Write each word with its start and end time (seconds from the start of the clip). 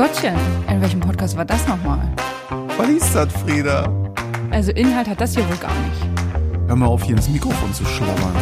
Gottchen, 0.00 0.34
in 0.66 0.80
welchem 0.80 0.98
Podcast 0.98 1.36
war 1.36 1.44
das 1.44 1.68
nochmal? 1.68 2.00
Was 2.78 2.88
ist 2.88 3.14
das, 3.14 3.30
Frieda? 3.42 3.86
Also 4.50 4.72
Inhalt 4.72 5.06
hat 5.06 5.20
das 5.20 5.34
hier 5.34 5.46
wohl 5.46 5.58
gar 5.58 5.74
nicht. 5.74 6.68
Hör 6.68 6.76
mal 6.76 6.86
auf, 6.86 7.02
hier 7.02 7.16
ins 7.16 7.28
Mikrofon 7.28 7.74
zu 7.74 7.84
schlabbern. 7.84 8.32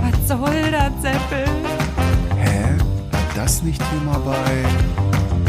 Was 0.00 0.26
soll 0.26 0.70
das, 0.70 0.90
Seppel? 1.02 1.44
Hä? 2.38 2.78
War 3.10 3.20
das 3.34 3.62
nicht 3.62 3.82
hier 3.90 4.00
mal 4.10 4.18
bei... 4.20 4.64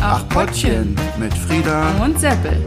Ach, 0.02 0.28
Pottchen 0.28 0.98
mit 1.18 1.34
Frieda. 1.34 1.82
Und 2.04 2.20
Seppel. 2.20 2.62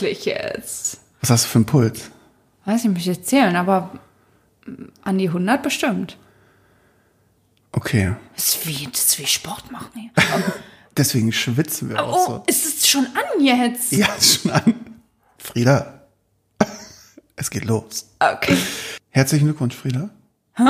Wirklich 0.00 0.24
jetzt? 0.26 1.00
Was 1.20 1.30
hast 1.30 1.44
du 1.44 1.48
für 1.48 1.58
einen 1.58 1.66
Puls? 1.66 2.10
Weiß 2.64 2.84
ich, 2.84 2.90
mich 2.90 3.06
jetzt 3.06 3.26
zählen, 3.28 3.56
aber 3.56 3.90
an 5.02 5.18
die 5.18 5.26
100 5.28 5.60
bestimmt. 5.62 6.16
Okay. 7.72 8.14
Das 8.36 8.48
ist 8.48 8.66
wie, 8.66 8.86
das 8.86 9.00
ist 9.04 9.18
wie 9.18 9.26
Sport 9.26 9.70
machen 9.72 9.90
hier. 9.94 10.10
Deswegen 10.96 11.32
schwitzen 11.32 11.88
wir 11.90 12.02
auch 12.04 12.16
Oh, 12.16 12.26
so. 12.26 12.42
ist 12.46 12.64
es 12.66 12.88
schon 12.88 13.06
an 13.06 13.44
jetzt? 13.44 13.90
Ja, 13.92 14.06
ist 14.14 14.42
schon 14.42 14.50
an. 14.52 14.74
Frieda, 15.38 16.02
es 17.36 17.50
geht 17.50 17.64
los. 17.64 18.08
Okay. 18.20 18.56
Herzlichen 19.10 19.46
Glückwunsch, 19.46 19.74
Frieda. 19.74 20.10
Hä? 20.54 20.64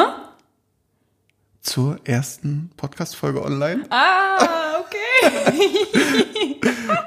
Zur 1.61 1.99
ersten 2.07 2.71
Podcast-Folge 2.79 3.43
online. 3.45 3.85
Ah, 3.91 4.39
okay. 4.81 6.57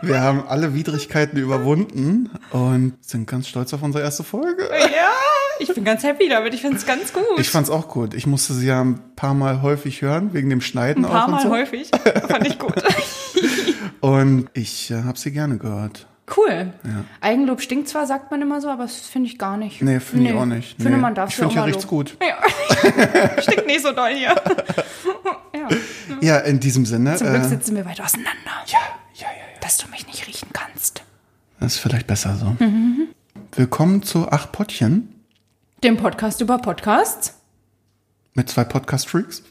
Wir 0.01 0.21
haben 0.21 0.43
alle 0.47 0.73
Widrigkeiten 0.73 1.37
überwunden 1.37 2.29
und 2.51 2.93
sind 3.01 3.27
ganz 3.27 3.47
stolz 3.47 3.73
auf 3.73 3.81
unsere 3.83 4.03
erste 4.03 4.23
Folge. 4.23 4.69
ja, 4.71 5.11
ich 5.59 5.73
bin 5.73 5.83
ganz 5.83 6.03
happy 6.03 6.29
damit. 6.29 6.53
Ich 6.53 6.61
finde 6.61 6.77
es 6.77 6.85
ganz 6.85 7.13
gut. 7.13 7.23
Ich 7.37 7.49
fand's 7.49 7.69
auch 7.69 7.87
gut. 7.87 8.13
Ich 8.13 8.25
musste 8.27 8.53
sie 8.53 8.67
ja 8.67 8.81
ein 8.83 8.99
paar 9.15 9.33
Mal 9.33 9.61
häufig 9.61 10.01
hören, 10.01 10.33
wegen 10.33 10.49
dem 10.49 10.61
Schneiden 10.61 11.05
ein 11.05 11.11
paar 11.11 11.25
auch 11.25 11.29
Mal 11.29 11.43
so. 11.43 11.49
häufig. 11.49 11.89
Fand 12.27 12.47
ich 12.47 12.57
gut. 12.59 12.73
Und 14.01 14.49
ich 14.53 14.89
äh, 14.91 15.03
habe 15.03 15.17
sie 15.17 15.31
gerne 15.31 15.57
gehört. 15.57 16.07
Cool. 16.35 16.73
Eigenlob 17.19 17.61
stinkt 17.61 17.89
zwar, 17.89 18.07
sagt 18.07 18.31
man 18.31 18.41
immer 18.41 18.61
so, 18.61 18.69
aber 18.69 18.83
das 18.83 19.01
finde 19.07 19.29
ich 19.29 19.37
gar 19.37 19.57
nicht. 19.57 19.81
Nee, 19.81 19.99
finde 19.99 20.29
ich 20.31 20.35
auch 20.35 20.45
nicht. 20.45 20.75
Finde 20.77 20.91
Nee. 20.91 20.97
man 20.97 21.15
darf 21.15 21.29
Ich 21.29 21.35
finde, 21.35 21.55
mal 21.55 21.63
riecht's 21.63 21.87
gut. 21.87 22.15
Ja. 22.21 22.37
stinkt 23.41 23.67
nicht 23.67 23.81
so 23.81 23.91
doll 23.91 24.11
hier. 24.13 24.29
ja. 25.53 25.67
Ja, 26.21 26.37
in 26.39 26.59
diesem 26.59 26.85
Sinne. 26.85 27.15
Zum 27.17 27.27
Glück 27.27 27.41
äh, 27.43 27.47
sitzen 27.47 27.75
wir 27.75 27.85
weit 27.85 27.99
auseinander, 28.01 28.31
ja, 28.67 28.79
ja, 29.15 29.25
ja, 29.25 29.27
ja. 29.27 29.59
dass 29.61 29.77
du 29.77 29.87
mich 29.89 30.07
nicht 30.07 30.27
riechen 30.27 30.49
kannst. 30.53 31.03
Das 31.59 31.73
ist 31.73 31.79
vielleicht 31.79 32.07
besser 32.07 32.35
so. 32.37 32.55
Mhm. 32.63 33.07
Willkommen 33.55 34.01
zu 34.03 34.29
Acht 34.31 34.51
Pottchen 34.51 35.13
Dem 35.83 35.97
Podcast 35.97 36.39
über 36.41 36.57
Podcasts, 36.59 37.35
mit 38.33 38.49
zwei 38.49 38.63
Podcast-Freaks. 38.63 39.43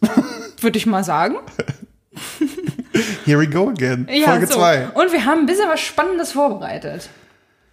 würde 0.61 0.79
ich 0.79 0.87
mal 0.87 1.05
sagen. 1.05 1.37
Here 3.25 3.39
we 3.39 3.47
go 3.47 3.69
again. 3.69 4.07
Ja, 4.11 4.29
Folge 4.31 4.47
so. 4.47 4.55
2. 4.55 4.89
Und 4.95 5.13
wir 5.13 5.25
haben 5.25 5.41
ein 5.41 5.47
bisschen 5.47 5.69
was 5.69 5.81
Spannendes 5.81 6.33
vorbereitet. 6.33 7.09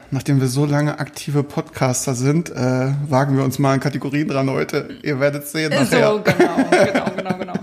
Nachdem 0.09 0.39
wir 0.39 0.47
so 0.47 0.65
lange 0.65 0.99
aktive 0.99 1.43
Podcaster 1.43 2.13
sind, 2.13 2.49
äh, 2.49 2.55
wagen 3.09 3.35
wir 3.35 3.43
uns 3.43 3.59
mal 3.59 3.73
an 3.73 3.79
Kategorien 3.79 4.27
dran 4.27 4.49
heute. 4.49 4.89
Ihr 5.03 5.19
werdet 5.19 5.47
sehen 5.47 5.71
nachher. 5.71 6.13
So, 6.13 6.21
genau, 6.23 6.55
genau, 6.69 7.11
genau, 7.15 7.37
genau. 7.37 7.53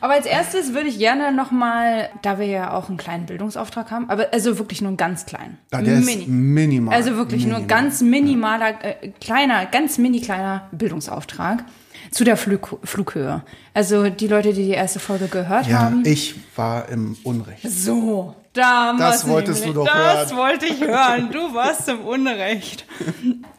Aber 0.00 0.12
als 0.14 0.26
erstes 0.26 0.74
würde 0.74 0.88
ich 0.88 0.98
gerne 0.98 1.32
nochmal, 1.32 2.08
da 2.22 2.38
wir 2.38 2.46
ja 2.46 2.72
auch 2.72 2.88
einen 2.88 2.98
kleinen 2.98 3.26
Bildungsauftrag 3.26 3.90
haben, 3.90 4.08
aber 4.08 4.28
also 4.32 4.58
wirklich 4.58 4.80
nur 4.80 4.88
einen 4.88 4.96
ganz 4.96 5.26
kleinen. 5.26 5.58
Ja, 5.72 5.82
der 5.82 5.98
ist 5.98 6.28
minimal. 6.28 6.94
Also 6.94 7.16
wirklich 7.16 7.44
nur 7.44 7.58
Minimal. 7.58 7.82
ganz 7.82 8.00
minimaler, 8.00 8.84
äh, 8.84 9.08
kleiner, 9.20 9.66
ganz 9.66 9.98
mini 9.98 10.20
kleiner 10.20 10.68
Bildungsauftrag 10.72 11.64
zu 12.10 12.24
der 12.24 12.36
Flug, 12.36 12.78
Flughöhe. 12.84 13.42
Also 13.74 14.08
die 14.10 14.26
Leute, 14.28 14.52
die 14.52 14.64
die 14.66 14.70
erste 14.72 14.98
Folge 14.98 15.26
gehört 15.28 15.66
Ja, 15.66 15.80
haben. 15.80 16.02
ich 16.04 16.34
war 16.56 16.88
im 16.88 17.16
Unrecht. 17.24 17.68
So, 17.70 18.34
da 18.52 18.94
Das 18.98 19.28
wolltest 19.28 19.64
du 19.66 19.72
doch 19.72 19.86
Das 19.86 20.30
hören. 20.30 20.36
wollte 20.38 20.66
ich 20.66 20.80
hören. 20.80 21.30
Du 21.32 21.54
warst 21.54 21.88
im 21.88 22.00
Unrecht. 22.00 22.84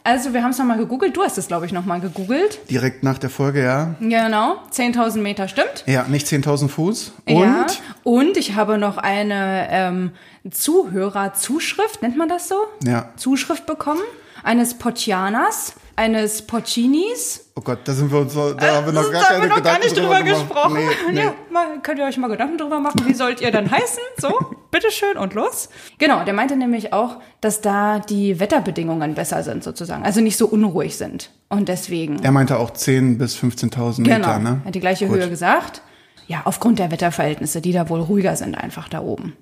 Also 0.04 0.32
wir 0.34 0.42
haben 0.42 0.50
es 0.50 0.58
nochmal 0.58 0.78
gegoogelt. 0.78 1.16
Du 1.16 1.22
hast 1.22 1.38
es, 1.38 1.46
glaube 1.48 1.64
ich, 1.66 1.72
nochmal 1.72 2.00
gegoogelt. 2.00 2.58
Direkt 2.70 3.02
nach 3.02 3.18
der 3.18 3.30
Folge, 3.30 3.62
ja. 3.62 3.94
Genau, 4.00 4.56
10.000 4.72 5.18
Meter 5.18 5.48
stimmt. 5.48 5.84
Ja, 5.86 6.04
nicht 6.08 6.26
10.000 6.26 6.68
Fuß. 6.68 7.12
Und 7.26 7.38
Ja. 7.38 7.66
Und 8.02 8.36
ich 8.36 8.54
habe 8.56 8.76
noch 8.78 8.96
eine 8.98 9.68
ähm, 9.70 10.12
Zuhörerzuschrift, 10.50 12.02
nennt 12.02 12.16
man 12.16 12.28
das 12.28 12.48
so? 12.48 12.56
Ja. 12.84 13.10
Zuschrift 13.16 13.66
bekommen. 13.66 14.00
Eines 14.42 14.74
Potianers, 14.74 15.74
eines 16.00 16.40
Pocinis. 16.40 17.50
Oh 17.54 17.60
Gott, 17.60 17.80
da 17.84 17.92
sind 17.92 18.10
wir 18.10 18.20
uns 18.20 18.32
so, 18.32 18.54
da 18.54 18.76
haben 18.76 18.86
wir 18.86 18.92
noch 18.94 19.12
gar 19.12 19.20
da 19.20 19.28
keine 19.28 19.42
wir 19.42 19.48
noch 19.50 19.62
gar 19.62 19.78
nicht 19.78 19.94
drüber 19.94 20.22
gemacht. 20.22 20.48
gesprochen. 20.48 20.74
Nee, 20.74 21.12
nee. 21.12 21.24
Ja, 21.24 21.34
mal, 21.52 21.78
könnt 21.82 21.98
ihr 21.98 22.06
euch 22.06 22.16
mal 22.16 22.28
Gedanken 22.28 22.56
drüber 22.56 22.80
machen, 22.80 23.02
wie 23.04 23.12
sollt 23.12 23.42
ihr 23.42 23.50
dann 23.50 23.70
heißen? 23.70 24.02
So, 24.16 24.32
bitteschön 24.70 25.18
und 25.18 25.34
los. 25.34 25.68
Genau, 25.98 26.24
der 26.24 26.32
meinte 26.32 26.56
nämlich 26.56 26.94
auch, 26.94 27.16
dass 27.42 27.60
da 27.60 27.98
die 27.98 28.40
Wetterbedingungen 28.40 29.14
besser 29.14 29.42
sind 29.42 29.62
sozusagen, 29.62 30.02
also 30.02 30.22
nicht 30.22 30.38
so 30.38 30.46
unruhig 30.46 30.96
sind. 30.96 31.30
Und 31.50 31.68
deswegen, 31.68 32.22
Er 32.22 32.32
meinte 32.32 32.58
auch 32.58 32.70
10.000 32.70 33.18
bis 33.18 33.36
15.000 33.36 34.02
genau, 34.02 34.16
Meter, 34.16 34.38
ne? 34.38 34.62
hat 34.64 34.74
die 34.74 34.80
gleiche 34.80 35.06
Gut. 35.06 35.18
Höhe 35.18 35.28
gesagt. 35.28 35.82
Ja, 36.28 36.42
aufgrund 36.44 36.78
der 36.78 36.90
Wetterverhältnisse, 36.90 37.60
die 37.60 37.72
da 37.72 37.90
wohl 37.90 38.00
ruhiger 38.00 38.36
sind 38.36 38.54
einfach 38.54 38.88
da 38.88 39.02
oben. 39.02 39.36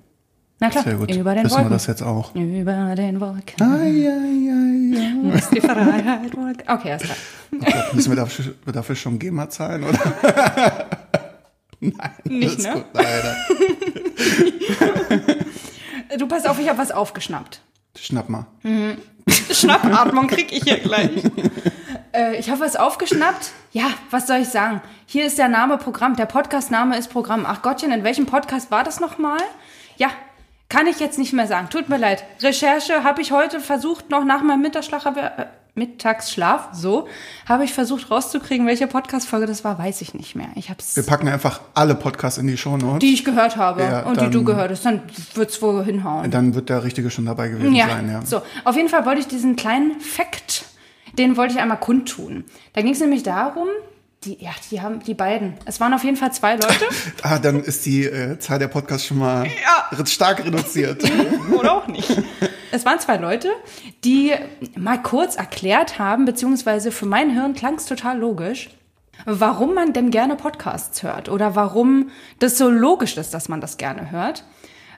Na 0.61 0.69
klar, 0.69 0.83
Sehr 0.83 0.95
gut. 0.95 1.09
über 1.15 1.33
den 1.35 1.45
Wissen 1.45 1.53
Wolken. 1.55 1.69
wir 1.69 1.75
das 1.75 1.87
jetzt 1.87 2.01
auch. 2.01 2.35
Über 2.35 2.93
den 2.95 3.21
Wolken 3.21 3.61
Ai, 3.61 4.09
ai, 4.09 4.11
ai, 4.11 4.99
ai. 4.99 5.13
muss 5.21 5.49
die 5.49 5.61
Freiheit 5.61 6.35
wolken. 6.35 6.63
Okay, 6.67 6.91
alles 6.91 7.03
klar. 7.03 7.17
Oh 7.53 7.57
Gott, 7.65 7.93
müssen 7.93 8.11
wir 8.11 8.17
dafür, 8.17 8.53
dafür 8.73 8.95
schon 8.95 9.19
GEMA 9.19 9.49
zahlen, 9.49 9.83
oder? 9.85 9.99
Nein, 11.79 11.93
Nicht, 12.25 12.59
ne? 12.59 12.73
gut, 12.73 12.85
leider. 12.91 13.35
Du 16.17 16.27
pass 16.27 16.45
auf, 16.45 16.59
ich 16.59 16.67
habe 16.67 16.77
was 16.79 16.91
aufgeschnappt. 16.91 17.61
Schnapp 17.97 18.27
mal. 18.29 18.45
Schnappatmung 19.51 20.27
krieg 20.27 20.51
ich 20.51 20.63
hier 20.63 20.79
gleich. 20.79 21.23
äh, 22.13 22.35
ich 22.37 22.49
habe 22.49 22.59
was 22.61 22.75
aufgeschnappt. 22.75 23.51
Ja, 23.71 23.91
was 24.11 24.27
soll 24.27 24.37
ich 24.39 24.49
sagen? 24.49 24.81
Hier 25.05 25.25
ist 25.25 25.37
der 25.37 25.47
Name 25.47 25.77
Programm. 25.77 26.15
Der 26.17 26.25
Podcast-Name 26.25 26.97
ist 26.97 27.09
Programm. 27.09 27.45
Ach 27.47 27.61
Gottchen, 27.61 27.91
in 27.91 28.03
welchem 28.03 28.25
Podcast 28.25 28.71
war 28.71 28.83
das 28.83 28.99
nochmal? 28.99 29.39
Ja, 29.97 30.09
kann 30.69 30.87
ich 30.87 30.99
jetzt 30.99 31.17
nicht 31.17 31.33
mehr 31.33 31.47
sagen. 31.47 31.67
Tut 31.69 31.89
mir 31.89 31.97
leid. 31.97 32.23
Recherche 32.41 33.03
habe 33.03 33.21
ich 33.21 33.31
heute 33.31 33.59
versucht, 33.59 34.09
noch 34.09 34.23
nach 34.23 34.41
meinem 34.43 34.61
Mittagsschlaf, 34.61 35.05
äh, 35.17 35.45
Mittagsschlaf, 35.75 36.69
so, 36.73 37.07
habe 37.47 37.63
ich 37.63 37.73
versucht 37.73 38.11
rauszukriegen, 38.11 38.67
welche 38.67 38.85
Podcast-Folge 38.87 39.45
das 39.45 39.63
war, 39.63 39.79
weiß 39.79 40.01
ich 40.01 40.13
nicht 40.13 40.35
mehr. 40.35 40.49
Ich 40.55 40.69
hab's, 40.69 40.95
Wir 40.95 41.03
packen 41.03 41.27
einfach 41.27 41.61
alle 41.73 41.95
Podcasts 41.95 42.37
in 42.37 42.47
die 42.47 42.57
Shownotes. 42.57 42.99
die 42.99 43.13
ich 43.13 43.23
gehört 43.23 43.55
habe 43.57 43.81
Ja, 43.83 44.01
und 44.03 44.19
die 44.19 44.29
du 44.29 44.43
gehört 44.43 44.71
hast, 44.71 44.85
dann 44.85 45.01
wird's 45.35 45.61
wohl 45.61 45.83
hinhauen. 45.83 46.29
Dann 46.31 46.53
wird 46.53 46.69
der 46.69 46.83
Richtige 46.83 47.09
schon 47.09 47.25
dabei 47.25 47.47
gewesen 47.49 47.73
Ja, 47.75 47.87
sein, 47.87 48.09
ja. 48.11 48.25
so. 48.25 48.41
Auf 48.65 48.75
jeden 48.75 48.89
Fall 48.89 49.05
wollte 49.05 49.21
ich 49.21 49.27
diesen 49.27 49.55
kleinen 49.55 49.99
Fakt, 50.01 50.65
den 51.17 51.37
wollte 51.37 51.53
ich 51.53 51.59
einmal 51.59 51.79
kundtun. 51.79 52.43
Da 52.73 52.81
ging 52.81 52.91
es 52.91 52.99
nämlich 52.99 53.23
darum, 53.23 53.67
die, 54.23 54.43
ja, 54.43 54.51
die 54.69 54.81
haben, 54.81 54.99
die 54.99 55.13
beiden. 55.13 55.53
Es 55.65 55.79
waren 55.79 55.93
auf 55.93 56.03
jeden 56.03 56.17
Fall 56.17 56.33
zwei 56.33 56.55
Leute. 56.55 56.85
Ah, 57.21 57.39
dann 57.39 57.63
ist 57.63 57.85
die 57.85 58.05
äh, 58.05 58.39
Zahl 58.39 58.59
der 58.59 58.67
Podcasts 58.67 59.05
schon 59.05 59.17
mal 59.17 59.47
stark 60.05 60.43
reduziert. 60.45 61.03
Oder 61.57 61.73
auch 61.73 61.87
nicht. 61.87 62.09
Es 62.71 62.85
waren 62.85 62.99
zwei 62.99 63.17
Leute, 63.17 63.49
die 64.03 64.33
mal 64.75 65.01
kurz 65.01 65.35
erklärt 65.35 65.99
haben, 65.99 66.25
beziehungsweise 66.25 66.91
für 66.91 67.05
mein 67.05 67.29
Hirn 67.31 67.53
klang 67.53 67.75
es 67.75 67.85
total 67.85 68.17
logisch, 68.17 68.69
warum 69.25 69.73
man 69.73 69.93
denn 69.93 70.11
gerne 70.11 70.35
Podcasts 70.35 71.03
hört 71.03 71.29
oder 71.29 71.55
warum 71.55 72.09
das 72.39 72.57
so 72.57 72.69
logisch 72.69 73.17
ist, 73.17 73.33
dass 73.33 73.49
man 73.49 73.61
das 73.61 73.77
gerne 73.77 74.11
hört. 74.11 74.43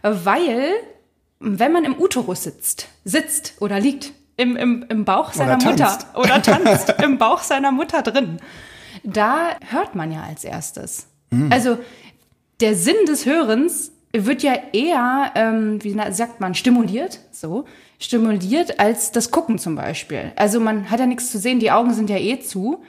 Weil, 0.02 0.74
wenn 1.40 1.72
man 1.72 1.86
im 1.86 2.00
Uterus 2.00 2.44
sitzt, 2.44 2.88
sitzt 3.03 3.53
oder 3.59 3.79
liegt 3.79 4.14
im, 4.38 4.56
im, 4.56 4.85
im 4.90 5.06
Bauch 5.06 5.34
seiner 5.34 5.56
Oder 5.56 5.72
Mutter 5.72 5.97
oder 6.16 6.41
tanzt 6.41 6.94
im 7.02 7.17
Bauch 7.17 7.41
seiner 7.41 7.72
Mutter 7.72 8.02
drin, 8.02 8.40
da 9.03 9.56
hört 9.70 9.96
man 9.96 10.12
ja 10.12 10.24
als 10.24 10.44
erstes. 10.44 11.08
Also 11.50 11.78
der 12.59 12.76
Sinn 12.76 13.06
des 13.08 13.26
Hörens 13.26 13.92
wird 14.14 14.44
ja 14.44 14.53
eher, 14.74 15.32
ähm, 15.36 15.82
wie 15.84 15.96
sagt 16.12 16.42
man, 16.42 16.56
stimuliert, 16.56 17.20
so, 17.32 17.66
stimuliert 18.00 18.80
als 18.80 19.12
das 19.12 19.32
Gucken 19.32 19.58
zum 19.58 19.76
Beispiel. 19.76 20.34
Also 20.36 20.59
man 20.59 20.92
hat 20.92 21.00
ja 21.00 21.06
nichts 21.06 21.32
zu 21.32 21.40
sehen, 21.40 21.59
die 21.59 21.72
Augen 21.72 21.94
sind 21.94 22.09
ja 22.09 22.18
eh 22.18 22.40
zu. 22.40 22.84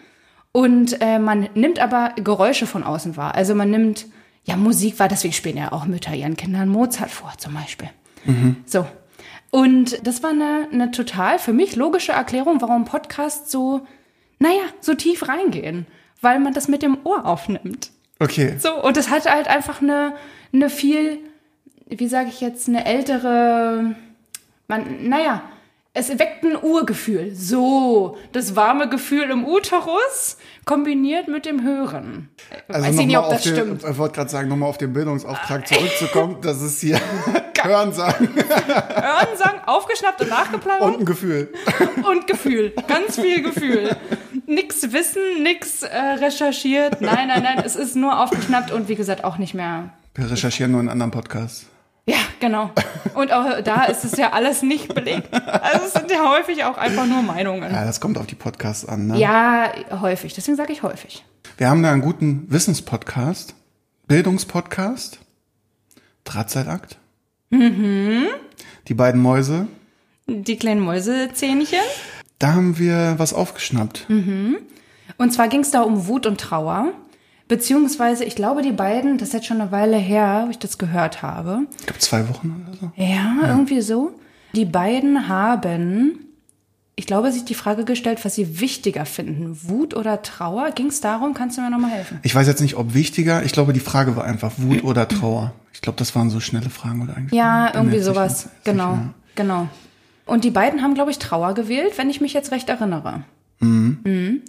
Und 0.50 1.00
äh, 1.00 1.18
man 1.18 1.48
nimmt 1.54 1.78
aber 1.78 2.12
Geräusche 2.16 2.66
von 2.66 2.82
außen 2.82 3.16
wahr. 3.16 3.34
Also 3.34 3.54
man 3.54 3.70
nimmt 3.70 4.06
ja 4.44 4.56
Musik 4.56 4.98
wahr, 4.98 5.08
deswegen 5.08 5.32
spielen 5.32 5.56
ja 5.56 5.72
auch 5.72 5.86
Mütter 5.86 6.14
ihren 6.14 6.36
Kindern 6.36 6.68
Mozart 6.68 7.10
vor, 7.10 7.32
zum 7.38 7.54
Beispiel. 7.54 7.88
So. 8.66 8.86
Und 9.50 10.06
das 10.06 10.22
war 10.22 10.30
eine, 10.30 10.68
eine 10.72 10.90
total 10.90 11.38
für 11.38 11.52
mich 11.52 11.76
logische 11.76 12.12
Erklärung, 12.12 12.60
warum 12.60 12.84
Podcasts 12.84 13.50
so, 13.50 13.86
naja, 14.38 14.62
so 14.80 14.94
tief 14.94 15.28
reingehen. 15.28 15.86
Weil 16.22 16.40
man 16.40 16.54
das 16.54 16.68
mit 16.68 16.82
dem 16.82 16.98
Ohr 17.04 17.26
aufnimmt. 17.26 17.90
Okay. 18.18 18.56
So, 18.58 18.74
und 18.82 18.96
das 18.96 19.10
hat 19.10 19.30
halt 19.30 19.48
einfach 19.48 19.82
eine, 19.82 20.14
eine 20.52 20.70
viel, 20.70 21.18
wie 21.88 22.08
sage 22.08 22.28
ich 22.28 22.40
jetzt, 22.40 22.68
eine 22.68 22.86
ältere, 22.86 23.94
man, 24.68 25.08
naja, 25.08 25.42
Es 25.94 26.08
weckt 26.08 26.42
ein 26.42 26.56
Urgefühl. 26.56 27.34
So, 27.34 28.16
das 28.32 28.56
warme 28.56 28.88
Gefühl 28.88 29.28
im 29.30 29.44
Uterus 29.44 30.38
kombiniert 30.64 31.28
mit 31.28 31.44
dem 31.44 31.62
Hören. 31.62 32.30
Also 32.66 32.86
Weiß 32.88 32.98
ich 32.98 33.06
nicht, 33.06 33.18
ob 33.18 33.28
das 33.28 33.42
den, 33.42 33.54
stimmt. 33.54 33.84
ich 33.84 33.98
wollte 33.98 34.14
gerade 34.14 34.30
sagen, 34.30 34.48
nochmal 34.48 34.70
auf 34.70 34.78
den 34.78 34.94
Bildungsauftrag 34.94 35.68
zurückzukommen, 35.68 36.38
das 36.40 36.62
ist 36.62 36.80
hier 36.80 36.98
Hören 37.62 37.92
sagen 37.92 38.28
Hören, 38.34 39.36
sagen, 39.36 39.60
aufgeschnappt 39.66 40.22
und 40.22 40.30
nachgeplaudert. 40.30 40.82
und 40.82 41.00
ein 41.00 41.04
Gefühl. 41.04 41.52
und 42.10 42.26
Gefühl. 42.26 42.72
Ganz 42.88 43.20
viel 43.20 43.42
Gefühl. 43.42 43.94
Nix 44.46 44.92
wissen, 44.92 45.42
nix 45.42 45.82
äh, 45.82 45.96
recherchiert. 45.96 47.02
Nein, 47.02 47.28
nein, 47.28 47.42
nein. 47.42 47.62
Es 47.64 47.76
ist 47.76 47.94
nur 47.96 48.18
aufgeschnappt 48.18 48.72
und 48.72 48.88
wie 48.88 48.96
gesagt 48.96 49.24
auch 49.24 49.36
nicht 49.38 49.52
mehr. 49.54 49.90
Wir 50.14 50.30
recherchieren 50.30 50.72
nur 50.72 50.80
in 50.80 50.88
anderen 50.88 51.12
Podcasts. 51.12 51.66
Ja, 52.06 52.16
genau. 52.40 52.70
Und 53.14 53.32
auch 53.32 53.60
da 53.62 53.84
ist 53.84 54.04
es 54.04 54.16
ja 54.16 54.32
alles 54.32 54.62
nicht 54.62 54.92
belegt. 54.94 55.32
Also 55.32 55.86
es 55.86 55.92
sind 55.92 56.10
ja 56.10 56.28
häufig 56.30 56.64
auch 56.64 56.76
einfach 56.76 57.06
nur 57.06 57.22
Meinungen. 57.22 57.72
Ja, 57.72 57.84
das 57.84 58.00
kommt 58.00 58.18
auf 58.18 58.26
die 58.26 58.34
Podcasts 58.34 58.84
an. 58.84 59.06
Ne? 59.06 59.18
Ja, 59.18 59.72
häufig. 60.00 60.34
Deswegen 60.34 60.56
sage 60.56 60.72
ich 60.72 60.82
häufig. 60.82 61.24
Wir 61.56 61.68
haben 61.68 61.82
da 61.82 61.92
einen 61.92 62.02
guten 62.02 62.46
Wissenspodcast, 62.48 63.54
Bildungspodcast, 64.08 65.20
Drahtseilakt. 66.24 66.98
Mhm. 67.50 68.26
Die 68.88 68.94
beiden 68.94 69.20
Mäuse. 69.20 69.68
Die 70.26 70.56
kleinen 70.56 70.80
Mäusezähnchen. 70.80 71.78
Da 72.38 72.54
haben 72.54 72.78
wir 72.78 73.14
was 73.18 73.32
aufgeschnappt. 73.32 74.08
Und 75.18 75.32
zwar 75.32 75.46
ging 75.48 75.60
es 75.60 75.70
da 75.70 75.82
um 75.82 76.08
Wut 76.08 76.26
und 76.26 76.40
Trauer. 76.40 76.92
Beziehungsweise, 77.52 78.24
ich 78.24 78.34
glaube, 78.34 78.62
die 78.62 78.72
beiden, 78.72 79.18
das 79.18 79.28
ist 79.28 79.34
jetzt 79.34 79.46
schon 79.46 79.60
eine 79.60 79.70
Weile 79.70 79.98
her, 79.98 80.44
wo 80.46 80.50
ich 80.50 80.58
das 80.58 80.78
gehört 80.78 81.20
habe. 81.20 81.66
Ich 81.80 81.84
glaube 81.84 81.98
zwei 81.98 82.26
Wochen 82.30 82.64
oder 82.66 82.78
so. 82.78 82.92
Ja, 82.96 83.46
irgendwie 83.46 83.82
so. 83.82 84.18
Die 84.56 84.64
beiden 84.64 85.28
haben, 85.28 86.20
ich 86.96 87.06
glaube, 87.06 87.30
sich 87.30 87.44
die 87.44 87.52
Frage 87.52 87.84
gestellt, 87.84 88.24
was 88.24 88.36
sie 88.36 88.58
wichtiger 88.60 89.04
finden. 89.04 89.68
Wut 89.68 89.92
oder 89.92 90.22
Trauer? 90.22 90.70
Ging 90.70 90.86
es 90.86 91.02
darum? 91.02 91.34
Kannst 91.34 91.58
du 91.58 91.60
mir 91.60 91.68
nochmal 91.68 91.90
helfen? 91.90 92.20
Ich 92.22 92.34
weiß 92.34 92.46
jetzt 92.46 92.62
nicht, 92.62 92.76
ob 92.76 92.94
wichtiger. 92.94 93.42
Ich 93.44 93.52
glaube, 93.52 93.74
die 93.74 93.80
Frage 93.80 94.16
war 94.16 94.24
einfach 94.24 94.52
Wut 94.56 94.82
oder 94.82 95.06
Trauer. 95.06 95.52
Ich 95.74 95.82
glaube, 95.82 95.98
das 95.98 96.16
waren 96.16 96.30
so 96.30 96.40
schnelle 96.40 96.70
Fragen 96.70 97.02
oder 97.02 97.18
eigentlich. 97.18 97.38
Ja, 97.38 97.74
irgendwie 97.74 97.98
sowas. 97.98 98.44
sicher. 98.44 98.50
Genau, 98.64 98.98
genau. 99.34 99.68
Und 100.24 100.44
die 100.44 100.50
beiden 100.50 100.80
haben, 100.80 100.94
glaube 100.94 101.10
ich, 101.10 101.18
Trauer 101.18 101.52
gewählt, 101.52 101.98
wenn 101.98 102.08
ich 102.08 102.22
mich 102.22 102.32
jetzt 102.32 102.50
recht 102.50 102.70
erinnere. 102.70 103.24
Mhm. 103.60 104.40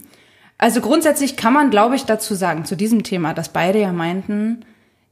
Also 0.63 0.79
grundsätzlich 0.79 1.35
kann 1.35 1.51
man, 1.51 1.71
glaube 1.71 1.97
ich, 1.97 2.05
dazu 2.05 2.35
sagen, 2.35 2.63
zu 2.63 2.77
diesem 2.77 3.03
Thema, 3.03 3.33
dass 3.33 3.49
beide 3.49 3.81
ja 3.81 3.91
meinten, 3.91 4.63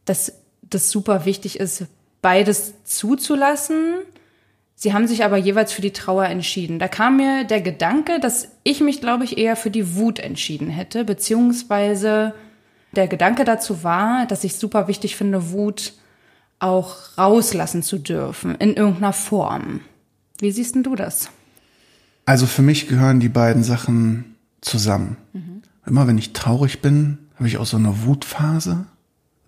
dass 0.05 0.31
das 0.61 0.89
super 0.89 1.25
wichtig 1.25 1.59
ist, 1.59 1.87
beides 2.21 2.73
zuzulassen. 2.85 3.95
Sie 4.75 4.93
haben 4.93 5.07
sich 5.07 5.25
aber 5.25 5.35
jeweils 5.35 5.73
für 5.73 5.81
die 5.81 5.91
Trauer 5.91 6.23
entschieden. 6.23 6.79
Da 6.79 6.87
kam 6.87 7.17
mir 7.17 7.43
der 7.43 7.59
Gedanke, 7.59 8.21
dass 8.21 8.47
ich 8.63 8.79
mich, 8.79 9.01
glaube 9.01 9.25
ich, 9.25 9.37
eher 9.37 9.57
für 9.57 9.71
die 9.71 9.97
Wut 9.97 10.19
entschieden 10.19 10.69
hätte, 10.69 11.03
beziehungsweise 11.03 12.33
der 12.95 13.09
Gedanke 13.09 13.43
dazu 13.43 13.83
war, 13.83 14.25
dass 14.27 14.45
ich 14.45 14.55
super 14.55 14.87
wichtig 14.87 15.17
finde, 15.17 15.51
Wut 15.51 15.91
auch 16.59 17.17
rauslassen 17.17 17.83
zu 17.83 17.97
dürfen, 17.97 18.55
in 18.55 18.75
irgendeiner 18.75 19.11
Form. 19.11 19.81
Wie 20.39 20.51
siehst 20.53 20.75
denn 20.75 20.83
du 20.83 20.95
das? 20.95 21.27
Also 22.25 22.45
für 22.45 22.61
mich 22.61 22.87
gehören 22.87 23.19
die 23.19 23.27
beiden 23.27 23.65
Sachen 23.65 24.30
zusammen. 24.61 25.17
Immer 25.85 26.07
wenn 26.07 26.17
ich 26.17 26.33
traurig 26.33 26.81
bin, 26.81 27.17
habe 27.35 27.47
ich 27.47 27.57
auch 27.57 27.65
so 27.65 27.77
eine 27.77 28.05
Wutphase. 28.05 28.85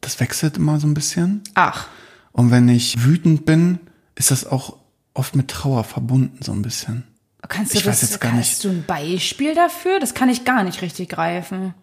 Das 0.01 0.19
wechselt 0.19 0.57
immer 0.57 0.80
so 0.80 0.88
ein 0.88 0.94
bisschen. 0.94 1.42
Ach, 1.54 1.88
Und 2.31 2.51
wenn 2.51 2.68
ich 2.68 3.04
wütend 3.06 3.45
bin, 3.45 3.80
ist 4.15 4.31
das 4.31 4.45
auch 4.45 4.77
oft 5.13 5.36
mit 5.36 5.48
Trauer 5.50 5.83
verbunden, 5.83 6.39
so 6.44 6.51
ein 6.51 6.62
bisschen. 6.63 7.04
kannst 7.48 7.74
du 7.74 7.77
Ich 7.77 7.86
weiß 7.86 8.00
das, 8.01 8.10
jetzt 8.12 8.19
gar 8.21 8.31
hast 8.33 8.38
nicht. 8.38 8.63
du 8.63 8.69
ein 8.69 8.83
Beispiel 8.86 9.54
dafür? 9.56 10.00
Das 10.00 10.13
kann 10.13 10.30
ich 10.30 10.44
gar 10.44 10.63
nicht 10.63 10.81
richtig 10.81 11.10
greifen. 11.10 11.74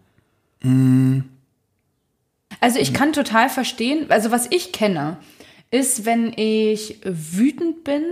Mm. 0.61 1.21
Also 2.59 2.77
ich 2.79 2.93
kann 2.93 3.13
total 3.13 3.49
verstehen, 3.49 4.11
also 4.11 4.29
was 4.29 4.47
ich 4.51 4.73
kenne, 4.73 5.17
ist, 5.71 6.03
wenn 6.05 6.33
ich 6.35 6.99
wütend 7.05 7.85
bin 7.85 8.03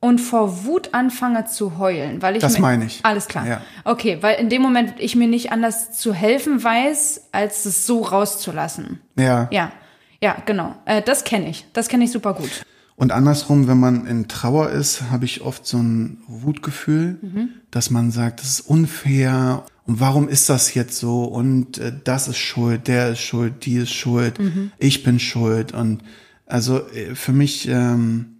und 0.00 0.20
vor 0.20 0.64
Wut 0.64 0.90
anfange 0.92 1.46
zu 1.46 1.78
heulen, 1.78 2.20
weil 2.22 2.36
ich 2.36 2.42
Das 2.42 2.54
mir- 2.54 2.60
meine 2.60 2.84
ich. 2.84 3.00
Alles 3.04 3.26
klar. 3.28 3.46
Ja. 3.46 3.60
Okay, 3.84 4.18
weil 4.20 4.38
in 4.38 4.48
dem 4.48 4.62
Moment 4.62 4.94
ich 4.98 5.16
mir 5.16 5.26
nicht 5.28 5.52
anders 5.52 5.92
zu 5.98 6.12
helfen 6.12 6.62
weiß, 6.62 7.28
als 7.32 7.64
es 7.64 7.86
so 7.86 8.02
rauszulassen. 8.02 9.00
Ja. 9.18 9.48
Ja, 9.50 9.72
ja, 10.22 10.36
genau. 10.46 10.74
Äh, 10.84 11.02
das 11.02 11.24
kenne 11.24 11.48
ich. 11.48 11.66
Das 11.72 11.88
kenne 11.88 12.04
ich 12.04 12.12
super 12.12 12.34
gut. 12.34 12.62
Und 12.94 13.12
andersrum, 13.12 13.68
wenn 13.68 13.78
man 13.78 14.06
in 14.06 14.26
Trauer 14.28 14.70
ist, 14.70 15.10
habe 15.10 15.26
ich 15.26 15.42
oft 15.42 15.66
so 15.66 15.76
ein 15.78 16.18
Wutgefühl, 16.28 17.18
dass 17.70 17.90
man 17.90 18.10
sagt, 18.10 18.40
das 18.40 18.48
ist 18.48 18.60
unfair. 18.60 19.64
Und 19.86 20.00
warum 20.00 20.28
ist 20.28 20.48
das 20.48 20.72
jetzt 20.74 20.98
so? 20.98 21.24
Und 21.24 21.76
äh, 21.78 21.92
das 22.04 22.26
ist 22.28 22.38
schuld, 22.38 22.88
der 22.88 23.10
ist 23.10 23.20
schuld, 23.20 23.66
die 23.66 23.76
ist 23.76 23.92
schuld, 23.92 24.38
ich 24.78 25.02
bin 25.02 25.18
schuld. 25.20 25.72
Und 25.74 26.02
also 26.46 26.86
äh, 26.88 27.14
für 27.14 27.32
mich, 27.32 27.68
ähm, 27.68 28.35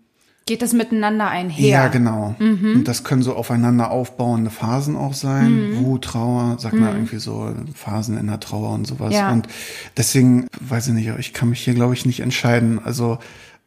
Geht 0.47 0.63
das 0.63 0.73
miteinander 0.73 1.29
einher? 1.29 1.69
ja, 1.69 1.89
genau. 1.89 2.37
Und 2.39 2.85
das 2.85 3.03
können 3.03 3.23
so 3.23 3.35
aufeinander 3.35 3.91
aufbauende 3.91 4.51
Phasen 4.51 4.97
auch 4.97 5.13
sein. 5.13 5.77
Wut, 5.79 6.05
Trauer, 6.05 6.57
sagt 6.61 6.75
man 6.75 6.95
irgendwie 6.95 7.19
so, 7.19 7.53
Phasen 7.75 8.17
in 8.17 8.29
der 8.29 8.39
Trauer 8.39 8.71
und 8.71 8.87
sowas. 8.87 9.13
Ja. 9.13 9.33
Und 9.33 9.49
deswegen, 9.97 10.47
weiß 10.61 10.87
ich 10.87 10.95
nicht, 10.95 11.11
ich 11.19 11.33
kann 11.33 11.49
mich 11.49 11.61
hier, 11.61 11.75
glaube 11.75 11.95
ich, 11.95 12.07
nicht 12.07 12.21
entscheiden. 12.21 12.79
Also, 12.83 13.19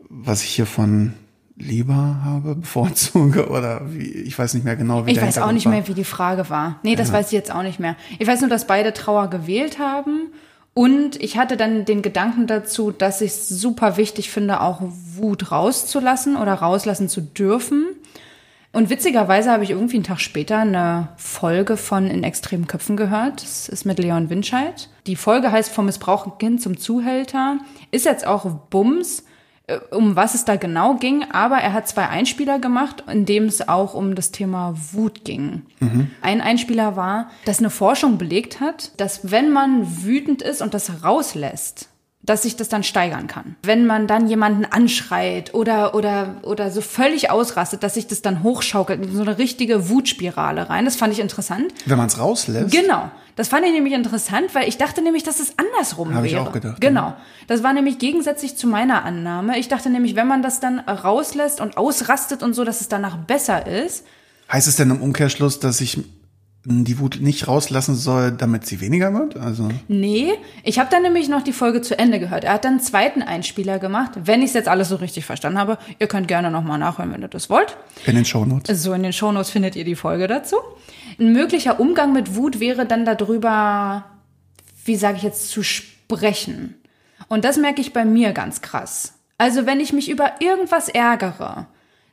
was 0.10 0.42
ich 0.44 0.52
hier 0.52 0.66
von 0.66 1.14
lieber 1.58 2.22
habe, 2.24 2.56
bevorzuge 2.62 3.50
oder 3.50 3.82
wie, 3.94 4.08
ich 4.08 4.40
weiß 4.40 4.54
nicht 4.54 4.64
mehr 4.64 4.78
genau, 4.78 5.06
wie 5.06 5.12
Ich 5.12 5.22
weiß 5.22 5.38
auch 5.40 5.52
nicht 5.52 5.66
war. 5.66 5.74
mehr, 5.74 5.88
wie 5.88 5.94
die 5.94 6.06
Frage 6.06 6.50
war. 6.50 6.80
Nee, 6.84 6.96
das 6.96 7.12
weiß 7.12 7.28
ich 7.28 7.34
jetzt 7.34 7.54
auch 7.54 7.64
nicht 7.64 7.82
mehr. 7.82 7.98
Ich 8.18 8.28
weiß 8.28 8.40
nur, 8.40 8.50
dass 8.50 8.66
beide 8.66 8.94
Trauer 8.94 9.30
gewählt 9.30 9.80
haben. 9.80 10.32
Und 10.74 11.22
ich 11.22 11.38
hatte 11.38 11.58
dann 11.58 11.86
den 11.86 12.02
Gedanken 12.02 12.48
dazu, 12.48 12.92
dass 12.92 13.22
ich 13.22 13.32
es 13.32 13.50
super 13.50 13.98
wichtig 13.98 14.30
finde, 14.30 14.62
auch 14.62 14.82
Wut 14.82 15.52
rauszulassen 15.52 16.38
oder 16.38 16.54
rauslassen 16.54 17.10
zu 17.10 17.22
dürfen. 17.22 17.86
Und 18.72 18.90
witzigerweise 18.90 19.52
habe 19.52 19.64
ich 19.64 19.72
irgendwie 19.72 19.96
einen 19.96 20.04
Tag 20.04 20.22
später 20.22 20.60
eine 20.60 21.10
Folge 21.18 21.76
von 21.76 22.08
In 22.08 22.24
extremen 22.24 22.68
Köpfen 22.68 22.98
gehört. 22.98 23.42
Das 23.42 23.68
ist 23.68 23.86
mit 23.86 23.98
Leon 23.98 24.30
Winscheid. 24.30 24.90
Die 25.08 25.16
Folge 25.16 25.52
heißt 25.52 25.72
Vom 25.72 25.88
missbrauchten 25.88 26.38
Kind 26.38 26.62
zum 26.62 26.78
Zuhälter. 26.78 27.58
Ist 27.92 28.06
jetzt 28.06 28.28
auch 28.28 28.46
Bums 28.70 29.24
um 29.92 30.16
was 30.16 30.34
es 30.36 30.46
da 30.46 30.56
genau 30.56 30.96
ging, 30.96 31.26
aber 31.32 31.58
er 31.58 31.74
hat 31.74 31.88
zwei 31.88 32.08
Einspieler 32.08 32.60
gemacht, 32.60 33.04
in 33.12 33.26
dem 33.26 33.46
es 33.46 33.68
auch 33.68 33.94
um 33.94 34.16
das 34.16 34.32
Thema 34.32 34.74
Wut 34.94 35.26
ging. 35.26 35.64
Ein 36.22 36.42
Einspieler 36.42 36.96
war, 36.96 37.30
dass 37.46 37.60
eine 37.60 37.70
Forschung 37.70 38.18
belegt 38.18 38.60
hat, 38.60 39.00
dass 39.00 39.32
wenn 39.32 39.52
man 39.52 40.04
wütend 40.04 40.42
ist 40.42 40.62
und 40.62 40.74
das 40.74 41.04
rauslässt, 41.04 41.89
dass 42.30 42.44
sich 42.44 42.56
das 42.56 42.70
dann 42.70 42.84
steigern 42.84 43.26
kann. 43.28 43.56
Wenn 43.64 43.88
man 43.88 44.06
dann 44.06 44.28
jemanden 44.28 44.64
anschreit 44.66 45.54
oder, 45.56 45.96
oder, 45.96 46.36
oder 46.44 46.70
so 46.70 46.82
völlig 46.82 47.32
ausrastet, 47.32 47.82
dass 47.82 47.96
sich 47.96 48.06
das 48.08 48.22
dann 48.22 48.44
hochschaukelt 48.44 49.04
in 49.04 49.16
so 49.16 49.24
eine 49.24 49.38
richtige 49.40 49.90
Wutspirale 49.90 50.70
rein. 50.70 50.86
Das 50.86 50.96
fand 50.96 51.12
ich 51.12 51.20
interessant. 51.20 51.74
Wenn 51.86 51.98
man 51.98 52.08
es 52.08 52.20
rauslässt, 52.20 52.72
Genau. 52.72 53.10
Das 53.36 53.48
fand 53.48 53.66
ich 53.66 53.72
nämlich 53.72 53.94
interessant, 53.94 54.54
weil 54.54 54.68
ich 54.68 54.78
dachte 54.78 55.02
nämlich, 55.02 55.24
dass 55.24 55.40
es 55.40 55.54
andersrum 55.58 56.14
Habe 56.14 56.28
ich 56.28 56.34
wäre. 56.34 56.44
auch 56.48 56.52
gedacht, 56.52 56.82
Genau. 56.82 57.16
Das 57.48 57.64
war 57.64 57.74
nämlich 57.74 57.98
gegensätzlich 57.98 58.58
zu 58.58 58.68
meiner 58.68 59.06
Annahme. 59.06 59.58
Ich 59.58 59.70
dachte 59.70 59.90
nämlich, 59.90 60.16
wenn 60.18 60.28
man 60.28 60.42
das 60.44 60.60
dann 60.60 60.80
rauslässt 60.80 61.62
und 61.62 61.78
ausrastet 61.78 62.44
und 62.44 62.54
so, 62.54 62.64
dass 62.66 62.82
es 62.82 62.90
danach 62.90 63.16
besser 63.18 63.66
ist. 63.66 64.06
heißt 64.52 64.68
es 64.68 64.76
denn 64.76 64.92
im 64.92 65.02
Umkehrschluss, 65.02 65.60
dass 65.60 65.80
ich 65.82 66.04
die 66.66 67.00
Wut 67.00 67.20
nicht 67.22 67.48
rauslassen 67.48 67.96
soll, 67.96 68.32
damit 68.32 68.66
sie 68.66 68.82
weniger 68.82 69.14
wird? 69.14 69.38
Also, 69.38 69.70
Nee, 69.88 70.34
ich 70.64 70.78
habe 70.78 70.90
dann 70.92 71.04
nämlich 71.04 71.30
noch 71.30 71.42
die 71.42 71.54
Folge 71.54 71.82
zu 71.82 71.98
Ende 71.98 72.20
gehört. 72.20 72.44
Er 72.44 72.54
hat 72.54 72.66
dann 72.66 72.74
einen 72.74 72.82
zweiten 72.82 73.22
Einspieler 73.22 73.80
gemacht, 73.80 74.12
wenn 74.26 74.42
ich 74.42 74.50
es 74.50 74.54
jetzt 74.54 74.68
alles 74.68 74.90
so 74.90 74.98
richtig 74.98 75.26
verstanden 75.26 75.58
habe. 75.58 75.78
Ihr 76.00 76.08
könnt 76.08 76.28
gerne 76.28 76.52
nochmal 76.52 76.78
nachhören, 76.78 77.14
wenn 77.14 77.22
ihr 77.22 77.28
das 77.30 77.50
wollt. 77.50 77.78
in 78.06 78.16
den 78.16 78.26
Shownotes. 78.26 78.84
So, 78.84 78.94
in 78.94 79.04
den 79.04 79.14
Shownotes 79.14 79.50
findet 79.50 79.76
ihr 79.76 79.86
die 79.86 79.96
Folge 79.96 80.28
dazu. 80.28 80.58
Ein 81.20 81.32
möglicher 81.34 81.80
Umgang 81.80 82.12
mit 82.14 82.36
Wut 82.36 82.60
wäre 82.60 82.86
dann 82.86 83.06
darüber, 83.06 84.06
wie 84.86 84.96
sage 84.96 85.18
ich 85.18 85.24
jetzt, 85.24 85.50
zu 85.50 85.64
sprechen. 85.64 86.76
Und 87.30 87.46
das 87.46 87.58
merke 87.58 87.80
ich 87.82 87.94
bei 87.94 88.06
mir 88.06 88.34
ganz 88.34 88.62
krass. 88.62 89.14
Also 89.38 89.66
wenn 89.66 89.80
ich 89.80 89.94
mich 89.94 90.10
über 90.10 90.34
irgendwas 90.42 90.90
ärgere, 90.90 91.68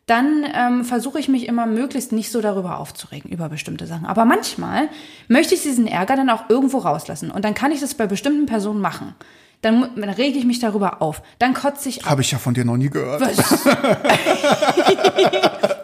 dann 0.07 0.47
ähm, 0.55 0.85
versuche 0.85 1.19
ich 1.19 1.29
mich 1.29 1.49
immer 1.49 1.67
möglichst 1.67 2.13
nicht 2.13 2.31
so 2.31 2.41
darüber 2.41 2.79
aufzuregen, 2.79 3.31
über 3.31 3.49
bestimmte 3.49 3.87
Sachen. 3.87 4.07
Aber 4.07 4.25
manchmal 4.25 4.89
möchte 5.27 5.55
ich 5.55 5.63
diesen 5.63 5.89
Ärger 5.89 6.15
dann 6.15 6.31
auch 6.31 6.49
irgendwo 6.49 6.79
rauslassen. 6.79 7.31
Und 7.33 7.45
dann 7.45 7.55
kann 7.55 7.73
ich 7.73 7.81
das 7.81 7.95
bei 7.95 8.07
bestimmten 8.07 8.47
Personen 8.47 8.81
machen. 8.81 9.15
Dann, 9.63 9.91
dann 9.97 10.11
rege 10.11 10.39
ich 10.39 10.45
mich 10.45 10.61
darüber 10.61 11.03
auf. 11.03 11.23
Dann 11.41 11.55
kotze 11.55 11.89
ich 11.89 12.05
Habe 12.05 12.23
ich 12.23 12.31
ja 12.31 12.39
von 12.39 12.55
dir 12.55 12.65
noch 12.65 12.77
nie 12.77 12.91
gehört. 12.91 13.23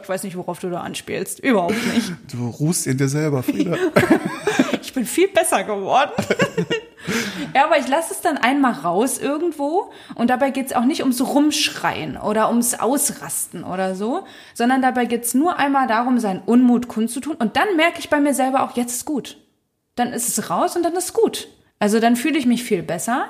Ich 0.02 0.08
weiß 0.08 0.24
nicht, 0.24 0.36
worauf 0.36 0.58
du 0.58 0.68
da 0.68 0.80
anspielst. 0.80 1.38
Überhaupt 1.38 1.76
nicht. 1.94 2.12
Du 2.32 2.48
ruhst 2.48 2.88
in 2.88 2.98
dir 2.98 3.08
selber, 3.08 3.42
Frieda. 3.44 3.76
Ich 4.82 4.92
bin 4.92 5.06
viel 5.06 5.28
besser 5.28 5.64
geworden. 5.64 6.12
ja, 7.54 7.64
aber 7.64 7.78
ich 7.78 7.88
lasse 7.88 8.12
es 8.12 8.20
dann 8.20 8.38
einmal 8.38 8.72
raus 8.72 9.18
irgendwo 9.18 9.90
und 10.14 10.28
dabei 10.28 10.50
geht's 10.50 10.72
auch 10.72 10.84
nicht 10.84 11.00
ums 11.00 11.20
Rumschreien 11.20 12.16
oder 12.16 12.48
ums 12.48 12.74
Ausrasten 12.74 13.64
oder 13.64 13.94
so, 13.94 14.24
sondern 14.54 14.82
dabei 14.82 15.04
geht's 15.04 15.34
nur 15.34 15.58
einmal 15.58 15.86
darum, 15.86 16.18
seinen 16.18 16.40
Unmut 16.40 16.88
kundzutun 16.88 17.36
und 17.36 17.56
dann 17.56 17.76
merke 17.76 17.98
ich 18.00 18.10
bei 18.10 18.20
mir 18.20 18.34
selber 18.34 18.62
auch, 18.62 18.76
jetzt 18.76 18.92
ist 18.92 19.04
gut. 19.04 19.38
Dann 19.94 20.12
ist 20.12 20.28
es 20.28 20.50
raus 20.50 20.76
und 20.76 20.82
dann 20.82 20.94
ist 20.94 21.12
gut. 21.12 21.48
Also 21.78 22.00
dann 22.00 22.16
fühle 22.16 22.38
ich 22.38 22.46
mich 22.46 22.64
viel 22.64 22.82
besser 22.82 23.26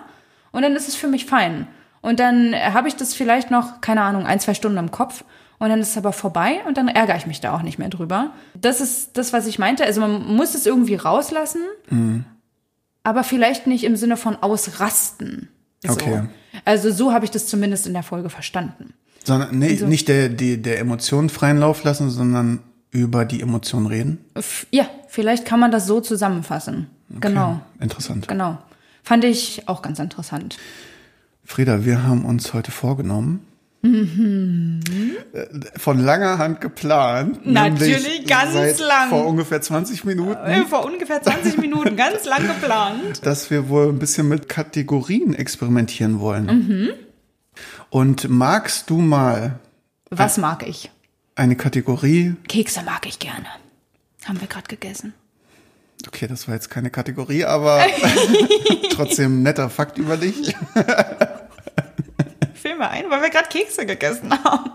und 0.52 0.62
dann 0.62 0.76
ist 0.76 0.88
es 0.88 0.96
für 0.96 1.08
mich 1.08 1.26
fein. 1.26 1.66
Und 2.02 2.18
dann 2.18 2.54
habe 2.54 2.88
ich 2.88 2.96
das 2.96 3.14
vielleicht 3.14 3.50
noch, 3.50 3.80
keine 3.80 4.02
Ahnung, 4.02 4.26
ein, 4.26 4.40
zwei 4.40 4.54
Stunden 4.54 4.78
im 4.78 4.90
Kopf 4.90 5.24
und 5.58 5.68
dann 5.68 5.80
ist 5.80 5.90
es 5.90 5.96
aber 5.96 6.12
vorbei 6.12 6.60
und 6.66 6.76
dann 6.76 6.88
ärgere 6.88 7.16
ich 7.16 7.26
mich 7.26 7.40
da 7.40 7.54
auch 7.54 7.62
nicht 7.62 7.78
mehr 7.78 7.88
drüber. 7.88 8.32
Das 8.60 8.80
ist 8.80 9.16
das, 9.16 9.32
was 9.32 9.46
ich 9.46 9.58
meinte. 9.58 9.84
Also 9.84 10.00
man 10.00 10.24
muss 10.34 10.54
es 10.54 10.66
irgendwie 10.66 10.96
rauslassen, 10.96 11.62
mhm. 11.88 12.24
aber 13.02 13.24
vielleicht 13.24 13.66
nicht 13.66 13.84
im 13.84 13.96
Sinne 13.96 14.16
von 14.16 14.36
ausrasten. 14.36 15.48
So. 15.84 15.92
Okay. 15.92 16.22
Also 16.64 16.90
so 16.90 17.12
habe 17.12 17.24
ich 17.24 17.30
das 17.30 17.46
zumindest 17.46 17.86
in 17.86 17.92
der 17.92 18.02
Folge 18.02 18.30
verstanden. 18.30 18.94
Sondern 19.24 19.58
nee, 19.58 19.70
also, 19.70 19.86
nicht 19.86 20.08
der, 20.08 20.28
die, 20.28 20.60
der 20.60 20.80
Emotionen 20.80 21.28
freien 21.28 21.58
Lauf 21.58 21.84
lassen, 21.84 22.10
sondern 22.10 22.60
über 22.90 23.24
die 23.24 23.40
Emotionen 23.40 23.86
reden? 23.86 24.24
Ja, 24.70 24.88
vielleicht 25.08 25.44
kann 25.44 25.60
man 25.60 25.70
das 25.70 25.86
so 25.86 26.00
zusammenfassen. 26.00 26.88
Okay. 27.10 27.28
Genau. 27.28 27.60
Interessant. 27.80 28.28
Genau. 28.28 28.58
Fand 29.02 29.24
ich 29.24 29.68
auch 29.68 29.82
ganz 29.82 29.98
interessant. 29.98 30.56
Frieda, 31.44 31.84
wir 31.84 32.04
haben 32.04 32.24
uns 32.24 32.54
heute 32.54 32.70
vorgenommen, 32.70 33.46
mhm. 33.82 34.80
von 35.76 35.98
langer 35.98 36.38
Hand 36.38 36.60
geplant. 36.60 37.46
Natürlich, 37.46 38.26
ganz 38.26 38.78
lang. 38.78 39.08
Vor 39.10 39.26
ungefähr 39.26 39.60
20 39.60 40.04
Minuten. 40.04 40.44
Äh, 40.44 40.64
vor 40.64 40.84
ungefähr 40.84 41.22
20 41.22 41.58
Minuten, 41.58 41.96
ganz 41.96 42.24
lang 42.24 42.46
geplant. 42.46 43.20
Dass 43.24 43.50
wir 43.50 43.68
wohl 43.68 43.88
ein 43.88 43.98
bisschen 43.98 44.28
mit 44.28 44.48
Kategorien 44.48 45.34
experimentieren 45.34 46.20
wollen. 46.20 46.46
Mhm. 46.46 46.88
Und 47.90 48.28
magst 48.28 48.88
du 48.88 48.98
mal. 48.98 49.58
Was 50.10 50.38
mag 50.38 50.66
ich? 50.66 50.90
Eine 51.34 51.56
Kategorie. 51.56 52.36
Kekse 52.48 52.82
mag 52.82 53.06
ich 53.06 53.18
gerne. 53.18 53.46
Haben 54.24 54.40
wir 54.40 54.48
gerade 54.48 54.68
gegessen. 54.68 55.14
Okay, 56.06 56.26
das 56.26 56.48
war 56.48 56.54
jetzt 56.54 56.70
keine 56.70 56.90
Kategorie, 56.90 57.44
aber 57.44 57.84
trotzdem 58.90 59.42
netter 59.42 59.70
Fakt 59.70 59.98
über 59.98 60.16
dich. 60.16 60.54
Fiel 62.62 62.78
mir 62.78 62.90
ein, 62.90 63.06
weil 63.10 63.20
wir 63.22 63.30
gerade 63.30 63.48
Kekse 63.48 63.84
gegessen 63.86 64.30
haben. 64.44 64.70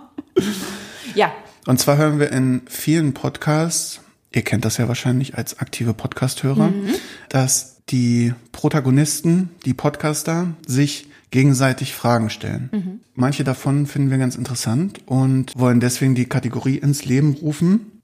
ja. 1.16 1.32
Und 1.68 1.80
zwar 1.80 1.96
hören 1.96 2.20
wir 2.20 2.34
in 2.34 2.64
vielen 2.68 3.14
Podcasts, 3.14 4.02
ihr 4.34 4.42
kennt 4.42 4.66
das 4.66 4.76
ja 4.76 4.90
wahrscheinlich 4.90 5.38
als 5.38 5.60
aktive 5.60 5.94
Podcast-Hörer, 5.94 6.68
mhm. 6.68 6.96
dass 7.30 7.86
die 7.88 8.34
Protagonisten, 8.52 9.52
die 9.64 9.74
Podcaster, 9.74 10.48
sich 10.66 11.08
gegenseitig 11.32 11.94
Fragen 11.94 12.30
stellen. 12.30 12.70
Mhm. 12.74 13.00
Manche 13.16 13.46
davon 13.46 13.88
finden 13.88 14.12
wir 14.12 14.18
ganz 14.18 14.36
interessant 14.36 15.00
und 15.06 15.58
wollen 15.58 15.80
deswegen 15.80 16.14
die 16.14 16.26
Kategorie 16.26 16.76
ins 16.76 17.06
Leben 17.06 17.36
rufen. 17.36 18.02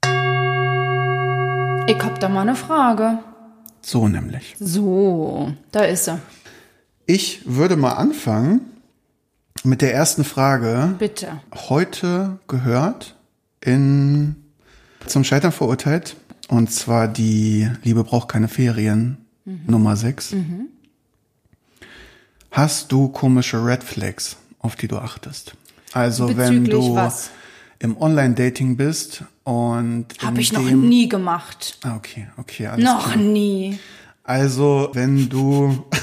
Ich 1.86 2.02
hab 2.02 2.18
da 2.20 2.30
mal 2.30 2.40
eine 2.40 2.56
Frage. 2.56 3.18
So 3.82 4.08
nämlich. 4.08 4.56
So, 4.58 5.52
da 5.72 5.84
ist 5.84 6.08
er. 6.08 6.20
Ich 7.04 7.42
würde 7.44 7.76
mal 7.76 7.92
anfangen 7.92 8.70
mit 9.64 9.82
der 9.82 9.94
ersten 9.94 10.24
Frage. 10.24 10.94
Bitte. 10.98 11.40
Heute 11.68 12.38
gehört 12.46 13.16
in 13.60 14.36
zum 15.06 15.24
Scheitern 15.24 15.52
verurteilt. 15.52 16.16
Und 16.48 16.70
zwar 16.70 17.08
die 17.08 17.70
Liebe 17.82 18.04
braucht 18.04 18.28
keine 18.28 18.48
Ferien 18.48 19.18
mhm. 19.44 19.60
Nummer 19.66 19.96
6. 19.96 20.32
Mhm. 20.32 20.66
Hast 22.50 22.92
du 22.92 23.08
komische 23.08 23.64
Red 23.64 23.82
Flags, 23.82 24.36
auf 24.60 24.76
die 24.76 24.86
du 24.86 24.98
achtest? 24.98 25.54
Also 25.92 26.26
Bezüglich 26.26 26.48
wenn 26.48 26.64
du 26.64 26.94
was? 26.94 27.30
im 27.78 27.96
Online-Dating 27.96 28.76
bist 28.76 29.24
und 29.44 30.06
habe 30.20 30.40
ich 30.40 30.52
noch 30.52 30.62
nie 30.62 31.08
gemacht. 31.08 31.78
Ah, 31.82 31.96
okay, 31.96 32.28
okay, 32.36 32.66
alles 32.66 32.84
Noch 32.84 33.12
klar. 33.12 33.16
nie. 33.16 33.78
Also, 34.22 34.90
wenn 34.92 35.28
du 35.28 35.84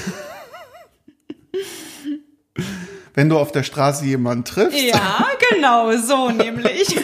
wenn 3.14 3.28
du 3.28 3.38
auf 3.38 3.52
der 3.52 3.62
Straße 3.62 4.04
jemanden 4.04 4.44
triffst. 4.44 4.80
Ja, 4.80 5.26
genau, 5.50 5.96
so 5.96 6.30
nämlich. 6.36 6.96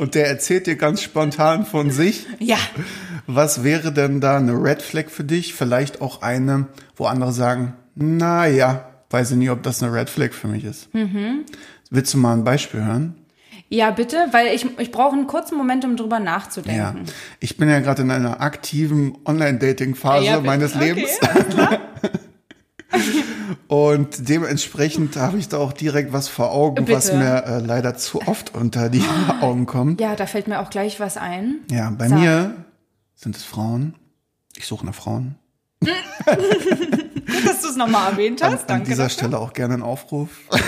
und 0.00 0.14
der 0.14 0.28
erzählt 0.28 0.66
dir 0.66 0.76
ganz 0.76 1.02
spontan 1.02 1.66
von 1.66 1.90
sich. 1.90 2.26
Ja. 2.38 2.58
Was 3.26 3.64
wäre 3.64 3.92
denn 3.92 4.20
da 4.20 4.36
eine 4.36 4.52
Red 4.52 4.82
Flag 4.82 5.08
für 5.08 5.24
dich? 5.24 5.54
Vielleicht 5.54 6.00
auch 6.00 6.22
eine, 6.22 6.66
wo 6.96 7.06
andere 7.06 7.32
sagen, 7.32 7.74
na 7.94 8.46
ja, 8.46 8.90
weiß 9.10 9.32
ich 9.32 9.36
nicht, 9.36 9.50
ob 9.50 9.62
das 9.62 9.82
eine 9.82 9.92
Red 9.92 10.10
Flag 10.10 10.32
für 10.32 10.48
mich 10.48 10.64
ist. 10.64 10.92
Mhm. 10.94 11.44
Willst 11.90 12.12
du 12.12 12.18
mal 12.18 12.32
ein 12.34 12.44
Beispiel 12.44 12.84
hören? 12.84 13.14
Ja, 13.68 13.90
bitte, 13.90 14.16
weil 14.32 14.48
ich, 14.48 14.66
ich 14.78 14.90
brauche 14.90 15.14
einen 15.14 15.26
kurzen 15.26 15.56
Moment, 15.56 15.84
um 15.84 15.96
drüber 15.96 16.20
nachzudenken. 16.20 17.06
Ja. 17.06 17.12
Ich 17.40 17.56
bin 17.56 17.68
ja 17.68 17.80
gerade 17.80 18.02
in 18.02 18.10
einer 18.10 18.40
aktiven 18.40 19.16
Online-Dating-Phase 19.24 20.24
ja, 20.24 20.40
meines 20.40 20.76
okay, 20.76 20.92
Lebens. 20.92 21.10
Und 23.74 24.28
dementsprechend 24.28 25.16
habe 25.16 25.36
ich 25.36 25.48
da 25.48 25.58
auch 25.58 25.72
direkt 25.72 26.12
was 26.12 26.28
vor 26.28 26.52
Augen, 26.52 26.84
Bitte. 26.84 26.96
was 26.96 27.12
mir 27.12 27.42
äh, 27.44 27.58
leider 27.58 27.96
zu 27.96 28.22
oft 28.22 28.54
unter 28.54 28.88
die 28.88 29.02
Augen 29.40 29.66
kommt. 29.66 30.00
Ja, 30.00 30.14
da 30.14 30.26
fällt 30.26 30.46
mir 30.46 30.60
auch 30.60 30.70
gleich 30.70 31.00
was 31.00 31.16
ein. 31.16 31.56
Ja, 31.72 31.90
bei 31.90 32.08
Sag. 32.08 32.20
mir 32.20 32.54
sind 33.16 33.34
es 33.34 33.42
Frauen. 33.42 33.96
Ich 34.54 34.66
suche 34.66 34.86
nach 34.86 34.94
Frauen. 34.94 35.34
Gut, 35.80 35.90
dass 37.46 37.62
du 37.62 37.68
es 37.68 37.76
nochmal 37.76 38.12
erwähnt 38.12 38.44
hast. 38.44 38.52
An, 38.52 38.58
Danke. 38.58 38.74
An 38.74 38.84
dieser 38.84 39.02
dafür. 39.04 39.18
Stelle 39.18 39.38
auch 39.40 39.52
gerne 39.54 39.74
einen 39.74 39.82
Aufruf. 39.82 40.28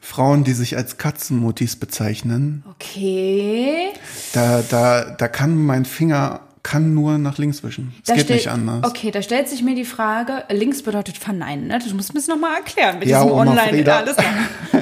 Frauen, 0.00 0.42
die 0.42 0.54
sich 0.54 0.76
als 0.76 0.98
Katzenmutis 0.98 1.76
bezeichnen. 1.76 2.64
Okay. 2.72 3.90
Da, 4.32 4.64
da, 4.68 5.10
da 5.10 5.28
kann 5.28 5.56
mein 5.56 5.84
Finger 5.84 6.40
kann 6.62 6.92
nur 6.94 7.18
nach 7.18 7.38
links 7.38 7.62
wischen. 7.62 7.94
Es 8.06 8.14
geht 8.14 8.28
nicht 8.28 8.48
anders. 8.48 8.84
Okay, 8.84 9.10
da 9.10 9.22
stellt 9.22 9.48
sich 9.48 9.62
mir 9.62 9.74
die 9.74 9.84
Frage, 9.84 10.44
links 10.50 10.82
bedeutet 10.82 11.16
verneinen, 11.16 11.68
ne? 11.68 11.78
Du 11.78 11.94
musst 11.94 12.12
mir 12.12 12.20
das 12.20 12.28
nochmal 12.28 12.56
erklären 12.56 12.98
mit 12.98 13.08
ja, 13.08 13.22
diesem 13.22 13.36
Online, 13.36 13.94
alles 13.94 14.16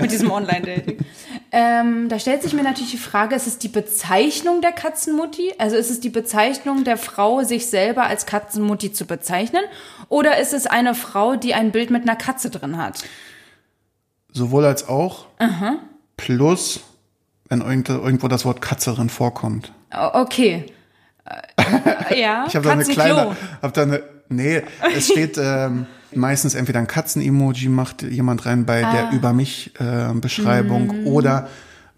mit 0.00 0.11
diesem 0.11 0.30
Online-Dating. 0.30 0.99
ähm, 1.52 2.08
da 2.08 2.18
stellt 2.18 2.42
sich 2.42 2.52
mir 2.52 2.64
natürlich 2.64 2.90
die 2.90 2.99
Frage, 2.99 3.37
ist 3.37 3.47
es 3.47 3.58
die 3.58 3.68
Bezeichnung 3.68 4.61
der 4.61 4.73
Katzenmutti? 4.73 5.54
Also 5.58 5.76
ist 5.76 5.90
es 5.90 6.00
die 6.00 6.11
Bezeichnung 6.11 6.82
der 6.82 6.97
Frau, 6.97 7.42
sich 7.44 7.66
selber 7.66 8.04
als 8.06 8.26
Katzenmutti 8.26 8.92
zu 8.92 9.06
bezeichnen? 9.06 9.62
Oder 10.08 10.38
ist 10.38 10.52
es 10.52 10.66
eine 10.66 10.94
Frau, 10.94 11.37
die 11.37 11.54
ein 11.54 11.70
Bild 11.70 11.90
mit 11.90 12.02
einer 12.02 12.16
Katze 12.16 12.50
drin 12.50 12.76
hat? 12.76 13.04
Sowohl 14.32 14.64
als 14.64 14.88
auch. 14.88 15.26
Aha. 15.38 15.76
Plus, 16.16 16.80
wenn 17.49 17.61
irgendwo 17.61 18.26
das 18.26 18.44
Wort 18.44 18.61
Katze 18.61 18.94
drin 18.94 19.11
vorkommt. 19.11 19.73
Okay. 19.90 20.66
Äh, 21.56 22.20
ja. 22.20 22.44
Ich 22.49 22.56
habe 22.56 22.66
da 22.66 22.73
eine 22.73 22.85
kleine, 22.85 23.37
hab 23.62 23.75
da 23.75 23.82
eine, 23.82 24.02
nee, 24.28 24.62
es 24.97 25.08
steht 25.08 25.38
ähm, 25.38 25.87
meistens 26.12 26.54
entweder 26.54 26.78
ein 26.78 26.87
Katzen-Emoji 26.87 27.68
macht 27.68 28.02
jemand 28.02 28.47
rein 28.47 28.64
bei 28.64 28.85
ah. 28.85 28.92
der 28.92 29.11
über 29.12 29.32
mich 29.32 29.73
äh, 29.78 30.12
Beschreibung 30.14 31.04
mm. 31.04 31.06
oder 31.06 31.49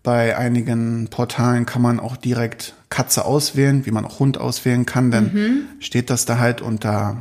bei 0.02 0.37
einigen 0.37 1.08
Portalen 1.08 1.66
kann 1.66 1.82
man 1.82 2.00
auch 2.00 2.16
direkt 2.16 2.75
Katze 2.88 3.25
auswählen, 3.25 3.84
wie 3.87 3.90
man 3.90 4.04
auch 4.04 4.18
Hund 4.18 4.38
auswählen 4.38 4.87
kann, 4.87 5.10
dann 5.10 5.32
mhm. 5.32 5.58
steht 5.78 6.10
das 6.10 6.25
da 6.25 6.38
halt 6.38 6.62
unter 6.62 7.18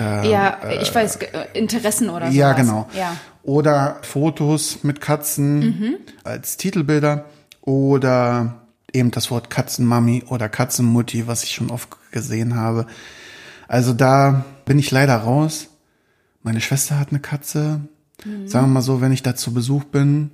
äh, 0.00 0.30
ja, 0.30 0.58
ich 0.80 0.94
weiß, 0.94 1.16
äh, 1.16 1.46
Interessen 1.54 2.10
oder 2.10 2.30
so. 2.30 2.36
Ja, 2.36 2.52
genau. 2.52 2.88
Ja. 2.94 3.16
Oder 3.42 3.98
Fotos 4.02 4.80
mit 4.82 5.00
Katzen 5.00 5.60
mhm. 5.60 5.94
als 6.24 6.58
Titelbilder 6.58 7.24
oder 7.62 8.54
eben 8.92 9.10
das 9.10 9.30
Wort 9.30 9.50
Katzenmami 9.50 10.24
oder 10.28 10.48
Katzenmutti, 10.48 11.26
was 11.26 11.44
ich 11.44 11.52
schon 11.52 11.70
oft 11.70 11.88
gesehen 12.10 12.54
habe. 12.54 12.86
Also 13.66 13.92
da 13.92 14.44
bin 14.64 14.78
ich 14.78 14.90
leider 14.90 15.16
raus. 15.16 15.68
Meine 16.42 16.60
Schwester 16.60 16.98
hat 16.98 17.10
eine 17.10 17.20
Katze. 17.20 17.80
Mhm. 18.24 18.48
Sagen 18.48 18.66
wir 18.66 18.74
mal 18.74 18.82
so, 18.82 19.00
wenn 19.00 19.12
ich 19.12 19.22
da 19.22 19.36
zu 19.36 19.52
Besuch 19.52 19.84
bin, 19.84 20.30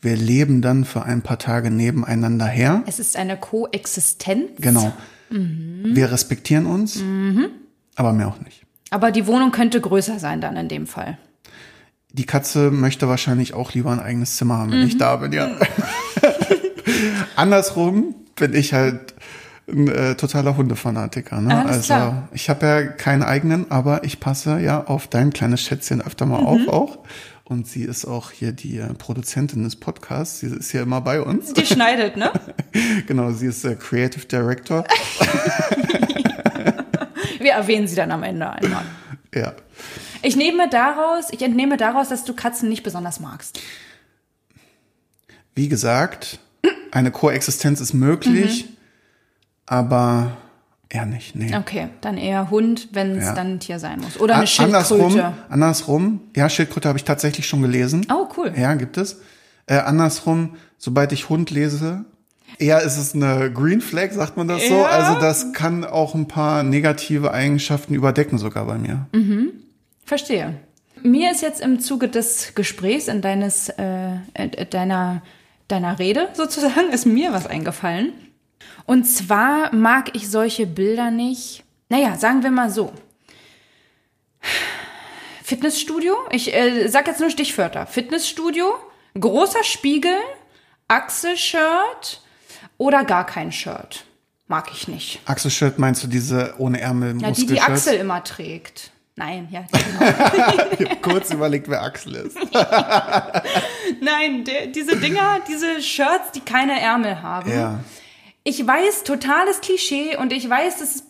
wir 0.00 0.16
leben 0.16 0.62
dann 0.62 0.84
für 0.84 1.02
ein 1.02 1.22
paar 1.22 1.38
Tage 1.38 1.70
nebeneinander 1.70 2.46
her. 2.46 2.82
Es 2.86 2.98
ist 2.98 3.16
eine 3.16 3.36
Koexistenz. 3.36 4.60
Genau. 4.60 4.92
Mhm. 5.30 5.94
Wir 5.94 6.12
respektieren 6.12 6.66
uns, 6.66 6.96
mhm. 6.96 7.48
aber 7.96 8.12
mehr 8.12 8.28
auch 8.28 8.40
nicht. 8.40 8.62
Aber 8.90 9.10
die 9.10 9.26
Wohnung 9.26 9.50
könnte 9.50 9.80
größer 9.80 10.18
sein 10.18 10.40
dann 10.40 10.56
in 10.56 10.68
dem 10.68 10.86
Fall. 10.86 11.18
Die 12.12 12.24
Katze 12.24 12.70
möchte 12.70 13.08
wahrscheinlich 13.08 13.52
auch 13.54 13.74
lieber 13.74 13.90
ein 13.90 14.00
eigenes 14.00 14.36
Zimmer 14.36 14.58
haben, 14.58 14.72
wenn 14.72 14.86
ich 14.86 14.94
mhm. 14.94 14.98
da 14.98 15.16
bin, 15.16 15.32
ja. 15.32 15.50
Andersrum 17.36 18.14
bin 18.36 18.54
ich 18.54 18.72
halt 18.72 19.14
ein 19.68 19.88
äh, 19.88 20.14
totaler 20.14 20.56
Hundefanatiker. 20.56 21.40
Ne? 21.40 21.54
Alles 21.54 21.70
also 21.70 21.86
klar. 21.86 22.28
ich 22.32 22.48
habe 22.48 22.66
ja 22.66 22.82
keinen 22.84 23.22
eigenen, 23.22 23.70
aber 23.70 24.04
ich 24.04 24.20
passe 24.20 24.58
ja 24.60 24.84
auf 24.84 25.08
dein 25.08 25.32
kleines 25.32 25.60
Schätzchen 25.60 26.00
öfter 26.00 26.26
mal 26.26 26.40
mhm. 26.40 26.46
auf 26.46 26.68
auch. 26.68 26.98
Und 27.44 27.66
sie 27.66 27.82
ist 27.84 28.04
auch 28.04 28.30
hier 28.30 28.52
die 28.52 28.78
äh, 28.78 28.92
Produzentin 28.94 29.64
des 29.64 29.76
Podcasts. 29.76 30.40
Sie 30.40 30.48
ist 30.48 30.70
hier 30.70 30.82
immer 30.82 31.00
bei 31.00 31.22
uns. 31.22 31.54
Die 31.54 31.64
schneidet, 31.64 32.16
ne? 32.16 32.30
genau, 33.06 33.30
sie 33.30 33.46
ist 33.46 33.64
der 33.64 33.76
Creative 33.76 34.26
Director. 34.26 34.84
Wir 37.38 37.52
erwähnen 37.52 37.86
sie 37.86 37.94
dann 37.96 38.10
am 38.10 38.22
Ende 38.22 38.50
einmal. 38.50 38.84
ja. 39.34 39.54
Ich 40.20 40.36
nehme 40.36 40.68
daraus, 40.68 41.26
ich 41.30 41.40
entnehme 41.42 41.76
daraus, 41.76 42.08
dass 42.08 42.24
du 42.24 42.34
Katzen 42.34 42.68
nicht 42.68 42.82
besonders 42.82 43.20
magst. 43.20 43.60
Wie 45.54 45.68
gesagt, 45.68 46.40
eine 46.92 47.10
Koexistenz 47.10 47.80
ist 47.80 47.92
möglich, 47.94 48.66
Mhm. 48.70 48.76
aber 49.66 50.36
eher 50.88 51.06
nicht. 51.06 51.34
Nee. 51.36 51.54
Okay, 51.56 51.88
dann 52.00 52.16
eher 52.16 52.50
Hund, 52.50 52.88
wenn 52.92 53.16
es 53.18 53.24
Ja. 53.26 53.34
dann 53.34 53.54
ein 53.54 53.60
Tier 53.60 53.78
sein 53.78 54.00
muss. 54.00 54.18
Oder 54.18 54.34
eine 54.34 54.44
A- 54.44 54.46
Schildkröte. 54.46 54.76
Andersrum, 54.96 55.34
andersrum, 55.50 56.20
ja, 56.34 56.48
Schildkröte 56.48 56.88
habe 56.88 56.98
ich 56.98 57.04
tatsächlich 57.04 57.46
schon 57.46 57.62
gelesen. 57.62 58.06
Oh, 58.12 58.26
cool. 58.36 58.52
Ja, 58.56 58.74
gibt 58.74 58.96
es. 58.96 59.20
Äh, 59.66 59.76
andersrum, 59.78 60.56
sobald 60.78 61.12
ich 61.12 61.28
Hund 61.28 61.50
lese, 61.50 62.06
eher 62.58 62.80
ist 62.82 62.96
es 62.96 63.14
eine 63.14 63.52
Green 63.52 63.82
Flag, 63.82 64.12
sagt 64.12 64.38
man 64.38 64.48
das 64.48 64.66
so. 64.66 64.74
Ja. 64.78 64.86
Also 64.86 65.20
das 65.20 65.52
kann 65.52 65.84
auch 65.84 66.14
ein 66.14 66.26
paar 66.26 66.62
negative 66.62 67.32
Eigenschaften 67.32 67.92
überdecken 67.94 68.38
sogar 68.38 68.64
bei 68.64 68.78
mir. 68.78 69.06
Verstehe. 70.06 70.54
Mir 71.02 71.30
ist 71.30 71.42
jetzt 71.42 71.60
im 71.60 71.80
Zuge 71.80 72.08
des 72.08 72.54
Gesprächs 72.54 73.08
in 73.08 73.20
deines, 73.20 73.68
äh, 73.68 74.16
deiner, 74.70 75.22
deiner 75.68 75.98
Rede 75.98 76.28
sozusagen, 76.34 76.90
ist 76.90 77.06
mir 77.06 77.32
was 77.32 77.46
eingefallen. 77.46 78.12
Und 78.86 79.04
zwar 79.04 79.74
mag 79.74 80.14
ich 80.14 80.30
solche 80.30 80.66
Bilder 80.66 81.10
nicht. 81.10 81.62
Naja, 81.88 82.16
sagen 82.16 82.42
wir 82.42 82.50
mal 82.50 82.70
so. 82.70 82.92
Fitnessstudio, 85.42 86.14
ich 86.30 86.54
äh, 86.54 86.88
sag 86.88 87.06
jetzt 87.06 87.20
nur 87.20 87.30
Stichwörter. 87.30 87.86
Fitnessstudio, 87.86 88.74
großer 89.18 89.64
Spiegel, 89.64 90.16
Achselshirt 90.88 92.22
oder 92.76 93.04
gar 93.04 93.24
kein 93.26 93.52
Shirt. 93.52 94.04
Mag 94.46 94.70
ich 94.72 94.88
nicht. 94.88 95.20
Achselshirt 95.26 95.78
meinst 95.78 96.02
du 96.02 96.06
diese 96.06 96.54
ohne 96.58 96.80
Ärmel 96.80 97.20
Ja, 97.20 97.30
die 97.30 97.46
die? 97.46 97.60
Axel 97.60 97.94
immer 97.98 98.24
trägt. 98.24 98.90
Nein, 99.18 99.48
ja. 99.50 99.64
Genau. 100.78 100.94
Kurz 101.02 101.30
überlegt, 101.32 101.68
wer 101.68 101.82
Axel 101.82 102.14
ist. 102.14 102.36
Nein, 104.00 104.44
der, 104.44 104.66
diese 104.68 104.96
Dinger, 104.96 105.40
diese 105.48 105.82
Shirts, 105.82 106.30
die 106.34 106.40
keine 106.40 106.80
Ärmel 106.80 107.20
haben. 107.22 107.50
Ja. 107.50 107.80
Ich 108.44 108.64
weiß, 108.66 109.02
totales 109.04 109.60
Klischee 109.60 110.16
und 110.16 110.32
ich 110.32 110.48
weiß, 110.48 110.78
das, 110.78 111.02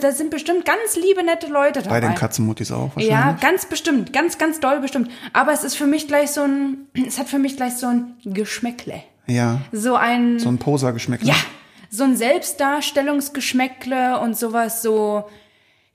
das 0.00 0.16
sind 0.16 0.30
bestimmt 0.30 0.64
ganz 0.64 0.96
liebe, 0.96 1.22
nette 1.22 1.48
Leute 1.48 1.82
dabei. 1.82 2.00
Bei 2.00 2.06
den 2.06 2.14
Katzenmuttis 2.14 2.72
auch 2.72 2.96
wahrscheinlich. 2.96 3.10
Ja, 3.10 3.32
ganz 3.40 3.66
bestimmt, 3.66 4.12
ganz, 4.14 4.38
ganz 4.38 4.60
doll 4.60 4.80
bestimmt. 4.80 5.10
Aber 5.34 5.52
es 5.52 5.62
ist 5.64 5.76
für 5.76 5.86
mich 5.86 6.08
gleich 6.08 6.30
so 6.30 6.40
ein, 6.42 6.86
es 7.06 7.18
hat 7.18 7.28
für 7.28 7.38
mich 7.38 7.56
gleich 7.56 7.76
so 7.76 7.88
ein 7.88 8.14
Geschmäckle. 8.24 9.02
Ja. 9.26 9.60
So 9.72 9.96
ein, 9.96 10.38
So 10.38 10.48
ein 10.48 10.56
Poser-Geschmack. 10.58 11.20
ja, 11.22 11.34
so 11.90 12.04
ein 12.04 12.16
Selbstdarstellungsgeschmäckle 12.16 14.18
und 14.20 14.34
sowas 14.36 14.80
so, 14.82 15.28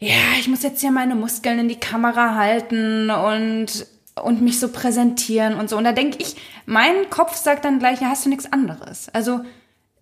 ja, 0.01 0.15
ich 0.39 0.47
muss 0.47 0.63
jetzt 0.63 0.81
hier 0.81 0.91
meine 0.91 1.13
Muskeln 1.15 1.59
in 1.59 1.67
die 1.69 1.79
Kamera 1.79 2.33
halten 2.35 3.09
und, 3.11 3.85
und 4.21 4.41
mich 4.41 4.59
so 4.59 4.67
präsentieren 4.69 5.53
und 5.55 5.69
so. 5.69 5.77
Und 5.77 5.83
da 5.83 5.91
denke 5.91 6.17
ich, 6.19 6.35
mein 6.65 7.09
Kopf 7.09 7.35
sagt 7.35 7.65
dann 7.65 7.77
gleich, 7.79 8.01
ja, 8.01 8.07
hast 8.09 8.25
du 8.25 8.29
nichts 8.29 8.51
anderes. 8.51 9.09
Also, 9.13 9.41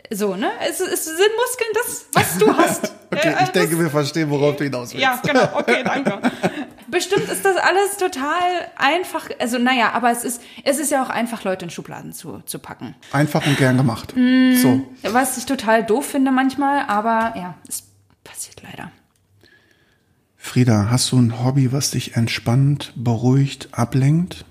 so, 0.09 0.35
ne? 0.35 0.49
Es, 0.67 0.79
es 0.79 1.05
sind 1.05 1.17
Muskeln 1.17 1.69
das, 1.73 2.05
was 2.13 2.37
du 2.37 2.57
hast. 2.57 2.93
Okay, 3.11 3.27
Äh, 3.37 3.43
ich 3.43 3.49
denke, 3.49 3.71
das- 3.75 3.79
wir 3.79 3.89
verstehen, 3.89 4.29
worauf 4.29 4.55
du 4.55 4.63
hinaus 4.63 4.93
willst. 4.93 5.03
ja, 5.03 5.19
genau, 5.23 5.49
okay, 5.53 5.83
danke. 5.83 6.19
Bestimmt 6.87 7.29
ist 7.29 7.43
das 7.45 7.57
alles 7.57 7.97
total 7.97 8.39
einfach, 8.77 9.29
also 9.37 9.59
naja, 9.59 9.91
aber 9.91 10.09
es 10.11 10.23
ist, 10.23 10.41
es 10.63 10.79
ist 10.79 10.91
ja 10.91 11.03
auch 11.03 11.09
einfach, 11.09 11.43
Leute 11.43 11.65
in 11.65 11.69
Schubladen 11.71 12.13
zu, 12.13 12.41
zu 12.45 12.57
packen. 12.57 12.95
Einfach 13.11 13.45
und 13.45 13.57
gern 13.57 13.77
gemacht. 13.77 14.13
Mm. 14.15 14.55
So. 14.55 14.81
Was 15.03 15.37
ich 15.37 15.45
total 15.45 15.83
doof 15.83 16.07
finde 16.07 16.31
manchmal, 16.31 16.85
aber 16.87 17.33
ja, 17.37 17.53
es 17.67 17.83
passiert 18.23 18.63
leider. 18.63 18.91
Frieda, 20.49 20.87
hast 20.89 21.11
du 21.11 21.19
ein 21.19 21.45
Hobby, 21.45 21.71
was 21.71 21.91
dich 21.91 22.15
entspannt, 22.15 22.91
beruhigt, 22.95 23.69
ablenkt? 23.71 24.45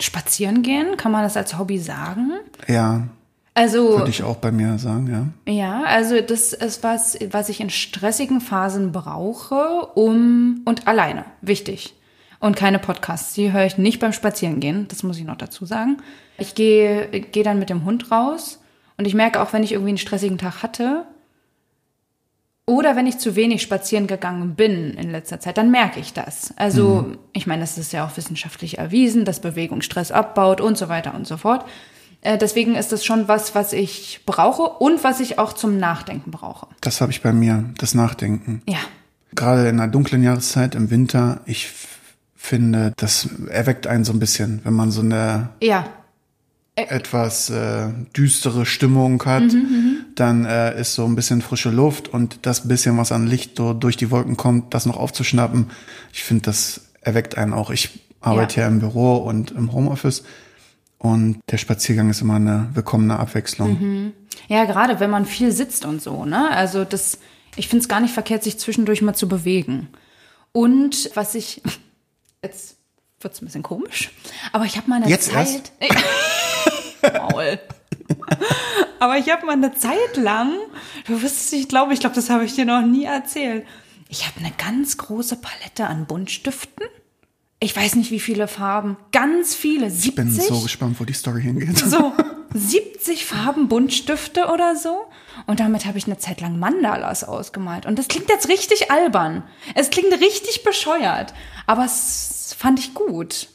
Spazieren 0.00 0.62
gehen, 0.62 0.96
kann 0.96 1.10
man 1.10 1.24
das 1.24 1.36
als 1.36 1.58
Hobby 1.58 1.80
sagen? 1.80 2.34
Ja, 2.68 3.08
Also, 3.52 3.98
würde 3.98 4.10
ich 4.10 4.22
auch 4.22 4.36
bei 4.36 4.52
mir 4.52 4.78
sagen, 4.78 5.32
ja. 5.44 5.52
ja, 5.52 5.82
also 5.82 6.20
das 6.20 6.52
ist 6.52 6.84
was, 6.84 7.18
was 7.32 7.48
ich 7.48 7.58
in 7.60 7.68
stressigen 7.68 8.40
Phasen 8.40 8.92
brauche, 8.92 9.86
um, 9.96 10.60
und 10.64 10.86
alleine, 10.86 11.24
wichtig. 11.40 11.94
Und 12.38 12.54
keine 12.54 12.78
Podcasts, 12.78 13.34
die 13.34 13.50
höre 13.50 13.66
ich 13.66 13.76
nicht 13.76 13.98
beim 13.98 14.12
Spazierengehen, 14.12 14.86
das 14.86 15.02
muss 15.02 15.18
ich 15.18 15.24
noch 15.24 15.34
dazu 15.34 15.66
sagen. 15.66 15.96
Ich 16.38 16.54
gehe, 16.54 17.08
gehe 17.08 17.42
dann 17.42 17.58
mit 17.58 17.70
dem 17.70 17.84
Hund 17.84 18.12
raus 18.12 18.60
und 18.96 19.04
ich 19.04 19.14
merke 19.14 19.42
auch, 19.42 19.52
wenn 19.52 19.64
ich 19.64 19.72
irgendwie 19.72 19.90
einen 19.90 19.98
stressigen 19.98 20.38
Tag 20.38 20.62
hatte, 20.62 21.06
oder 22.68 22.96
wenn 22.96 23.06
ich 23.06 23.18
zu 23.18 23.34
wenig 23.34 23.62
spazieren 23.62 24.06
gegangen 24.06 24.54
bin 24.54 24.94
in 24.94 25.10
letzter 25.10 25.40
Zeit, 25.40 25.56
dann 25.56 25.70
merke 25.70 25.98
ich 26.00 26.12
das. 26.12 26.52
Also, 26.56 27.16
ich 27.32 27.46
meine, 27.46 27.62
das 27.62 27.78
ist 27.78 27.92
ja 27.94 28.04
auch 28.06 28.16
wissenschaftlich 28.16 28.76
erwiesen, 28.78 29.24
dass 29.24 29.40
Bewegung 29.40 29.80
Stress 29.80 30.12
abbaut 30.12 30.60
und 30.60 30.76
so 30.76 30.88
weiter 30.90 31.14
und 31.14 31.26
so 31.26 31.38
fort. 31.38 31.64
Äh, 32.20 32.36
deswegen 32.36 32.74
ist 32.74 32.92
das 32.92 33.04
schon 33.06 33.26
was, 33.26 33.54
was 33.54 33.72
ich 33.72 34.20
brauche 34.26 34.62
und 34.62 35.02
was 35.02 35.20
ich 35.20 35.38
auch 35.38 35.54
zum 35.54 35.78
Nachdenken 35.78 36.30
brauche. 36.30 36.66
Das 36.82 37.00
habe 37.00 37.10
ich 37.10 37.22
bei 37.22 37.32
mir, 37.32 37.64
das 37.78 37.94
Nachdenken. 37.94 38.60
Ja. 38.68 38.78
Gerade 39.34 39.68
in 39.68 39.80
einer 39.80 39.90
dunklen 39.90 40.22
Jahreszeit 40.22 40.74
im 40.74 40.90
Winter, 40.90 41.40
ich 41.46 41.70
finde, 42.36 42.92
das 42.96 43.28
erweckt 43.48 43.86
einen 43.86 44.04
so 44.04 44.12
ein 44.12 44.18
bisschen, 44.18 44.60
wenn 44.64 44.74
man 44.74 44.90
so 44.90 45.00
eine 45.00 45.50
Ja. 45.62 45.86
etwas 46.76 47.50
äh, 47.50 47.88
düstere 48.16 48.66
Stimmung 48.66 49.24
hat, 49.24 49.44
dann 50.20 50.44
äh, 50.44 50.80
ist 50.80 50.94
so 50.94 51.04
ein 51.04 51.14
bisschen 51.14 51.42
frische 51.42 51.70
Luft 51.70 52.08
und 52.08 52.40
das 52.42 52.66
bisschen, 52.68 52.96
was 52.98 53.12
an 53.12 53.26
Licht 53.26 53.56
so 53.56 53.72
durch 53.72 53.96
die 53.96 54.10
Wolken 54.10 54.36
kommt, 54.36 54.74
das 54.74 54.86
noch 54.86 54.96
aufzuschnappen. 54.96 55.70
Ich 56.12 56.24
finde, 56.24 56.44
das 56.44 56.80
erweckt 57.00 57.36
einen 57.36 57.52
auch. 57.52 57.70
Ich 57.70 58.00
arbeite 58.20 58.60
ja. 58.60 58.68
im 58.68 58.80
Büro 58.80 59.16
und 59.16 59.52
im 59.52 59.72
Homeoffice 59.72 60.24
und 60.98 61.40
der 61.50 61.58
Spaziergang 61.58 62.10
ist 62.10 62.20
immer 62.20 62.34
eine 62.34 62.70
willkommene 62.74 63.18
Abwechslung. 63.18 64.12
Ja, 64.48 64.64
gerade 64.64 65.00
wenn 65.00 65.10
man 65.10 65.26
viel 65.26 65.52
sitzt 65.52 65.84
und 65.84 66.02
so, 66.02 66.24
ne? 66.24 66.50
Also 66.50 66.84
das, 66.84 67.18
ich 67.56 67.68
finde 67.68 67.82
es 67.82 67.88
gar 67.88 68.00
nicht 68.00 68.12
verkehrt, 68.12 68.42
sich 68.42 68.58
zwischendurch 68.58 69.02
mal 69.02 69.14
zu 69.14 69.28
bewegen. 69.28 69.88
Und 70.52 71.10
was 71.14 71.34
ich, 71.34 71.62
jetzt 72.42 72.76
wird's 73.20 73.40
ein 73.40 73.46
bisschen 73.46 73.62
komisch, 73.62 74.10
aber 74.52 74.64
ich 74.64 74.76
habe 74.76 74.88
mal 74.88 74.96
eine 74.96 75.08
Jetzt 75.08 75.30
Zeit. 75.30 75.72
Maul. 77.02 77.58
aber 78.98 79.18
ich 79.18 79.30
habe 79.30 79.46
mal 79.46 79.52
eine 79.52 79.74
Zeit 79.74 80.16
lang, 80.16 80.52
du 81.06 81.22
wirst 81.22 81.46
es 81.46 81.52
nicht 81.52 81.68
glauben, 81.68 81.92
ich 81.92 82.00
glaube, 82.00 82.14
das 82.14 82.30
habe 82.30 82.44
ich 82.44 82.54
dir 82.54 82.64
noch 82.64 82.82
nie 82.82 83.04
erzählt. 83.04 83.66
Ich 84.08 84.26
habe 84.26 84.40
eine 84.40 84.52
ganz 84.56 84.96
große 84.96 85.36
Palette 85.36 85.86
an 85.86 86.06
Buntstiften. 86.06 86.86
Ich 87.60 87.76
weiß 87.76 87.96
nicht, 87.96 88.10
wie 88.10 88.20
viele 88.20 88.48
Farben. 88.48 88.96
Ganz 89.12 89.54
viele. 89.54 89.90
70? 89.90 90.08
Ich 90.08 90.14
bin 90.14 90.30
so 90.30 90.60
gespannt, 90.60 91.00
wo 91.00 91.04
die 91.04 91.12
Story 91.12 91.42
hingeht. 91.42 91.78
so 91.86 92.12
70 92.54 93.26
Farben 93.26 93.68
Buntstifte 93.68 94.46
oder 94.46 94.76
so. 94.76 95.06
Und 95.46 95.60
damit 95.60 95.84
habe 95.84 95.98
ich 95.98 96.06
eine 96.06 96.18
Zeit 96.18 96.40
lang 96.40 96.58
Mandalas 96.58 97.24
ausgemalt. 97.24 97.84
Und 97.84 97.98
das 97.98 98.08
klingt 98.08 98.28
jetzt 98.28 98.48
richtig 98.48 98.90
albern. 98.90 99.42
Es 99.74 99.90
klingt 99.90 100.12
richtig 100.12 100.62
bescheuert. 100.64 101.34
Aber 101.66 101.84
es 101.84 102.54
fand 102.56 102.78
ich 102.78 102.94
gut. 102.94 103.48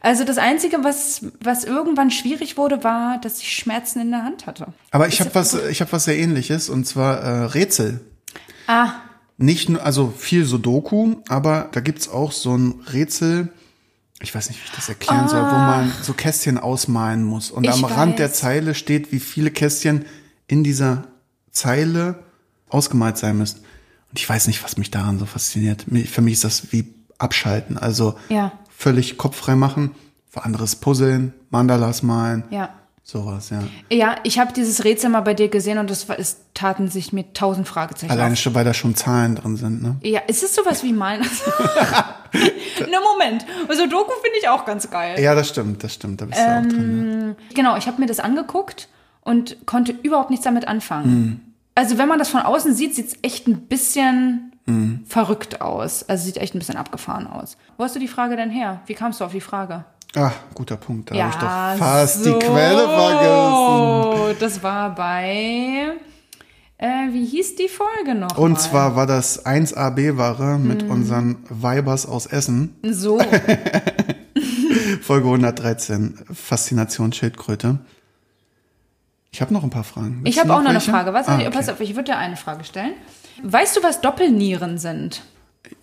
Also 0.00 0.24
das 0.24 0.38
Einzige, 0.38 0.78
was, 0.82 1.26
was 1.40 1.64
irgendwann 1.64 2.10
schwierig 2.10 2.56
wurde, 2.56 2.82
war, 2.84 3.18
dass 3.20 3.38
ich 3.40 3.52
Schmerzen 3.52 4.00
in 4.00 4.10
der 4.10 4.24
Hand 4.24 4.46
hatte. 4.46 4.66
Aber 4.90 5.08
ich 5.08 5.20
habe 5.20 5.34
was, 5.34 5.54
ich 5.54 5.80
habe 5.80 5.92
was 5.92 6.04
sehr 6.04 6.18
ähnliches 6.18 6.68
und 6.68 6.86
zwar 6.86 7.18
äh, 7.20 7.44
Rätsel. 7.44 8.00
Ah, 8.66 8.92
Nicht 9.38 9.68
nur, 9.68 9.84
also 9.84 10.12
viel 10.16 10.44
Sudoku, 10.44 11.16
aber 11.28 11.68
da 11.72 11.80
gibt's 11.80 12.08
auch 12.08 12.32
so 12.32 12.56
ein 12.56 12.80
Rätsel, 12.92 13.48
ich 14.20 14.34
weiß 14.34 14.48
nicht, 14.50 14.60
wie 14.60 14.66
ich 14.66 14.72
das 14.76 14.88
erklären 14.88 15.28
soll, 15.28 15.42
wo 15.42 15.56
man 15.56 15.92
so 16.02 16.12
Kästchen 16.12 16.58
ausmalen 16.58 17.24
muss. 17.24 17.50
Und 17.50 17.64
Ich 17.64 17.70
am 17.72 17.84
Rand 17.84 18.18
der 18.20 18.28
weiß. 18.28 18.38
Zeile 18.38 18.74
steht, 18.74 19.10
wie 19.10 19.18
viele 19.18 19.50
Kästchen 19.50 20.04
in 20.46 20.62
dieser 20.62 21.04
Zeile 21.50 22.22
ausgemalt 22.68 23.18
sein 23.18 23.36
müssen. 23.38 23.58
Und 24.10 24.18
ich 24.18 24.28
weiß 24.28 24.46
nicht, 24.46 24.62
was 24.62 24.76
mich 24.76 24.90
daran 24.90 25.18
so 25.18 25.26
fasziniert. 25.26 25.86
Für 26.06 26.20
mich 26.20 26.34
ist 26.34 26.44
das 26.44 26.72
wie 26.72 26.94
Abschalten. 27.18 27.78
Also 27.78 28.14
Ja. 28.28 28.52
Völlig 28.82 29.16
kopffrei 29.16 29.54
machen, 29.54 29.92
für 30.28 30.44
anderes 30.44 30.76
Puzzeln, 30.76 31.32
Mandalas 31.50 32.02
malen, 32.02 32.42
ja. 32.50 32.70
sowas, 33.04 33.50
ja. 33.50 33.62
Ja, 33.90 34.16
ich 34.24 34.38
habe 34.38 34.52
dieses 34.52 34.82
Rätsel 34.84 35.10
mal 35.10 35.20
bei 35.20 35.34
dir 35.34 35.48
gesehen 35.48 35.78
und 35.78 35.90
es, 35.90 36.08
war- 36.08 36.18
es 36.18 36.38
taten 36.54 36.88
sich 36.88 37.12
mir 37.12 37.32
tausend 37.32 37.68
Fragezeichen 37.68 38.10
Alleine 38.10 38.36
schon, 38.36 38.54
weil 38.54 38.64
da 38.64 38.74
schon 38.74 38.94
Zahlen 38.94 39.36
drin 39.36 39.56
sind, 39.56 39.82
ne? 39.82 39.96
Ja, 40.02 40.20
ist 40.26 40.42
es 40.42 40.54
sowas 40.54 40.82
wie 40.82 40.92
Malen? 40.92 41.22
ne, 42.32 42.98
Moment. 43.12 43.44
Also 43.68 43.86
Doku 43.86 44.12
finde 44.22 44.38
ich 44.40 44.48
auch 44.48 44.64
ganz 44.64 44.90
geil. 44.90 45.20
Ja, 45.20 45.34
das 45.34 45.48
stimmt, 45.48 45.84
das 45.84 45.94
stimmt, 45.94 46.20
da 46.20 46.24
bist 46.26 46.40
du 46.40 46.44
auch 46.44 46.62
drin. 46.62 47.36
Ja. 47.38 47.54
Genau, 47.54 47.76
ich 47.76 47.86
habe 47.86 48.00
mir 48.00 48.06
das 48.06 48.20
angeguckt 48.20 48.88
und 49.20 49.64
konnte 49.66 49.92
überhaupt 50.02 50.30
nichts 50.30 50.44
damit 50.44 50.66
anfangen. 50.66 51.54
Also 51.74 51.98
wenn 51.98 52.08
man 52.08 52.18
das 52.18 52.28
von 52.30 52.40
außen 52.42 52.74
sieht, 52.74 52.94
sieht 52.94 53.08
es 53.08 53.16
echt 53.22 53.46
ein 53.48 53.60
bisschen 53.62 54.51
verrückt 55.08 55.60
aus. 55.60 56.08
Also 56.08 56.24
sieht 56.24 56.36
echt 56.38 56.54
ein 56.54 56.58
bisschen 56.58 56.76
abgefahren 56.76 57.26
aus. 57.26 57.56
Wo 57.76 57.84
hast 57.84 57.94
du 57.96 58.00
die 58.00 58.08
Frage 58.08 58.36
denn 58.36 58.50
her? 58.50 58.80
Wie 58.86 58.94
kamst 58.94 59.20
du 59.20 59.24
auf 59.24 59.32
die 59.32 59.40
Frage? 59.40 59.84
Ah, 60.14 60.30
guter 60.54 60.76
Punkt. 60.76 61.10
Da 61.10 61.14
Ja, 61.14 61.24
habe 61.24 61.34
ich 61.34 61.40
doch 61.80 61.86
fast 61.86 62.24
so. 62.24 62.38
die 62.38 62.46
Quelle 62.46 62.86
vergessen. 62.88 64.36
Das 64.40 64.62
war 64.62 64.94
bei, 64.94 65.94
äh, 66.78 66.86
wie 67.12 67.24
hieß 67.24 67.56
die 67.56 67.68
Folge 67.68 68.14
noch? 68.14 68.36
Und 68.38 68.52
mal? 68.52 68.58
zwar 68.60 68.94
war 68.96 69.06
das 69.06 69.44
1AB-Ware 69.46 70.58
Mhm. 70.58 70.66
mit 70.68 70.82
unseren 70.84 71.36
Weibers 71.48 72.06
aus 72.06 72.26
Essen. 72.26 72.76
So, 72.82 73.18
Folge 75.02 75.26
113. 75.28 76.18
Faszination 76.32 77.12
Schildkröte. 77.12 77.78
Ich 79.30 79.40
habe 79.40 79.52
noch 79.54 79.62
ein 79.64 79.70
paar 79.70 79.84
Fragen. 79.84 80.20
Willst 80.22 80.36
ich 80.36 80.38
habe 80.42 80.52
auch 80.54 80.58
noch 80.60 80.66
eine 80.68 80.74
welche? 80.74 80.90
Frage. 80.90 81.12
Was, 81.14 81.26
ah, 81.28 81.36
okay. 81.36 81.50
Pass 81.50 81.68
auf, 81.68 81.80
ich 81.80 81.90
würde 81.96 82.12
dir 82.12 82.18
eine 82.18 82.36
Frage 82.36 82.64
stellen. 82.64 82.92
Weißt 83.42 83.76
du, 83.76 83.82
was 83.82 84.00
Doppelnieren 84.00 84.78
sind? 84.78 85.22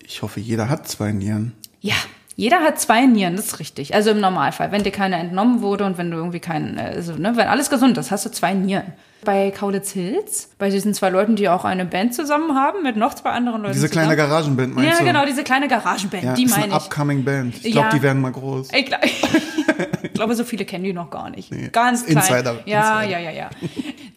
Ich 0.04 0.22
hoffe, 0.22 0.40
jeder 0.40 0.68
hat 0.68 0.86
zwei 0.88 1.12
Nieren. 1.12 1.52
Ja, 1.80 1.94
jeder 2.36 2.60
hat 2.60 2.80
zwei 2.80 3.06
Nieren, 3.06 3.36
das 3.36 3.46
ist 3.46 3.58
richtig. 3.58 3.94
Also 3.94 4.10
im 4.10 4.20
Normalfall, 4.20 4.72
wenn 4.72 4.82
dir 4.82 4.92
keine 4.92 5.16
entnommen 5.16 5.60
wurde 5.62 5.84
und 5.84 5.98
wenn 5.98 6.10
du 6.10 6.16
irgendwie 6.16 6.40
keinen, 6.40 6.78
also, 6.78 7.14
ne, 7.14 7.32
wenn 7.36 7.48
alles 7.48 7.70
gesund 7.70 7.98
ist, 7.98 8.10
hast 8.10 8.24
du 8.26 8.30
zwei 8.30 8.54
Nieren. 8.54 8.92
Bei 9.22 9.50
Kaulitz 9.50 9.90
Hills, 9.90 10.48
bei 10.58 10.70
diesen 10.70 10.94
zwei 10.94 11.10
Leuten, 11.10 11.36
die 11.36 11.50
auch 11.50 11.66
eine 11.66 11.84
Band 11.84 12.14
zusammen 12.14 12.54
haben 12.56 12.82
mit 12.82 12.96
noch 12.96 13.12
zwei 13.12 13.30
anderen 13.30 13.60
Leuten. 13.60 13.74
Diese 13.74 13.90
kleine 13.90 14.12
zusammen. 14.14 14.30
Garagenband, 14.30 14.74
meinst 14.74 14.90
Ja, 14.92 14.98
du? 14.98 15.04
genau, 15.04 15.26
diese 15.26 15.44
kleine 15.44 15.68
Garagenband, 15.68 16.22
Ja, 16.24 16.32
die 16.34 16.44
eine 16.44 16.50
meine 16.52 16.66
ich. 16.68 16.72
upcoming 16.74 17.24
Band. 17.24 17.54
Ich 17.62 17.72
glaube, 17.72 17.88
Ja. 17.88 17.94
die 17.94 18.02
werden 18.02 18.22
mal 18.22 18.32
groß. 18.32 18.68
Ich, 18.72 18.86
glaub, 18.86 19.00
ich 20.02 20.12
glaube, 20.14 20.34
so 20.34 20.44
viele 20.44 20.64
kennen 20.64 20.84
die 20.84 20.94
noch 20.94 21.10
gar 21.10 21.28
nicht. 21.28 21.52
Nee. 21.52 21.68
Ganz 21.70 22.06
klein. 22.06 22.16
Insider, 22.16 22.60
Ja, 22.64 23.00
Insider. 23.02 23.18
ja, 23.20 23.30
ja, 23.30 23.30
ja. 23.30 23.50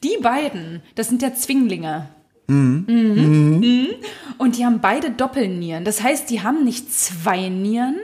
Die 0.04 0.18
beiden, 0.22 0.82
das 0.96 1.10
sind 1.10 1.22
ja 1.22 1.34
Zwinglinge. 1.34 2.08
Mhm. 2.48 2.86
Mhm. 2.88 3.90
Und 4.38 4.58
die 4.58 4.66
haben 4.66 4.82
beide 4.82 5.12
Doppelnieren. 5.12 5.86
Das 5.86 6.04
heißt, 6.04 6.30
die 6.30 6.42
haben 6.42 6.64
nicht 6.64 6.94
zwei 6.94 7.50
Nieren, 7.50 8.00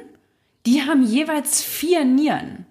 die 0.65 0.81
haben 0.81 1.03
jeweils 1.03 1.61
vier 1.61 2.05
Nieren. 2.05 2.65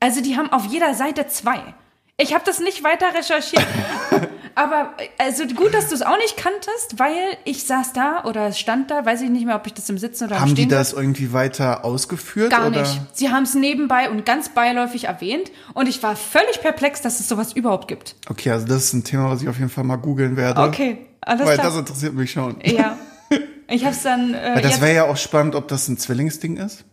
Also 0.00 0.20
die 0.20 0.36
haben 0.36 0.50
auf 0.50 0.66
jeder 0.66 0.94
Seite 0.94 1.26
zwei. 1.26 1.74
Ich 2.16 2.34
habe 2.34 2.44
das 2.44 2.60
nicht 2.60 2.84
weiter 2.84 3.14
recherchiert. 3.14 3.66
Aber 4.58 4.90
also 5.18 5.46
gut, 5.46 5.72
dass 5.72 5.88
du 5.88 5.94
es 5.94 6.02
auch 6.02 6.16
nicht 6.18 6.36
kanntest, 6.36 6.98
weil 6.98 7.14
ich 7.44 7.64
saß 7.64 7.92
da 7.92 8.24
oder 8.24 8.52
stand 8.52 8.90
da, 8.90 9.06
weiß 9.06 9.20
ich 9.22 9.30
nicht 9.30 9.46
mehr, 9.46 9.54
ob 9.54 9.66
ich 9.68 9.74
das 9.74 9.88
im 9.88 9.98
Sitzen 9.98 10.24
oder 10.24 10.40
Haben 10.40 10.56
die 10.56 10.66
das 10.66 10.92
irgendwie 10.92 11.32
weiter 11.32 11.84
ausgeführt? 11.84 12.50
Gar 12.50 12.66
oder? 12.66 12.80
nicht. 12.80 13.00
Sie 13.12 13.30
haben 13.30 13.44
es 13.44 13.54
nebenbei 13.54 14.10
und 14.10 14.26
ganz 14.26 14.48
beiläufig 14.48 15.04
erwähnt 15.04 15.52
und 15.74 15.88
ich 15.88 16.02
war 16.02 16.16
völlig 16.16 16.60
perplex, 16.60 17.00
dass 17.02 17.20
es 17.20 17.28
sowas 17.28 17.52
überhaupt 17.52 17.86
gibt. 17.86 18.16
Okay, 18.28 18.50
also 18.50 18.66
das 18.66 18.84
ist 18.86 18.94
ein 18.94 19.04
Thema, 19.04 19.30
was 19.30 19.42
ich 19.42 19.48
auf 19.48 19.58
jeden 19.58 19.70
Fall 19.70 19.84
mal 19.84 19.96
googeln 19.96 20.36
werde. 20.36 20.60
Okay, 20.62 21.06
alles 21.20 21.46
Weil 21.46 21.54
klar. 21.54 21.66
das 21.68 21.76
interessiert 21.76 22.14
mich 22.14 22.30
schon. 22.32 22.56
ja. 22.64 22.98
Ich 23.70 23.84
hab's 23.84 24.02
dann. 24.02 24.32
Äh, 24.32 24.52
Weil 24.54 24.62
das 24.62 24.80
wäre 24.80 24.94
ja 24.94 25.04
auch 25.04 25.18
spannend, 25.18 25.54
ob 25.54 25.68
das 25.68 25.88
ein 25.88 25.98
Zwillingsding 25.98 26.56
ist. 26.56 26.84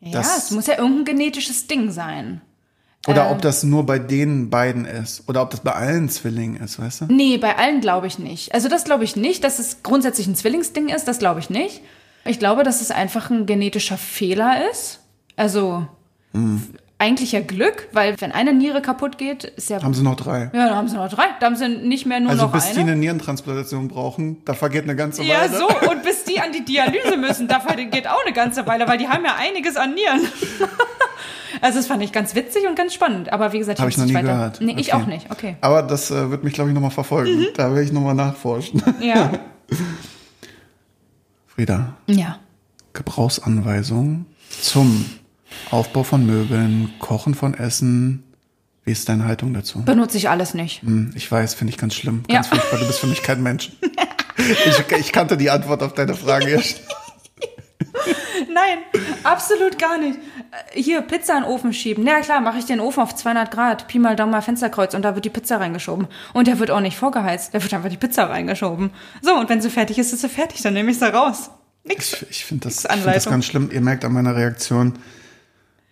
ja, 0.00 0.12
das- 0.12 0.36
es 0.44 0.50
muss 0.50 0.66
ja 0.66 0.76
irgendein 0.78 1.06
genetisches 1.16 1.66
Ding 1.66 1.90
sein. 1.90 2.42
Oder 3.08 3.26
Ähm. 3.26 3.32
ob 3.32 3.42
das 3.42 3.64
nur 3.64 3.84
bei 3.84 3.98
den 3.98 4.48
beiden 4.50 4.84
ist. 4.84 5.28
Oder 5.28 5.42
ob 5.42 5.50
das 5.50 5.60
bei 5.60 5.72
allen 5.72 6.08
Zwillingen 6.08 6.62
ist, 6.62 6.78
weißt 6.80 7.02
du? 7.02 7.04
Nee, 7.06 7.36
bei 7.38 7.56
allen 7.58 7.80
glaube 7.80 8.06
ich 8.06 8.18
nicht. 8.18 8.54
Also 8.54 8.68
das 8.68 8.84
glaube 8.84 9.04
ich 9.04 9.16
nicht, 9.16 9.42
dass 9.44 9.58
es 9.58 9.82
grundsätzlich 9.82 10.26
ein 10.28 10.36
Zwillingsding 10.36 10.88
ist, 10.88 11.08
das 11.08 11.18
glaube 11.18 11.40
ich 11.40 11.50
nicht. 11.50 11.80
Ich 12.24 12.38
glaube, 12.38 12.62
dass 12.62 12.80
es 12.80 12.90
einfach 12.92 13.30
ein 13.30 13.46
genetischer 13.46 13.98
Fehler 13.98 14.70
ist. 14.70 15.00
Also 15.34 15.86
Hm. 16.32 16.62
eigentlich 16.98 17.32
ja 17.32 17.40
Glück, 17.40 17.88
weil 17.92 18.20
wenn 18.20 18.30
eine 18.30 18.52
Niere 18.52 18.80
kaputt 18.80 19.18
geht, 19.18 19.42
ist 19.42 19.68
ja. 19.70 19.82
Haben 19.82 19.94
sie 19.94 20.04
noch 20.04 20.14
drei. 20.14 20.42
ja, 20.54 20.66
dann 20.68 20.76
haben 20.76 20.86
sie 20.88 20.94
noch 20.94 21.08
drei. 21.08 21.24
Da 21.40 21.46
haben 21.46 21.56
sie 21.56 21.68
nicht 21.68 22.06
mehr 22.06 22.20
nur 22.20 22.30
Also 22.30 22.44
noch 22.44 22.52
bis 22.52 22.66
eine. 22.66 22.74
die 22.74 22.80
eine 22.82 22.94
Nierentransplantation 22.96 23.88
brauchen, 23.88 24.36
da 24.44 24.54
vergeht 24.54 24.84
eine 24.84 24.94
ganze 24.94 25.24
Ja, 25.24 25.40
Weile. 25.40 25.58
so, 25.58 25.66
und 25.90 26.04
bis 26.04 26.22
die 26.22 26.38
an 26.38 26.52
die 26.52 26.64
Dialyse 26.64 27.16
müssen, 27.16 27.48
da 27.48 27.58
geht 27.90 28.06
auch 28.06 28.24
eine 28.24 28.32
ganze 28.32 28.64
Weile, 28.68 28.86
weil 28.86 28.98
die 28.98 29.08
haben 29.08 29.24
ja 29.24 29.34
einiges 29.36 29.74
an 29.76 29.94
Nieren. 29.94 30.20
Also 31.62 31.78
das 31.78 31.86
fand 31.86 32.02
ich 32.02 32.12
ganz 32.12 32.34
witzig 32.34 32.66
und 32.68 32.74
ganz 32.76 32.92
spannend. 32.92 33.32
Aber 33.32 33.52
wie 33.54 33.58
gesagt, 33.58 33.78
Habe 33.80 33.88
ich 33.90 33.96
noch 33.96 34.04
nie 34.04 34.12
nicht 34.12 34.22
weiter. 34.22 34.34
gehört. 34.34 34.60
Nee, 34.60 34.74
ich 34.78 34.92
Okay. 34.92 35.02
auch 35.02 35.06
nicht. 35.06 35.30
Okay. 35.30 35.56
Aber 35.62 35.82
das 35.82 36.10
äh, 36.10 36.28
wird 36.30 36.44
mich, 36.44 36.52
glaube 36.52 36.68
ich, 36.70 36.74
nochmal 36.74 36.90
verfolgen. 36.90 37.38
Mhm. 37.38 37.46
Da 37.56 37.70
werde 37.70 37.84
ich 37.84 37.92
nochmal 37.92 38.14
nachforschen. 38.14 38.82
Ja. 39.00 39.30
Frieda, 41.46 41.94
Ja. 42.06 42.38
Gebrauchsanweisung 42.94 44.26
zum 44.60 45.06
Aufbau 45.70 46.02
von 46.02 46.26
Möbeln, 46.26 46.92
Kochen 46.98 47.34
von 47.34 47.54
Essen. 47.54 48.22
Wie 48.84 48.90
ist 48.92 49.08
deine 49.08 49.24
Haltung 49.26 49.54
dazu? 49.54 49.82
Benutze 49.84 50.16
ich 50.18 50.28
alles 50.28 50.54
nicht. 50.54 50.82
Hm, 50.82 51.12
Ich 51.14 51.30
weiß, 51.30 51.54
finde 51.54 51.72
ich 51.72 51.78
ganz 51.78 51.94
schlimm. 51.94 52.24
Ja. 52.28 52.36
Ganz 52.36 52.48
furchtbar. 52.48 52.78
Du 52.80 52.86
bist 52.86 52.98
für 52.98 53.06
mich 53.06 53.22
kein 53.22 53.42
Mensch. 53.42 53.72
Ich, 54.38 54.96
ich 54.98 55.12
kannte 55.12 55.36
die 55.36 55.50
Antwort 55.50 55.82
auf 55.82 55.92
deine 55.92 56.14
Frage 56.14 56.48
erst. 56.48 56.80
Nein, 58.52 58.78
absolut 59.22 59.78
gar 59.78 59.98
nicht. 59.98 60.18
Äh, 60.52 60.80
Hier, 60.80 61.00
Pizza 61.02 61.36
in 61.36 61.42
den 61.42 61.50
Ofen 61.50 61.72
schieben. 61.72 62.04
Na 62.04 62.20
klar, 62.20 62.40
mache 62.40 62.58
ich 62.58 62.66
den 62.66 62.80
Ofen 62.80 63.02
auf 63.02 63.14
200 63.14 63.50
Grad, 63.50 63.88
Pi 63.88 63.98
mal 63.98 64.16
Daumen 64.16 64.32
mal 64.32 64.42
Fensterkreuz 64.42 64.94
und 64.94 65.02
da 65.02 65.14
wird 65.14 65.24
die 65.24 65.30
Pizza 65.30 65.58
reingeschoben. 65.58 66.06
Und 66.32 66.46
der 66.46 66.58
wird 66.58 66.70
auch 66.70 66.80
nicht 66.80 66.96
vorgeheizt, 66.96 67.54
da 67.54 67.62
wird 67.62 67.72
einfach 67.74 67.90
die 67.90 67.96
Pizza 67.96 68.24
reingeschoben. 68.30 68.90
So, 69.22 69.34
und 69.34 69.48
wenn 69.48 69.60
sie 69.60 69.70
fertig 69.70 69.98
ist, 69.98 70.12
ist 70.12 70.20
sie 70.20 70.28
fertig, 70.28 70.62
dann 70.62 70.74
nehme 70.74 70.90
ich 70.90 70.98
sie 70.98 71.12
raus. 71.12 71.50
Nix. 71.84 72.12
Ich, 72.12 72.30
ich 72.30 72.44
finde 72.44 72.68
das, 72.68 72.86
find 72.86 73.06
das 73.06 73.24
ganz 73.24 73.44
schlimm. 73.46 73.70
Ihr 73.72 73.80
merkt 73.80 74.04
an 74.04 74.12
meiner 74.12 74.36
Reaktion, 74.36 74.98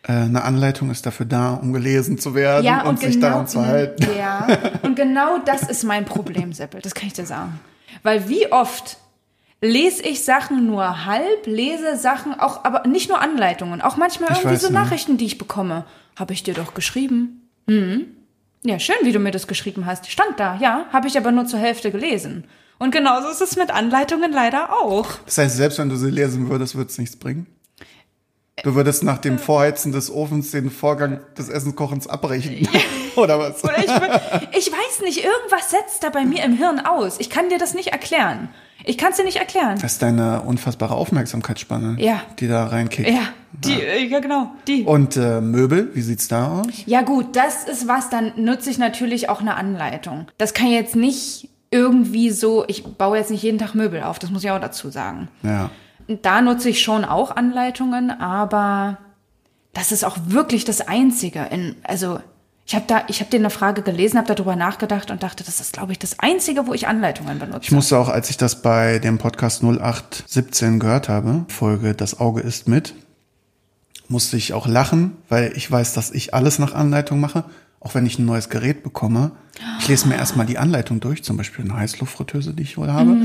äh, 0.03 0.13
eine 0.13 0.45
Anleitung 0.45 0.91
ist 0.91 1.05
dafür 1.05 1.27
da, 1.27 1.55
um 1.55 1.73
gelesen 1.73 2.19
zu 2.19 2.35
werden 2.35 2.65
Ja, 2.65 2.83
und, 2.83 2.91
und, 2.91 3.01
sich 3.01 3.15
genau, 3.15 3.29
daran 3.29 3.49
zu 3.49 3.65
halten. 3.67 4.07
Ja, 4.17 4.47
und 4.83 4.95
genau 4.97 5.39
das 5.45 5.63
ist 5.63 5.85
mein 5.85 6.05
Problem, 6.05 6.53
Seppel. 6.53 6.81
Das 6.81 6.95
kann 6.95 7.09
ich 7.09 7.13
dir 7.15 7.27
sagen. 7.27 7.59
Weil 8.03 8.29
wie 8.29 8.51
oft 8.53 8.99
lese 9.61 10.03
ich 10.03 10.25
Sachen 10.25 10.67
nur 10.67 11.05
halb, 11.05 11.47
lese 11.47 11.97
Sachen 11.97 12.39
auch, 12.39 12.65
aber 12.65 12.87
nicht 12.87 13.09
nur 13.09 13.21
Anleitungen, 13.21 13.81
auch 13.81 13.97
manchmal 13.97 14.33
Ich 14.33 14.39
irgendwie 14.39 14.57
so? 14.57 14.73
Nachrichten, 14.73 15.17
die 15.17 15.27
ich 15.27 15.39
bekomme. 15.39 15.85
Habe 16.17 16.33
ich 16.33 16.43
dir 16.43 16.55
doch 16.55 16.75
geschrieben. 16.75 17.49
Hm. 17.69 18.07
Ja, 18.63 18.79
schön, 18.79 18.97
wie 19.03 19.13
du 19.13 19.19
mir 19.19 19.31
das 19.31 19.47
geschrieben 19.47 19.87
hast. 19.87 20.11
Stand 20.11 20.39
da, 20.39 20.57
ja, 20.57 20.87
habe 20.93 21.09
ich 21.09 21.17
aber 21.17 21.33
nur 21.33 21.47
zur 21.47 21.59
Hälfte 21.59 21.91
gelesen. 21.91 22.45
Und 22.79 22.93
genauso 22.93 23.29
ist 23.29 23.41
es 23.41 23.57
mit 23.57 23.71
Anleitungen 23.71 24.33
leider 24.33 24.73
auch. 24.73 25.07
Das 25.27 25.39
heißt, 25.39 25.57
selbst 25.57 25.79
wenn 25.79 25.89
du 25.89 25.97
sie 25.97 26.11
lesen 26.11 26.49
würdest, 26.49 26.75
würde 26.75 26.91
es 26.91 26.99
nichts 26.99 27.17
bringen? 27.17 27.47
Du 28.63 28.75
würdest 28.75 29.03
nach 29.05 29.19
dem 29.19 29.39
Vorheizen 29.39 29.93
des 29.93 30.11
Ofens 30.11 30.51
den 30.51 30.71
Vorgang 30.71 31.21
des 31.37 31.49
Essenskochens 31.49 32.07
abbrechen. 32.07 32.69
Oder 33.17 33.39
was? 33.39 33.65
Oder 33.65 33.79
ich, 33.79 34.59
ich 34.59 34.73
weiß 34.73 35.03
nicht, 35.03 35.25
irgendwas 35.25 35.71
setzt 35.71 36.03
da 36.03 36.11
bei 36.11 36.25
mir 36.25 36.45
im 36.45 36.53
Hirn 36.53 36.81
aus. 36.81 37.19
Ich 37.21 37.31
kann 37.31 37.49
dir 37.49 37.59
das 37.59 37.75
nicht 37.75 37.89
erklären. 37.89 38.51
Ich 38.85 38.97
kann 38.99 39.11
es 39.11 39.17
dir 39.17 39.25
nicht 39.25 39.37
erklären. 39.39 39.79
Das 39.81 39.93
ist 39.93 40.03
deine 40.03 40.43
unfassbare 40.43 40.95
Aufmerksamkeitsspanne, 40.95 41.97
Ja. 41.99 42.23
die 42.39 42.49
da 42.49 42.65
reinkickt. 42.67 43.09
Ja, 43.09 43.23
die, 43.53 43.73
äh, 43.83 44.05
ja 44.07 44.21
genau, 44.21 44.53
die. 44.67 44.85
Und 44.85 45.17
äh, 45.17 45.41
Möbel, 45.41 45.91
wie 45.95 46.01
sieht's 46.01 46.29
da 46.29 46.49
aus? 46.61 46.67
Ja 46.87 47.03
gut, 47.03 47.37
das 47.37 47.65
ist 47.65 47.87
was, 47.89 48.11
dann 48.11 48.33
nutze 48.37 48.71
ich 48.71 48.79
natürlich 48.79 49.29
auch 49.29 49.41
eine 49.41 49.55
Anleitung. 49.57 50.27
Das 50.39 50.55
kann 50.55 50.69
jetzt 50.69 50.97
nicht 50.97 51.49
irgendwie 51.71 52.31
so, 52.31 52.65
ich 52.67 52.85
baue 52.85 53.19
jetzt 53.19 53.31
nicht 53.31 53.43
jeden 53.43 53.59
Tag 53.59 53.75
Möbel 53.75 54.03
auf, 54.03 54.19
das 54.19 54.31
muss 54.31 54.43
ich 54.45 54.51
auch 54.51 54.61
dazu 54.61 54.91
sagen. 54.91 55.29
Ja. 55.43 55.71
Da 56.23 56.41
nutze 56.41 56.71
ich 56.71 56.83
schon 56.83 57.05
auch 57.05 57.37
Anleitungen, 57.37 58.11
aber 58.11 58.99
das 59.73 59.93
ist 59.93 60.05
auch 60.05 60.17
wirklich 60.27 60.65
das 60.65 60.81
Einzige. 60.89 61.47
In, 61.51 61.77
also 61.85 62.19
ich 62.71 62.77
habe 62.77 62.85
da, 62.87 63.03
ich 63.09 63.19
habe 63.19 63.29
dir 63.29 63.39
eine 63.39 63.51
Frage 63.51 63.83
gelesen, 63.83 64.17
habe 64.17 64.33
darüber 64.33 64.55
nachgedacht 64.55 65.11
und 65.11 65.25
dachte, 65.25 65.43
das 65.43 65.61
ist, 65.61 65.73
glaube 65.73 65.91
ich, 65.91 65.99
das 65.99 66.21
Einzige, 66.21 66.69
wo 66.69 66.73
ich 66.73 66.87
Anleitungen 66.87 67.41
benutze. 67.41 67.63
Ich 67.63 67.73
musste 67.73 67.99
auch, 67.99 68.09
als 68.09 68.31
ich 68.31 68.37
das 68.37 68.63
bei 68.63 69.01
dem 69.01 69.19
Podcast 69.19 69.65
0817 69.65 70.79
gehört 70.79 71.09
habe, 71.09 71.47
Folge 71.49 71.95
Das 71.95 72.21
Auge 72.21 72.43
ist 72.43 72.69
mit, 72.69 72.95
musste 74.07 74.37
ich 74.37 74.53
auch 74.53 74.69
lachen, 74.69 75.17
weil 75.29 75.53
ich 75.57 75.69
weiß, 75.69 75.95
dass 75.95 76.13
ich 76.13 76.33
alles 76.33 76.61
nach 76.61 76.73
Anleitung 76.73 77.19
mache. 77.19 77.43
Auch 77.81 77.97
wenn 77.97 78.07
ich 78.07 78.21
ein 78.21 78.25
neues 78.27 78.51
Gerät 78.51 78.85
bekomme. 78.85 79.33
Ich 79.81 79.89
lese 79.89 80.07
mir 80.07 80.15
erstmal 80.15 80.47
die 80.47 80.59
Anleitung 80.59 81.01
durch, 81.01 81.25
zum 81.25 81.39
Beispiel 81.39 81.65
eine 81.65 81.77
Heißluftfritteuse, 81.77 82.55
die 82.55 82.63
ich 82.63 82.79
wohl 82.79 82.93
habe. 82.93 83.17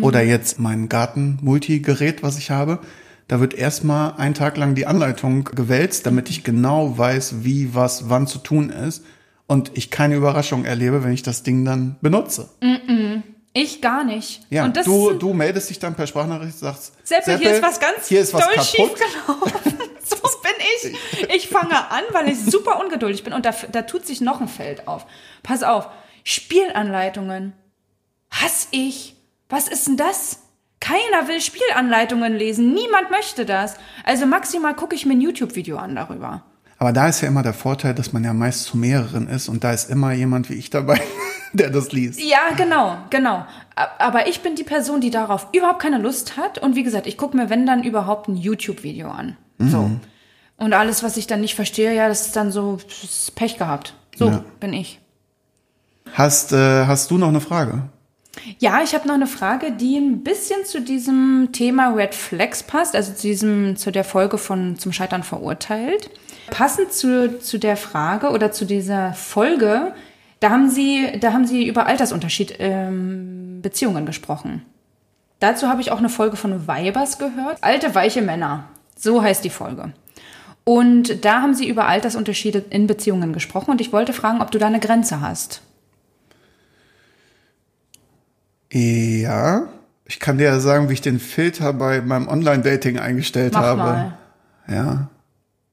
Oder 0.00 0.22
jetzt 0.22 0.58
mein 0.58 0.88
Garten-Multigerät, 0.88 2.24
was 2.24 2.36
ich 2.36 2.50
habe. 2.50 2.80
Da 3.28 3.40
wird 3.40 3.52
erstmal 3.52 4.14
einen 4.16 4.34
Tag 4.34 4.56
lang 4.56 4.74
die 4.74 4.86
Anleitung 4.86 5.44
gewälzt, 5.44 6.06
damit 6.06 6.30
ich 6.30 6.44
genau 6.44 6.96
weiß, 6.96 7.44
wie, 7.44 7.74
was, 7.74 8.08
wann 8.08 8.26
zu 8.26 8.38
tun 8.38 8.70
ist. 8.70 9.04
Und 9.46 9.70
ich 9.74 9.90
keine 9.90 10.16
Überraschung 10.16 10.64
erlebe, 10.64 11.04
wenn 11.04 11.12
ich 11.12 11.22
das 11.22 11.42
Ding 11.42 11.64
dann 11.64 11.96
benutze. 12.00 12.48
ich 13.52 13.80
gar 13.82 14.04
nicht. 14.04 14.42
Ja, 14.50 14.64
und 14.64 14.76
du, 14.86 15.12
du 15.12 15.34
meldest 15.34 15.70
dich 15.70 15.78
dann 15.78 15.94
per 15.94 16.06
Sprachnachricht, 16.06 16.58
sagst, 16.58 16.92
Seppel, 17.04 17.38
hier 17.38 17.52
ist 17.52 17.62
was 17.62 17.80
ganz 17.80 18.06
hier 18.08 18.20
ist 18.20 18.32
was 18.32 18.44
doll 18.44 18.54
kaputt. 18.54 18.68
schiefgelaufen. 18.68 19.78
so 20.04 20.16
bin 20.42 20.52
ich. 20.58 20.98
Ich 21.34 21.48
fange 21.48 21.90
an, 21.90 22.04
weil 22.12 22.28
ich 22.28 22.38
super 22.38 22.80
ungeduldig 22.80 23.24
bin 23.24 23.32
und 23.32 23.44
da, 23.44 23.54
da 23.72 23.82
tut 23.82 24.06
sich 24.06 24.20
noch 24.20 24.40
ein 24.40 24.48
Feld 24.48 24.88
auf. 24.88 25.06
Pass 25.42 25.62
auf, 25.62 25.88
Spielanleitungen. 26.24 27.52
Hass 28.30 28.68
ich. 28.70 29.16
Was 29.48 29.68
ist 29.68 29.86
denn 29.86 29.96
das? 29.96 30.40
Keiner 30.80 31.26
will 31.28 31.40
Spielanleitungen 31.40 32.36
lesen. 32.36 32.72
Niemand 32.72 33.10
möchte 33.10 33.44
das. 33.44 33.76
Also 34.04 34.26
maximal 34.26 34.74
gucke 34.74 34.94
ich 34.94 35.06
mir 35.06 35.14
ein 35.14 35.20
YouTube-Video 35.20 35.76
an 35.76 35.96
darüber. 35.96 36.42
Aber 36.78 36.92
da 36.92 37.08
ist 37.08 37.20
ja 37.20 37.28
immer 37.28 37.42
der 37.42 37.54
Vorteil, 37.54 37.92
dass 37.94 38.12
man 38.12 38.22
ja 38.22 38.32
meist 38.32 38.62
zu 38.64 38.76
mehreren 38.76 39.26
ist 39.28 39.48
und 39.48 39.64
da 39.64 39.72
ist 39.72 39.90
immer 39.90 40.12
jemand 40.12 40.48
wie 40.48 40.54
ich 40.54 40.70
dabei, 40.70 41.00
der 41.52 41.70
das 41.70 41.90
liest. 41.90 42.20
Ja, 42.20 42.54
genau, 42.56 42.96
genau. 43.10 43.44
Aber 43.98 44.28
ich 44.28 44.42
bin 44.42 44.54
die 44.54 44.62
Person, 44.62 45.00
die 45.00 45.10
darauf 45.10 45.48
überhaupt 45.52 45.80
keine 45.82 45.98
Lust 45.98 46.36
hat. 46.36 46.58
Und 46.58 46.76
wie 46.76 46.84
gesagt, 46.84 47.08
ich 47.08 47.16
gucke 47.16 47.36
mir, 47.36 47.50
wenn 47.50 47.66
dann 47.66 47.82
überhaupt 47.82 48.28
ein 48.28 48.36
YouTube-Video 48.36 49.10
an. 49.10 49.36
So. 49.58 49.90
Und 50.56 50.72
alles, 50.72 51.02
was 51.02 51.16
ich 51.16 51.26
dann 51.26 51.40
nicht 51.40 51.56
verstehe, 51.56 51.92
ja, 51.94 52.06
das 52.06 52.26
ist 52.26 52.36
dann 52.36 52.52
so 52.52 52.78
Pech 53.34 53.58
gehabt. 53.58 53.94
So 54.16 54.28
Ja. 54.28 54.44
bin 54.60 54.72
ich. 54.72 55.00
Hast, 56.12 56.52
äh, 56.52 56.86
hast 56.86 57.10
du 57.10 57.18
noch 57.18 57.28
eine 57.28 57.40
Frage? 57.40 57.82
Ja, 58.58 58.82
ich 58.82 58.94
habe 58.94 59.06
noch 59.06 59.14
eine 59.14 59.26
Frage, 59.26 59.72
die 59.72 59.96
ein 59.96 60.22
bisschen 60.22 60.64
zu 60.64 60.80
diesem 60.80 61.48
Thema 61.52 61.94
Red 61.94 62.14
Flags 62.14 62.62
passt, 62.62 62.96
also 62.96 63.12
zu, 63.12 63.26
diesem, 63.26 63.76
zu 63.76 63.90
der 63.90 64.04
Folge 64.04 64.38
von 64.38 64.78
Zum 64.78 64.92
Scheitern 64.92 65.22
verurteilt. 65.22 66.10
Passend 66.50 66.92
zu, 66.92 67.38
zu 67.40 67.58
der 67.58 67.76
Frage 67.76 68.30
oder 68.30 68.52
zu 68.52 68.64
dieser 68.64 69.12
Folge, 69.12 69.92
da 70.40 70.50
haben 70.50 70.70
Sie, 70.70 71.18
da 71.20 71.32
haben 71.32 71.46
Sie 71.46 71.66
über 71.66 71.86
Altersunterschied 71.86 72.54
ähm, 72.58 73.60
Beziehungen 73.60 74.06
gesprochen. 74.06 74.62
Dazu 75.40 75.68
habe 75.68 75.80
ich 75.80 75.90
auch 75.90 75.98
eine 75.98 76.08
Folge 76.08 76.36
von 76.36 76.66
Weibers 76.66 77.18
gehört. 77.18 77.58
Alte, 77.60 77.94
weiche 77.94 78.22
Männer. 78.22 78.64
So 78.96 79.22
heißt 79.22 79.44
die 79.44 79.50
Folge. 79.50 79.92
Und 80.64 81.24
da 81.24 81.40
haben 81.40 81.54
Sie 81.54 81.68
über 81.68 81.86
Altersunterschiede 81.86 82.64
in 82.70 82.86
Beziehungen 82.86 83.32
gesprochen 83.32 83.70
und 83.70 83.80
ich 83.80 83.92
wollte 83.92 84.12
fragen, 84.12 84.42
ob 84.42 84.50
du 84.50 84.58
da 84.58 84.66
eine 84.66 84.80
Grenze 84.80 85.20
hast. 85.20 85.62
Ja. 88.72 89.68
Ich 90.04 90.20
kann 90.20 90.38
dir 90.38 90.44
ja 90.44 90.60
sagen, 90.60 90.88
wie 90.88 90.94
ich 90.94 91.00
den 91.02 91.20
Filter 91.20 91.72
bei 91.72 92.00
meinem 92.00 92.28
Online-Dating 92.28 92.98
eingestellt 92.98 93.52
Mach 93.52 93.62
habe. 93.62 93.82
mal. 93.82 94.18
Ja. 94.68 95.08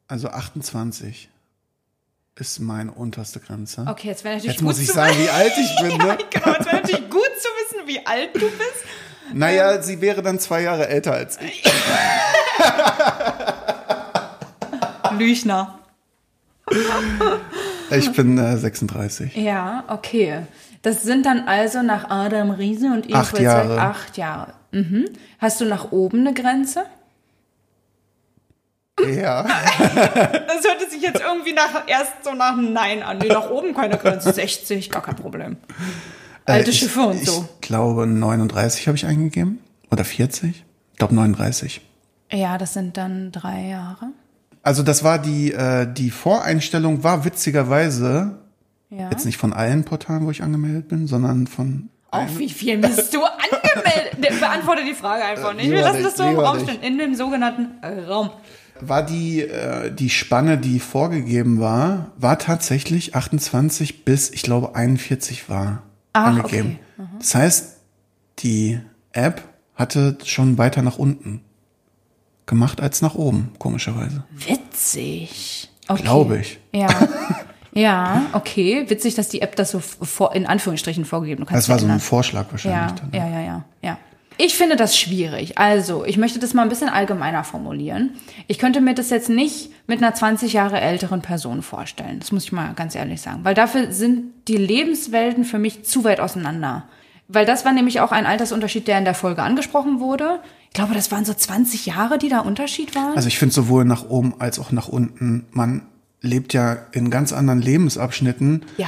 Also 0.07 0.29
28 0.29 1.29
ist 2.37 2.59
meine 2.59 2.91
unterste 2.91 3.39
Grenze. 3.39 3.85
Okay, 3.87 4.09
jetzt 4.09 4.23
wäre 4.23 4.35
natürlich 4.35 4.55
Jetzt 4.55 4.59
gut 4.61 4.67
muss 4.67 4.79
ich 4.79 4.87
zu 4.87 4.93
sagen, 4.93 5.15
wie 5.17 5.29
alt 5.29 5.53
ich 5.57 5.75
bin, 5.81 5.97
ne? 5.97 6.17
Genau, 6.29 6.55
es 6.59 6.65
wäre 6.65 6.75
natürlich 6.75 7.09
gut 7.09 7.31
zu 7.39 7.47
wissen, 7.47 7.87
wie 7.87 8.05
alt 8.05 8.35
du 8.35 8.41
bist. 8.41 8.83
Naja, 9.33 9.81
sie 9.81 10.01
wäre 10.01 10.21
dann 10.21 10.37
zwei 10.39 10.61
Jahre 10.61 10.87
älter 10.87 11.13
als 11.13 11.39
ich. 11.41 11.63
Lüchner. 15.17 15.79
Ich 17.91 18.11
bin 18.11 18.37
äh, 18.37 18.57
36. 18.57 19.35
Ja, 19.35 19.83
okay. 19.87 20.41
Das 20.85 21.01
sind 21.01 21.25
dann 21.25 21.47
also 21.47 21.81
nach 21.81 22.11
Adam 22.11 22.51
Riese 22.51 22.85
und 22.87 23.11
Acht 23.11 23.29
Equal 23.33 23.41
Jahre. 23.43 23.81
Acht 23.81 24.17
Jahre. 24.17 24.53
Mhm. 24.71 25.05
Hast 25.39 25.59
du 25.59 25.65
nach 25.65 25.91
oben 25.91 26.19
eine 26.19 26.33
Grenze? 26.35 26.85
Ja. 29.11 29.45
Das 30.47 30.63
hörte 30.63 30.89
sich 30.89 31.01
jetzt 31.01 31.21
irgendwie 31.21 31.53
nach, 31.53 31.87
erst 31.87 32.23
so 32.23 32.33
nach 32.33 32.55
Nein 32.55 33.01
an. 33.03 33.17
Nee, 33.17 33.27
nach 33.27 33.49
oben 33.49 33.73
keine 33.73 33.97
Grenze. 33.97 34.31
60, 34.31 34.89
gar 34.91 35.01
kein 35.01 35.15
Problem. 35.15 35.57
Alte 36.45 36.69
Äh, 36.69 36.73
ich, 36.73 36.79
Schiffe 36.79 37.01
und 37.01 37.21
ich 37.21 37.29
so. 37.29 37.47
glaube 37.61 38.05
39 38.07 38.87
habe 38.87 38.95
ich 38.95 39.05
eingegeben. 39.05 39.59
Oder 39.91 40.05
40? 40.05 40.63
Ich 40.93 40.97
glaube 40.97 41.15
39. 41.15 41.81
Ja, 42.31 42.57
das 42.57 42.73
sind 42.73 42.95
dann 42.97 43.31
drei 43.31 43.67
Jahre. 43.69 44.07
Also 44.63 44.81
das 44.83 45.03
war 45.03 45.19
die, 45.19 45.51
äh, 45.51 45.91
die 45.91 46.09
Voreinstellung 46.11 47.03
war 47.03 47.25
witzigerweise, 47.25 48.37
Ja. 48.97 49.09
jetzt 49.11 49.25
nicht 49.25 49.37
von 49.37 49.51
allen 49.53 49.83
Portalen, 49.83 50.25
wo 50.25 50.31
ich 50.31 50.41
angemeldet 50.43 50.87
bin, 50.87 51.07
sondern 51.07 51.47
von 51.47 51.89
Auf 52.11 52.37
wie 52.39 52.49
viel 52.49 52.77
bist 52.77 53.13
du 53.13 53.21
angemeldet? 53.23 54.39
Beantworte 54.39 54.83
die 54.85 54.93
Frage 54.93 55.23
einfach 55.25 55.53
nicht. 55.53 55.69
Wir 55.69 55.77
lieber 55.77 55.89
lassen 55.89 56.03
das 56.03 56.17
so 56.17 56.23
im 56.23 56.37
Raum 56.39 56.59
stehen. 56.59 56.81
In 56.81 56.97
dem 56.97 57.15
sogenannten 57.15 57.83
Raum. 58.07 58.29
war 58.79 59.03
die, 59.05 59.41
äh, 59.41 59.91
die 59.93 60.09
Spanne, 60.09 60.57
die 60.57 60.79
vorgegeben 60.79 61.59
war, 61.59 62.11
war 62.17 62.37
tatsächlich 62.39 63.15
28 63.15 64.05
bis, 64.05 64.29
ich 64.29 64.43
glaube, 64.43 64.75
41 64.75 65.49
war 65.49 65.83
Ach, 66.13 66.27
angegeben. 66.27 66.79
okay. 66.97 67.07
Das 67.19 67.35
heißt, 67.35 67.77
die 68.39 68.79
App 69.11 69.41
hatte 69.75 70.17
schon 70.23 70.57
weiter 70.57 70.81
nach 70.81 70.97
unten 70.97 71.41
gemacht 72.45 72.79
als 72.81 73.01
nach 73.01 73.15
oben, 73.15 73.51
komischerweise. 73.59 74.23
Witzig. 74.31 75.69
Okay. 75.87 76.01
Glaube 76.03 76.37
ich. 76.39 76.59
Ja. 76.73 76.87
Ja, 77.75 78.25
okay. 78.31 78.85
Witzig, 78.87 79.15
dass 79.15 79.27
die 79.29 79.41
App 79.41 79.55
das 79.57 79.71
so 79.71 79.79
vor, 79.79 80.33
in 80.33 80.47
Anführungsstrichen 80.47 81.03
vorgegeben. 81.05 81.45
Kannst 81.45 81.67
Das 81.67 81.69
war 81.69 81.77
so 81.77 81.87
ein. 81.87 81.99
Vorschlag 81.99 82.45
wahrscheinlich. 82.51 82.79
Ja, 82.79 82.95
dann, 82.95 83.09
ne? 83.09 83.17
ja, 83.17 83.27
ja, 83.27 83.45
ja, 83.45 83.63
ja. 83.81 83.97
Ich 84.37 84.55
finde 84.55 84.75
das 84.75 84.97
schwierig. 84.97 85.57
Also, 85.57 86.03
ich 86.05 86.17
möchte 86.17 86.39
das 86.39 86.53
mal 86.53 86.63
ein 86.63 86.69
bisschen 86.69 86.89
allgemeiner 86.89 87.43
formulieren. 87.43 88.11
Ich 88.47 88.59
könnte 88.59 88.81
mir 88.81 88.93
das 88.93 89.09
jetzt 89.09 89.29
nicht 89.29 89.69
mit 89.87 89.99
einer 89.99 90.13
20 90.13 90.51
Jahre 90.53 90.81
älteren 90.81 91.21
Person 91.21 91.61
vorstellen. 91.61 92.19
Das 92.19 92.31
muss 92.31 92.43
ich 92.45 92.51
mal 92.51 92.73
ganz 92.73 92.95
ehrlich 92.95 93.21
sagen. 93.21 93.41
Weil 93.43 93.53
dafür 93.53 93.91
sind 93.93 94.33
die 94.47 94.57
Lebenswelten 94.57 95.45
für 95.45 95.59
mich 95.59 95.83
zu 95.83 96.03
weit 96.03 96.19
auseinander. 96.19 96.83
Weil 97.27 97.45
das 97.45 97.65
war 97.65 97.71
nämlich 97.71 98.01
auch 98.01 98.11
ein 98.11 98.25
Altersunterschied, 98.25 98.87
der 98.87 98.97
in 98.97 99.05
der 99.05 99.15
Folge 99.15 99.41
angesprochen 99.41 99.99
wurde. 99.99 100.39
Ich 100.67 100.73
glaube, 100.73 100.93
das 100.93 101.11
waren 101.11 101.25
so 101.25 101.33
20 101.33 101.85
Jahre, 101.85 102.17
die 102.17 102.29
da 102.29 102.39
Unterschied 102.39 102.93
waren. 102.93 103.15
Also 103.15 103.29
ich 103.29 103.39
finde 103.39 103.55
sowohl 103.55 103.85
nach 103.85 104.09
oben 104.09 104.35
als 104.39 104.59
auch 104.59 104.71
nach 104.71 104.89
unten, 104.89 105.45
man 105.51 105.83
lebt 106.25 106.53
ja 106.53 106.77
in 106.91 107.09
ganz 107.09 107.31
anderen 107.33 107.61
Lebensabschnitten 107.61 108.65
ja. 108.77 108.87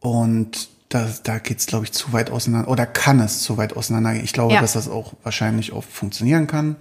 und 0.00 0.68
da, 0.88 1.08
da 1.24 1.38
geht's, 1.38 1.66
glaube 1.66 1.84
ich, 1.84 1.92
zu 1.92 2.12
weit 2.12 2.30
auseinander 2.30 2.68
oder 2.68 2.86
kann 2.86 3.18
es 3.18 3.42
zu 3.42 3.56
weit 3.56 3.76
auseinandergehen. 3.76 4.24
Ich 4.24 4.32
glaube, 4.32 4.54
Ja. 4.54 4.60
dass 4.60 4.74
das 4.74 4.88
auch 4.88 5.14
wahrscheinlich 5.24 5.72
oft 5.72 5.90
funktionieren 5.90 6.46
kann. 6.46 6.76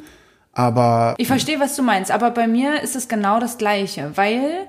Aber 0.51 1.15
Ich 1.17 1.27
verstehe, 1.27 1.59
was 1.59 1.75
du 1.75 1.81
meinst, 1.81 2.11
aber 2.11 2.29
bei 2.29 2.47
mir 2.47 2.81
ist 2.83 2.95
es 2.95 3.07
genau 3.07 3.39
das 3.39 3.57
Gleiche, 3.57 4.11
weil, 4.15 4.67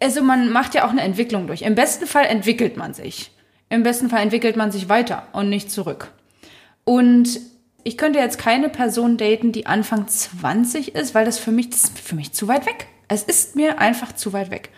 also 0.00 0.22
man 0.22 0.50
macht 0.50 0.74
ja 0.74 0.86
auch 0.86 0.90
eine 0.90 1.02
Entwicklung 1.02 1.46
durch. 1.46 1.60
Im 1.60 1.74
besten 1.74 2.06
Fall 2.06 2.24
entwickelt 2.24 2.78
man 2.78 2.94
sich. 2.94 3.30
Im 3.68 3.82
besten 3.82 4.08
Fall 4.08 4.22
entwickelt 4.22 4.56
man 4.56 4.72
sich 4.72 4.88
weiter 4.88 5.24
und 5.32 5.50
nicht 5.50 5.70
zurück. 5.70 6.10
Und 6.84 7.40
ich 7.84 7.98
könnte 7.98 8.18
jetzt 8.18 8.38
keine 8.38 8.70
Person 8.70 9.18
daten, 9.18 9.52
die 9.52 9.66
Anfang 9.66 10.08
20 10.08 10.94
ist, 10.94 11.14
weil 11.14 11.26
das 11.26 11.38
für 11.38 11.52
mich, 11.52 11.68
das 11.68 11.84
ist 11.84 11.98
für 11.98 12.14
mich 12.14 12.32
zu 12.32 12.48
weit 12.48 12.64
weg. 12.64 12.86
Es 13.08 13.22
ist 13.22 13.56
mir 13.56 13.78
einfach 13.80 14.12
zu 14.14 14.32
weit 14.32 14.50
weg. 14.50 14.70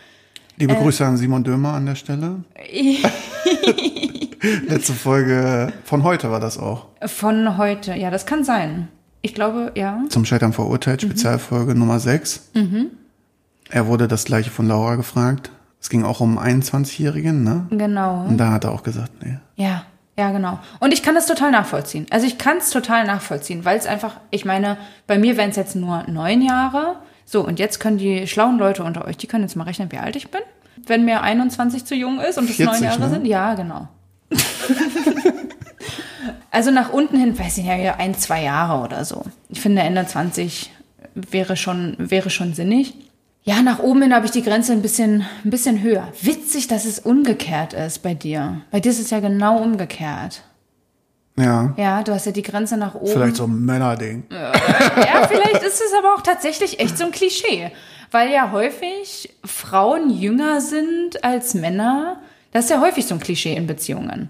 liebe 0.57 0.75
Äh. 0.75 0.83
Grüße 0.83 1.05
an 1.05 1.17
Simon 1.17 1.45
Dömer 1.45 1.75
an 1.75 1.87
der 1.87 1.95
Stelle. 1.97 2.45
Letzte 4.67 4.93
Folge 4.93 5.73
von 5.85 6.03
heute 6.03 6.31
war 6.31 6.41
das 6.41 6.59
auch. 6.59 6.87
Von 7.07 7.59
heute, 7.59 7.95
ja, 7.95 8.11
das 8.11 8.27
kann 8.27 8.45
sein. 8.45 8.89
Ich 9.23 9.35
glaube, 9.35 9.73
ja. 9.75 10.03
Zum 10.09 10.25
Scheitern 10.25 10.53
verurteilt, 10.53 11.03
Spezialfolge 11.03 11.75
Nummer 11.75 12.01
6. 12.01 12.51
Er 13.69 13.87
wurde 13.87 14.09
das 14.09 14.25
gleiche 14.25 14.51
von 14.51 14.67
Laura 14.67 14.95
gefragt. 14.95 15.51
Es 15.81 15.91
ging 15.91 16.05
auch 16.05 16.21
um 16.21 16.39
einen 16.39 16.63
21-Jährigen, 16.63 17.43
ne? 17.43 17.67
Genau. 17.71 18.25
Und 18.27 18.39
da 18.39 18.53
hat 18.53 18.65
er 18.65 18.73
auch 18.73 18.83
gesagt, 18.83 19.13
nee. 19.23 19.39
Ja, 19.57 19.85
ja, 20.19 20.31
genau. 20.31 20.59
Und 20.79 20.93
ich 20.93 21.03
kann 21.03 21.15
das 21.15 21.27
total 21.27 21.51
nachvollziehen. 21.51 22.07
Also 22.11 22.27
ich 22.27 22.39
kann 22.39 22.59
es 22.59 22.71
total 22.71 23.07
nachvollziehen, 23.07 23.65
weil 23.65 23.79
es 23.79 23.87
einfach, 23.87 24.17
ich 24.31 24.45
meine, 24.45 24.77
bei 25.07 25.19
mir 25.19 25.37
wären 25.37 25.51
es 25.51 25.57
jetzt 25.57 25.77
nur 25.77 26.05
neun 26.09 26.43
Jahre. 26.43 26.97
So, 27.33 27.47
und 27.47 27.61
jetzt 27.61 27.79
können 27.79 27.97
die 27.97 28.27
schlauen 28.27 28.59
Leute 28.59 28.83
unter 28.83 29.05
euch, 29.05 29.17
die 29.17 29.29
können 29.29 29.45
jetzt 29.45 29.55
mal 29.55 29.63
rechnen, 29.63 29.93
wie 29.93 29.99
alt 29.99 30.17
ich 30.17 30.33
bin. 30.33 30.41
Wenn 30.85 31.05
mir 31.05 31.23
21 31.23 31.85
zu 31.85 31.95
jung 31.95 32.19
ist 32.19 32.39
und 32.39 32.51
es 32.51 32.57
40, 32.57 32.67
neun 32.67 32.83
Jahre 32.83 33.01
ne? 33.03 33.11
sind. 33.11 33.25
Ja, 33.25 33.55
genau. 33.55 33.87
also 36.51 36.73
nach 36.73 36.93
unten 36.93 37.17
hin, 37.17 37.39
weiß 37.39 37.59
ich 37.59 37.67
ja, 37.67 37.95
ein, 37.99 38.17
zwei 38.17 38.43
Jahre 38.43 38.83
oder 38.83 39.05
so. 39.05 39.23
Ich 39.49 39.61
finde, 39.61 39.83
Ende 39.83 40.05
20 40.05 40.73
wäre 41.15 41.57
schon, 41.57 41.95
wäre 41.99 42.31
schon 42.31 42.53
sinnig. 42.53 42.95
Ja, 43.45 43.63
nach 43.63 43.79
oben 43.79 44.03
hin 44.03 44.13
habe 44.13 44.27
ich 44.27 44.33
die 44.33 44.43
Grenze 44.43 44.73
ein 44.73 44.83
bisschen, 44.83 45.25
ein 45.45 45.51
bisschen 45.51 45.83
höher. 45.83 46.09
Witzig, 46.21 46.67
dass 46.67 46.85
es 46.85 46.99
umgekehrt 46.99 47.75
ist 47.75 48.01
bei 48.01 48.13
dir. 48.13 48.63
Bei 48.73 48.81
dir 48.81 48.91
ist 48.91 48.99
es 48.99 49.11
ja 49.11 49.21
genau 49.21 49.63
umgekehrt. 49.63 50.43
Ja, 51.39 51.73
Ja, 51.77 52.03
du 52.03 52.13
hast 52.13 52.27
ja 52.27 52.33
die 52.33 52.43
Grenze 52.43 52.77
nach 52.77 52.95
oben. 52.95 53.13
vielleicht 53.13 53.37
so 53.37 53.45
ein 53.45 53.65
Männerding. 53.65 54.25
Ja, 54.31 55.27
vielleicht 55.29 55.63
ist 55.63 55.81
es 55.81 55.93
aber 55.99 56.15
auch 56.15 56.23
tatsächlich 56.23 56.81
echt 56.81 56.99
so 56.99 57.05
ein 57.05 57.13
Klischee. 57.13 57.71
Weil 58.11 58.31
ja 58.33 58.51
häufig 58.51 59.33
Frauen 59.45 60.11
jünger 60.11 60.61
sind 60.61 61.23
als 61.25 61.55
Männer. 61.55 62.19
Das 62.53 62.65
ist 62.65 62.71
ja 62.71 62.81
häufig 62.81 63.07
so 63.07 63.15
ein 63.15 63.21
Klischee 63.21 63.55
in 63.55 63.67
Beziehungen. 63.67 64.29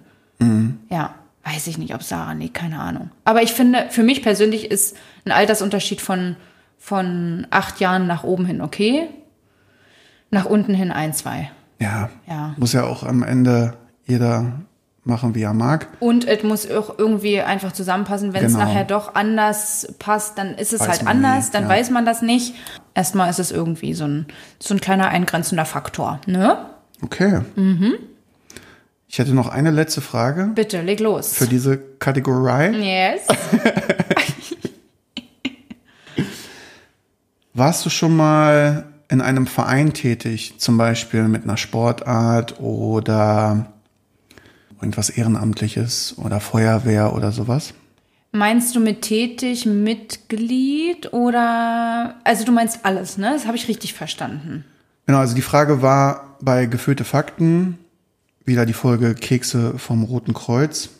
Ja, 0.90 1.14
weiß 1.44 1.66
ich 1.66 1.78
nicht, 1.78 1.94
ob 1.94 2.06
daran 2.06 2.40
liegt, 2.40 2.54
keine 2.54 2.78
Ahnung. 2.80 3.10
Aber 3.24 3.42
ich 3.42 3.52
finde, 3.52 3.86
für 3.90 4.02
mich 4.02 4.22
persönlich 4.22 4.70
ist 4.70 4.96
ein 5.24 5.32
Altersunterschied 5.32 6.00
von, 6.00 6.36
von 6.78 7.46
acht 7.50 7.80
Jahren 7.80 8.06
nach 8.06 8.22
oben 8.24 8.44
hin 8.46 8.60
okay. 8.60 9.08
Nach 10.30 10.44
unten 10.46 10.74
hin 10.74 10.92
ein, 10.92 11.12
zwei. 11.12 11.50
Ja. 11.78 12.08
Ja. 12.28 12.54
Muss 12.56 12.72
ja 12.72 12.84
auch 12.84 13.02
am 13.02 13.22
Ende 13.22 13.74
jeder 14.06 14.52
machen, 15.04 15.34
wie 15.34 15.42
er 15.42 15.54
mag. 15.54 15.88
Und 15.98 16.26
es 16.28 16.42
muss 16.42 16.70
auch 16.70 16.98
irgendwie 16.98 17.40
einfach 17.40 17.72
zusammenpassen. 17.72 18.32
Wenn 18.34 18.44
es 18.44 18.52
Genau. 18.52 18.64
nachher 18.66 18.84
doch 18.84 19.14
anders 19.14 19.94
passt, 19.98 20.36
dann 20.38 20.54
ist 20.54 20.72
es 20.72 20.80
Weiß 20.80 20.88
halt 20.88 21.06
anders, 21.06 21.46
nie, 21.46 21.52
dann 21.52 21.62
ja. 21.64 21.68
weiß 21.70 21.90
man 21.90 22.04
das 22.04 22.22
nicht. 22.22 22.54
Erstmal 22.94 23.30
ist 23.30 23.38
es 23.38 23.50
irgendwie 23.50 23.94
so 23.94 24.04
ein, 24.04 24.26
so 24.58 24.74
ein 24.74 24.80
kleiner 24.80 25.08
eingrenzender 25.08 25.64
Faktor. 25.64 26.20
Ne? 26.26 26.58
Okay. 27.02 27.40
Ich 29.08 29.18
hätte 29.18 29.32
noch 29.34 29.48
eine 29.48 29.70
letzte 29.70 30.00
Frage 30.02 30.50
Bitte, 30.54 30.82
leg 30.82 31.00
los. 31.00 31.32
für 31.32 31.46
diese 31.46 31.78
Kategorie. 31.78 32.70
yes. 32.76 33.22
Warst 37.54 37.84
du 37.84 37.90
schon 37.90 38.16
mal 38.16 38.86
in 39.08 39.20
einem 39.20 39.46
Verein 39.46 39.92
tätig, 39.92 40.54
zum 40.58 40.78
Beispiel 40.78 41.24
mit 41.24 41.42
einer 41.42 41.56
Sportart 41.56 42.60
oder 42.60 43.72
irgendwas 44.80 45.10
Ehrenamtliches 45.10 46.16
oder 46.18 46.40
Feuerwehr 46.40 47.14
oder 47.14 47.32
sowas? 47.32 47.74
Meinst 48.32 48.76
du 48.76 48.80
mit 48.80 49.02
tätig 49.02 49.66
Mitglied 49.66 51.12
oder 51.12 52.14
also 52.24 52.44
du 52.44 52.52
meinst 52.52 52.80
alles, 52.84 53.18
ne? 53.18 53.32
Das 53.32 53.46
habe 53.46 53.56
ich 53.56 53.66
richtig 53.66 53.94
verstanden. 53.94 54.64
Genau, 55.06 55.18
also 55.18 55.34
die 55.34 55.42
Frage 55.42 55.82
war 55.82 56.36
bei 56.40 56.66
Gefüllte 56.66 57.04
Fakten, 57.04 57.78
wieder 58.44 58.66
die 58.66 58.72
Folge 58.72 59.14
Kekse 59.14 59.78
vom 59.78 60.04
Roten 60.04 60.34
Kreuz. 60.34 60.90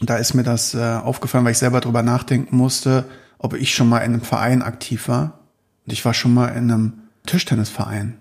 Da 0.00 0.16
ist 0.16 0.32
mir 0.32 0.42
das 0.42 0.74
äh, 0.74 0.78
aufgefallen, 0.78 1.44
weil 1.44 1.52
ich 1.52 1.58
selber 1.58 1.80
drüber 1.82 2.02
nachdenken 2.02 2.56
musste, 2.56 3.04
ob 3.36 3.54
ich 3.54 3.74
schon 3.74 3.88
mal 3.88 3.98
in 3.98 4.14
einem 4.14 4.22
Verein 4.22 4.62
aktiv 4.62 5.08
war. 5.08 5.40
Und 5.84 5.92
ich 5.92 6.04
war 6.04 6.14
schon 6.14 6.32
mal 6.32 6.48
in 6.48 6.70
einem 6.70 6.92
Tischtennisverein. 7.26 8.16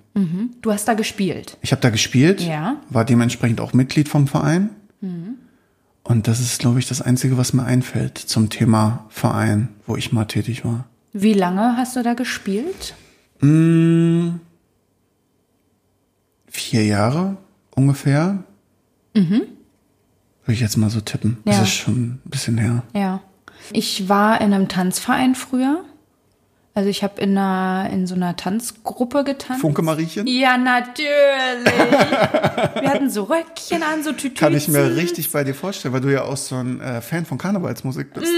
Du 0.61 0.71
hast 0.71 0.85
da 0.87 0.93
gespielt. 0.95 1.57
Ich 1.61 1.71
habe 1.71 1.81
da 1.81 1.89
gespielt, 1.89 2.41
Ja. 2.41 2.77
war 2.89 3.05
dementsprechend 3.05 3.61
auch 3.61 3.73
Mitglied 3.73 4.09
vom 4.09 4.27
Verein. 4.27 4.69
Und 6.03 6.27
das 6.27 6.39
ist, 6.39 6.59
glaube 6.59 6.79
ich, 6.79 6.87
das 6.87 7.01
Einzige, 7.01 7.37
was 7.37 7.53
mir 7.53 7.63
einfällt 7.63 8.17
zum 8.17 8.49
Thema 8.49 9.05
Verein, 9.09 9.69
wo 9.85 9.95
ich 9.95 10.11
mal 10.11 10.25
tätig 10.25 10.65
war. 10.65 10.85
Wie 11.13 11.33
lange 11.33 11.77
hast 11.77 11.95
du 11.95 12.03
da 12.03 12.13
gespielt? 12.15 12.95
Vier 16.47 16.85
Jahre 16.85 17.37
ungefähr. 17.75 18.43
Würde 19.13 19.47
ich 20.47 20.59
jetzt 20.59 20.77
mal 20.77 20.89
so 20.89 20.99
tippen. 21.01 21.37
Das 21.45 21.55
Ja. 21.57 21.61
ist 21.63 21.69
schon 21.73 21.93
ein 22.03 22.21
bisschen 22.25 22.57
her. 22.57 22.83
Ja. 22.93 23.21
Ich 23.71 24.09
war 24.09 24.41
in 24.41 24.53
einem 24.53 24.67
Tanzverein 24.67 25.35
früher. 25.35 25.83
Also 26.75 26.89
ich 26.89 27.03
habe 27.03 27.19
in 27.19 27.37
einer 27.37 27.89
in 27.91 28.07
so 28.07 28.15
einer 28.15 28.35
Tanzgruppe 28.35 29.23
getanzt. 29.23 29.61
Funke 29.61 29.81
Mariechen? 29.81 30.27
Ja, 30.27 30.57
natürlich. 30.57 31.03
Wir 31.65 32.89
hatten 32.89 33.09
so 33.09 33.23
Röckchen 33.23 33.83
an, 33.83 34.03
so 34.03 34.11
Tütüzen. 34.11 34.35
Kann 34.35 34.55
ich 34.55 34.67
mir 34.67 34.95
richtig 34.95 35.31
bei 35.31 35.43
dir 35.43 35.55
vorstellen, 35.55 35.93
weil 35.93 36.01
du 36.01 36.13
ja 36.13 36.23
auch 36.23 36.37
so 36.37 36.55
ein 36.55 36.79
äh, 36.79 37.01
Fan 37.01 37.25
von 37.25 37.37
Karnevalsmusik 37.37 38.13
bist. 38.13 38.31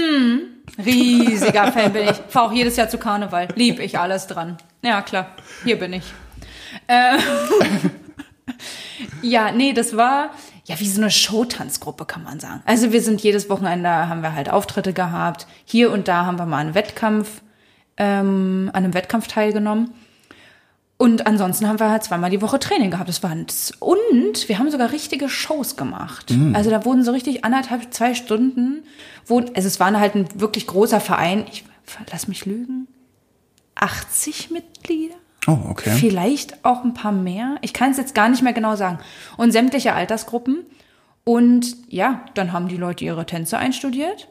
Riesiger 0.84 1.70
Fan 1.72 1.92
bin 1.92 2.08
ich. 2.08 2.16
Fahr 2.28 2.44
auch 2.44 2.52
jedes 2.52 2.76
Jahr 2.76 2.88
zu 2.88 2.98
Karneval. 2.98 3.48
Lieb 3.54 3.78
ich 3.78 3.98
alles 3.98 4.26
dran. 4.26 4.56
Ja, 4.82 5.02
klar. 5.02 5.36
Hier 5.64 5.78
bin 5.78 5.92
ich. 5.92 6.04
Äh, 6.86 7.18
ja, 9.22 9.52
nee, 9.52 9.72
das 9.72 9.96
war 9.96 10.30
ja 10.64 10.78
wie 10.78 10.88
so 10.88 11.00
eine 11.00 11.10
Showtanzgruppe, 11.10 12.04
kann 12.04 12.22
man 12.22 12.40
sagen. 12.40 12.62
Also 12.66 12.92
wir 12.92 13.02
sind 13.02 13.20
jedes 13.20 13.50
Wochenende, 13.50 13.88
haben 13.88 14.22
wir 14.22 14.34
halt 14.34 14.48
Auftritte 14.50 14.92
gehabt. 14.92 15.46
Hier 15.64 15.90
und 15.90 16.08
da 16.08 16.24
haben 16.24 16.38
wir 16.38 16.46
mal 16.46 16.58
einen 16.58 16.74
Wettkampf, 16.74 17.42
ähm, 17.96 18.70
an 18.72 18.84
einem 18.84 18.94
Wettkampf 18.94 19.28
teilgenommen. 19.28 19.92
Und 20.98 21.26
ansonsten 21.26 21.66
haben 21.66 21.80
wir 21.80 21.90
halt 21.90 22.04
zweimal 22.04 22.30
die 22.30 22.40
Woche 22.42 22.60
Training 22.60 22.92
gehabt. 22.92 23.08
Das 23.08 23.24
war 23.24 23.32
und 23.32 24.48
wir 24.48 24.58
haben 24.58 24.70
sogar 24.70 24.92
richtige 24.92 25.28
Shows 25.28 25.76
gemacht. 25.76 26.30
Also 26.54 26.70
da 26.70 26.84
wurden 26.84 27.02
so 27.02 27.10
richtig 27.10 27.44
anderthalb, 27.44 27.92
zwei 27.92 28.14
Stunden, 28.14 28.84
wo, 29.26 29.40
also 29.40 29.66
es 29.66 29.80
war 29.80 29.98
halt 29.98 30.14
ein 30.14 30.28
wirklich 30.40 30.68
großer 30.68 31.00
Verein. 31.00 31.44
Ich 31.50 31.64
lass 32.12 32.28
mich 32.28 32.46
lügen. 32.46 32.86
80 33.74 34.52
Mitglieder? 34.52 35.16
Oh, 35.48 35.58
okay. 35.70 35.90
Vielleicht 35.90 36.64
auch 36.64 36.84
ein 36.84 36.94
paar 36.94 37.10
mehr. 37.10 37.56
Ich 37.62 37.72
kann 37.72 37.90
es 37.90 37.96
jetzt 37.96 38.14
gar 38.14 38.28
nicht 38.28 38.42
mehr 38.42 38.52
genau 38.52 38.76
sagen. 38.76 39.00
Und 39.36 39.50
sämtliche 39.50 39.94
Altersgruppen. 39.94 40.64
Und 41.24 41.76
ja, 41.88 42.24
dann 42.34 42.52
haben 42.52 42.68
die 42.68 42.76
Leute 42.76 43.04
ihre 43.04 43.26
Tänze 43.26 43.58
einstudiert. 43.58 44.28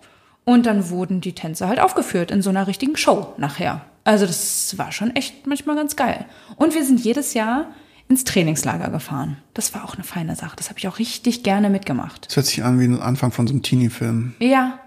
Und 0.52 0.66
dann 0.66 0.90
wurden 0.90 1.22
die 1.22 1.32
Tänze 1.32 1.70
halt 1.70 1.80
aufgeführt 1.80 2.30
in 2.30 2.42
so 2.42 2.50
einer 2.50 2.68
richtigen 2.68 2.98
Show 2.98 3.34
nachher. 3.38 3.86
Also 4.04 4.26
das 4.26 4.78
war 4.78 4.92
schon 4.92 5.16
echt 5.16 5.48
manchmal 5.48 5.78
ganz 5.78 5.96
geil. 5.96 6.26
Und 6.58 6.76
wir 6.76 6.84
sind 6.84 7.00
jedes 7.00 7.34
Jahr 7.34 7.68
ins 8.10 8.26
Trainingslager 8.26 8.90
gefahren. 8.90 9.38
Das 9.54 9.74
war 9.74 9.86
auch 9.86 9.96
eine 9.96 10.04
feine 10.04 10.36
Sache. 10.36 10.58
Das 10.58 10.68
habe 10.68 10.78
ich 10.78 10.90
auch 10.90 11.00
richtig 11.00 11.44
gerne 11.44 11.70
mitgemacht. 11.70 12.28
Das 12.28 12.36
hört 12.36 12.48
sich 12.48 12.66
an 12.66 12.82
wie 12.82 12.84
ein 12.84 13.02
Anfang 13.02 13.32
von 13.32 13.48
so 13.48 13.54
einem 13.54 13.64
Teenie-Film. 13.64 14.36
Ja, 14.40 14.78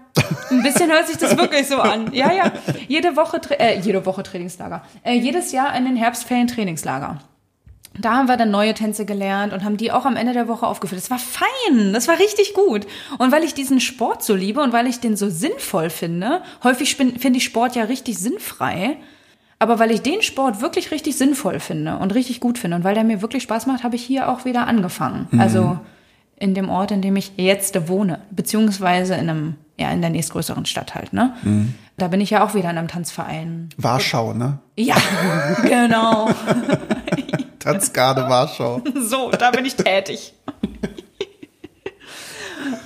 ein 0.51 0.61
bisschen 0.61 0.91
hört 0.91 1.07
sich 1.07 1.17
das 1.17 1.35
wirklich 1.35 1.65
so 1.65 1.77
an. 1.77 2.13
Ja, 2.13 2.31
ja. 2.31 2.51
Jede 2.87 3.15
Woche, 3.15 3.41
äh, 3.57 3.79
jede 3.79 4.05
Woche 4.05 4.21
Trainingslager. 4.21 4.83
Äh, 5.01 5.17
jedes 5.17 5.51
Jahr 5.51 5.75
in 5.75 5.85
den 5.85 5.95
Herbstferien 5.95 6.45
Trainingslager. 6.45 7.21
Da 7.97 8.15
haben 8.15 8.27
wir 8.27 8.37
dann 8.37 8.51
neue 8.51 8.73
Tänze 8.73 9.05
gelernt 9.05 9.53
und 9.53 9.63
haben 9.63 9.77
die 9.77 9.91
auch 9.91 10.05
am 10.05 10.15
Ende 10.15 10.33
der 10.33 10.47
Woche 10.47 10.67
aufgeführt. 10.67 11.01
Das 11.01 11.09
war 11.09 11.19
fein, 11.19 11.93
das 11.93 12.07
war 12.07 12.19
richtig 12.19 12.53
gut. 12.53 12.85
Und 13.17 13.31
weil 13.31 13.43
ich 13.43 13.53
diesen 13.53 13.79
Sport 13.79 14.23
so 14.23 14.35
liebe 14.35 14.61
und 14.61 14.73
weil 14.73 14.87
ich 14.87 14.99
den 14.99 15.15
so 15.15 15.29
sinnvoll 15.29 15.89
finde, 15.89 16.41
häufig 16.63 16.95
finde 16.95 17.37
ich 17.37 17.43
Sport 17.45 17.75
ja 17.75 17.83
richtig 17.83 18.17
sinnfrei, 18.17 18.97
aber 19.59 19.79
weil 19.79 19.91
ich 19.91 20.01
den 20.01 20.21
Sport 20.21 20.61
wirklich 20.61 20.91
richtig 20.91 21.17
sinnvoll 21.17 21.59
finde 21.59 21.97
und 21.97 22.13
richtig 22.13 22.39
gut 22.41 22.57
finde 22.57 22.77
und 22.77 22.83
weil 22.83 22.95
der 22.95 23.03
mir 23.05 23.21
wirklich 23.21 23.43
Spaß 23.43 23.65
macht, 23.67 23.83
habe 23.83 23.95
ich 23.95 24.03
hier 24.03 24.29
auch 24.29 24.43
wieder 24.45 24.67
angefangen. 24.67 25.27
Also 25.39 25.79
in 26.37 26.53
dem 26.53 26.69
Ort, 26.69 26.91
in 26.91 27.01
dem 27.01 27.15
ich 27.15 27.31
jetzt 27.37 27.87
wohne, 27.87 28.19
beziehungsweise 28.31 29.13
in 29.15 29.29
einem, 29.29 29.55
ja, 29.79 29.89
in 29.91 30.01
der 30.01 30.09
nächstgrößeren 30.09 30.65
Stadt 30.65 30.93
halt, 30.95 31.13
ne? 31.13 31.33
Da 31.97 32.09
bin 32.09 32.19
ich 32.19 32.29
ja 32.29 32.43
auch 32.43 32.53
wieder 32.55 32.69
in 32.69 32.77
einem 32.77 32.89
Tanzverein. 32.89 33.69
Warschau, 33.77 34.33
ne? 34.33 34.59
Ja, 34.75 34.97
genau. 35.63 36.27
Tanzgarde 37.65 38.29
Warschau. 38.29 38.81
So, 39.01 39.31
da 39.31 39.51
bin 39.51 39.65
ich 39.65 39.75
tätig. 39.75 40.33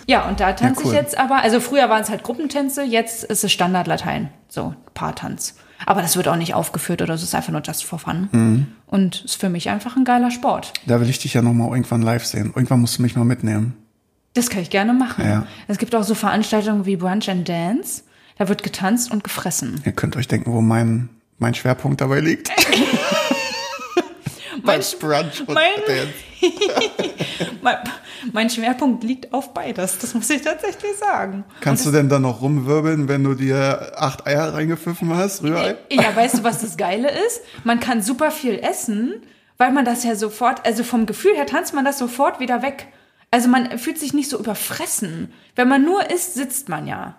Ja, 0.07 0.27
und 0.27 0.39
da 0.39 0.53
tanze 0.53 0.81
Ja, 0.81 0.87
cool. 0.87 0.93
ich 0.93 0.99
jetzt 0.99 1.17
aber, 1.17 1.43
also 1.43 1.59
früher 1.59 1.87
waren 1.89 2.01
es 2.01 2.09
halt 2.09 2.23
Gruppentänze, 2.23 2.83
jetzt 2.83 3.23
ist 3.23 3.43
es 3.43 3.51
Standardlatein, 3.51 4.29
so 4.47 4.73
Paartanz. 4.95 5.55
Aber 5.85 6.01
das 6.01 6.17
wird 6.17 6.27
auch 6.27 6.35
nicht 6.35 6.53
aufgeführt 6.55 7.01
oder 7.01 7.13
es 7.13 7.23
ist 7.23 7.35
einfach 7.35 7.51
nur 7.51 7.61
just 7.61 7.85
for 7.85 7.99
fun. 7.99 8.27
Mhm. 8.31 8.67
Und 8.87 9.23
ist 9.23 9.39
für 9.39 9.49
mich 9.49 9.69
einfach 9.69 9.95
ein 9.95 10.03
geiler 10.05 10.31
Sport. 10.31 10.73
Da 10.87 10.99
will 10.99 11.09
ich 11.09 11.19
dich 11.19 11.35
ja 11.35 11.41
noch 11.41 11.53
mal 11.53 11.69
irgendwann 11.69 12.01
live 12.01 12.25
sehen. 12.25 12.47
Irgendwann 12.55 12.81
musst 12.81 12.97
du 12.97 13.01
mich 13.03 13.15
noch 13.15 13.23
mitnehmen. 13.23 13.75
Das 14.33 14.49
kann 14.49 14.61
ich 14.61 14.69
gerne 14.69 14.93
machen. 14.93 15.25
Ja. 15.25 15.45
Es 15.67 15.77
gibt 15.77 15.95
auch 15.95 16.03
so 16.03 16.15
Veranstaltungen 16.15 16.85
wie 16.85 16.95
Brunch 16.97 17.29
and 17.29 17.47
Dance. 17.47 18.03
Da 18.37 18.49
wird 18.49 18.63
getanzt 18.63 19.11
und 19.11 19.23
gefressen. 19.23 19.81
Ihr 19.85 19.91
könnt 19.91 20.15
euch 20.17 20.27
denken, 20.27 20.51
wo 20.51 20.61
mein, 20.61 21.09
mein 21.37 21.53
Schwerpunkt 21.53 22.01
dabei 22.01 22.19
liegt. 22.19 22.49
Mein, 24.63 24.81
Brunch 24.99 25.41
und 25.47 25.53
mein- 25.53 26.13
mein, 27.61 27.77
mein 28.31 28.49
Schwerpunkt 28.49 29.03
liegt 29.03 29.33
auf 29.33 29.53
beides, 29.53 29.97
das 29.99 30.13
muss 30.13 30.29
ich 30.29 30.41
tatsächlich 30.41 30.95
sagen. 30.97 31.43
Kannst 31.61 31.85
du 31.85 31.91
denn 31.91 32.07
dann 32.09 32.21
noch 32.21 32.41
rumwirbeln, 32.41 33.07
wenn 33.09 33.23
du 33.23 33.33
dir 33.33 33.91
acht 33.97 34.25
Eier 34.25 34.53
reingepfiffen 34.53 35.13
hast? 35.15 35.43
Rührei? 35.43 35.75
Ja, 35.91 36.15
weißt 36.15 36.39
du, 36.39 36.43
was 36.43 36.59
das 36.61 36.77
Geile 36.77 37.09
ist? 37.27 37.41
Man 37.63 37.79
kann 37.79 38.01
super 38.01 38.31
viel 38.31 38.55
essen, 38.59 39.21
weil 39.57 39.71
man 39.71 39.83
das 39.85 40.03
ja 40.03 40.15
sofort, 40.15 40.65
also 40.65 40.83
vom 40.83 41.05
Gefühl 41.05 41.35
her 41.35 41.45
tanzt 41.45 41.73
man 41.73 41.83
das 41.85 41.97
sofort 41.99 42.39
wieder 42.39 42.61
weg. 42.61 42.87
Also 43.31 43.47
man 43.49 43.77
fühlt 43.77 43.99
sich 43.99 44.13
nicht 44.13 44.29
so 44.29 44.39
überfressen. 44.39 45.31
Wenn 45.55 45.67
man 45.67 45.83
nur 45.83 46.09
isst, 46.09 46.33
sitzt 46.35 46.69
man 46.69 46.87
ja. 46.87 47.15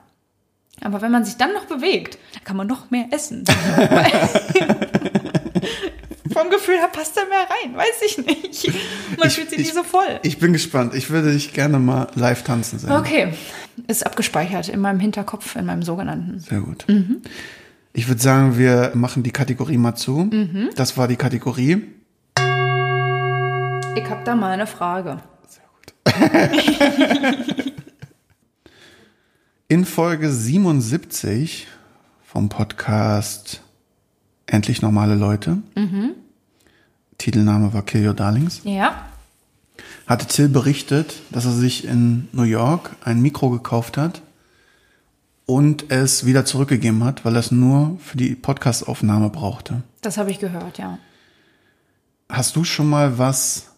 Aber 0.82 1.02
wenn 1.02 1.12
man 1.12 1.24
sich 1.26 1.36
dann 1.36 1.52
noch 1.52 1.66
bewegt, 1.66 2.16
dann 2.34 2.44
kann 2.44 2.56
man 2.56 2.66
noch 2.66 2.90
mehr 2.90 3.04
essen. 3.10 3.44
vom 6.32 6.50
Gefühl 6.50 6.76
her 6.78 6.88
passt 6.92 7.16
da 7.16 7.22
mehr 7.24 7.46
rein, 7.48 7.76
weiß 7.76 8.02
ich 8.06 8.18
nicht. 8.18 8.72
Man 9.18 9.28
Ich- 9.28 9.34
fühlt 9.34 9.50
sich 9.50 9.58
ich- 9.58 9.64
nicht 9.66 9.74
so 9.74 9.82
voll. 9.82 10.20
Ich 10.22 10.38
bin 10.38 10.52
gespannt. 10.52 10.94
Ich 10.94 11.10
würde 11.10 11.32
dich 11.32 11.52
gerne 11.52 11.78
mal 11.78 12.08
live 12.14 12.42
tanzen 12.44 12.78
sehen. 12.78 12.92
Okay, 12.92 13.32
ist 13.88 14.04
abgespeichert 14.06 14.68
in 14.68 14.80
meinem 14.80 15.00
Hinterkopf, 15.00 15.56
in 15.56 15.66
meinem 15.66 15.82
sogenannten. 15.82 16.38
Sehr 16.40 16.60
gut. 16.60 16.84
Mhm. 16.88 17.22
Ich 17.92 18.06
würde 18.08 18.20
sagen, 18.22 18.56
wir 18.58 18.92
machen 18.94 19.22
die 19.24 19.32
Kategorie 19.32 19.76
mal 19.78 19.94
zu. 19.96 20.18
Mhm. 20.30 20.70
Das 20.76 20.96
war 20.96 21.08
die 21.08 21.16
Kategorie. 21.16 21.82
Ich 23.96 24.04
habe 24.08 24.22
da 24.24 24.34
mal 24.36 24.52
eine 24.52 24.66
Frage. 24.68 25.18
In 29.68 29.84
Folge 29.84 30.30
77 30.30 31.66
vom 32.24 32.48
Podcast 32.48 33.62
Endlich 34.50 34.82
normale 34.82 35.14
Leute. 35.14 35.58
Mhm. 35.76 36.10
Titelname 37.18 37.72
war 37.72 37.82
Kill 37.82 38.06
Your 38.06 38.14
Darlings. 38.14 38.62
Ja, 38.64 39.06
Hatte 40.06 40.26
Till 40.26 40.48
berichtet, 40.48 41.14
dass 41.30 41.44
er 41.44 41.52
sich 41.52 41.84
in 41.84 42.28
New 42.32 42.42
York 42.42 42.96
ein 43.04 43.22
Mikro 43.22 43.50
gekauft 43.50 43.96
hat 43.96 44.22
und 45.46 45.90
es 45.92 46.26
wieder 46.26 46.44
zurückgegeben 46.44 47.04
hat, 47.04 47.24
weil 47.24 47.36
er 47.36 47.40
es 47.40 47.52
nur 47.52 47.96
für 48.00 48.16
die 48.16 48.34
Podcastaufnahme 48.34 49.30
brauchte. 49.30 49.82
das 50.00 50.18
habe 50.18 50.30
ich 50.32 50.40
gehört, 50.40 50.78
ja. 50.78 50.98
Hast 52.28 52.56
du 52.56 52.64
schon 52.64 52.88
mal 52.88 53.18
was 53.18 53.68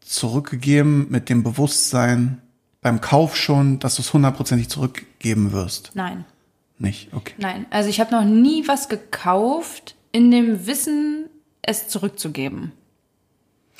zurückgegeben 0.00 1.06
mit 1.10 1.28
dem 1.28 1.42
Bewusstsein 1.42 2.40
beim 2.80 3.00
Kauf 3.02 3.36
schon, 3.36 3.78
dass 3.78 3.96
du 3.96 4.02
es 4.02 4.12
hundertprozentig 4.12 4.68
zurückgeben 4.68 5.52
wirst? 5.52 5.90
Nein. 5.94 6.24
Nicht, 6.80 7.12
okay. 7.12 7.34
Nein, 7.36 7.66
also 7.68 7.90
ich 7.90 8.00
habe 8.00 8.10
noch 8.10 8.24
nie 8.24 8.66
was 8.66 8.88
gekauft 8.88 9.94
in 10.12 10.30
dem 10.30 10.66
Wissen, 10.66 11.26
es 11.60 11.88
zurückzugeben. 11.88 12.72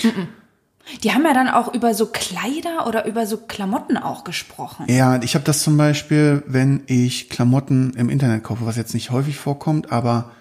Mhm. 0.02 0.28
Die 1.02 1.12
haben 1.12 1.24
ja 1.24 1.32
dann 1.32 1.48
auch 1.48 1.72
über 1.72 1.94
so 1.94 2.06
Kleider 2.06 2.86
oder 2.86 3.06
über 3.06 3.26
so 3.26 3.38
Klamotten 3.38 3.96
auch 3.96 4.22
gesprochen. 4.22 4.84
Ja, 4.88 5.22
ich 5.22 5.34
habe 5.34 5.44
das 5.44 5.62
zum 5.62 5.76
Beispiel, 5.76 6.42
wenn 6.46 6.82
ich 6.86 7.30
Klamotten 7.30 7.94
im 7.96 8.10
Internet 8.10 8.44
kaufe, 8.44 8.66
was 8.66 8.76
jetzt 8.76 8.92
nicht 8.92 9.10
häufig 9.10 9.36
vorkommt, 9.36 9.92
aber 9.92 10.32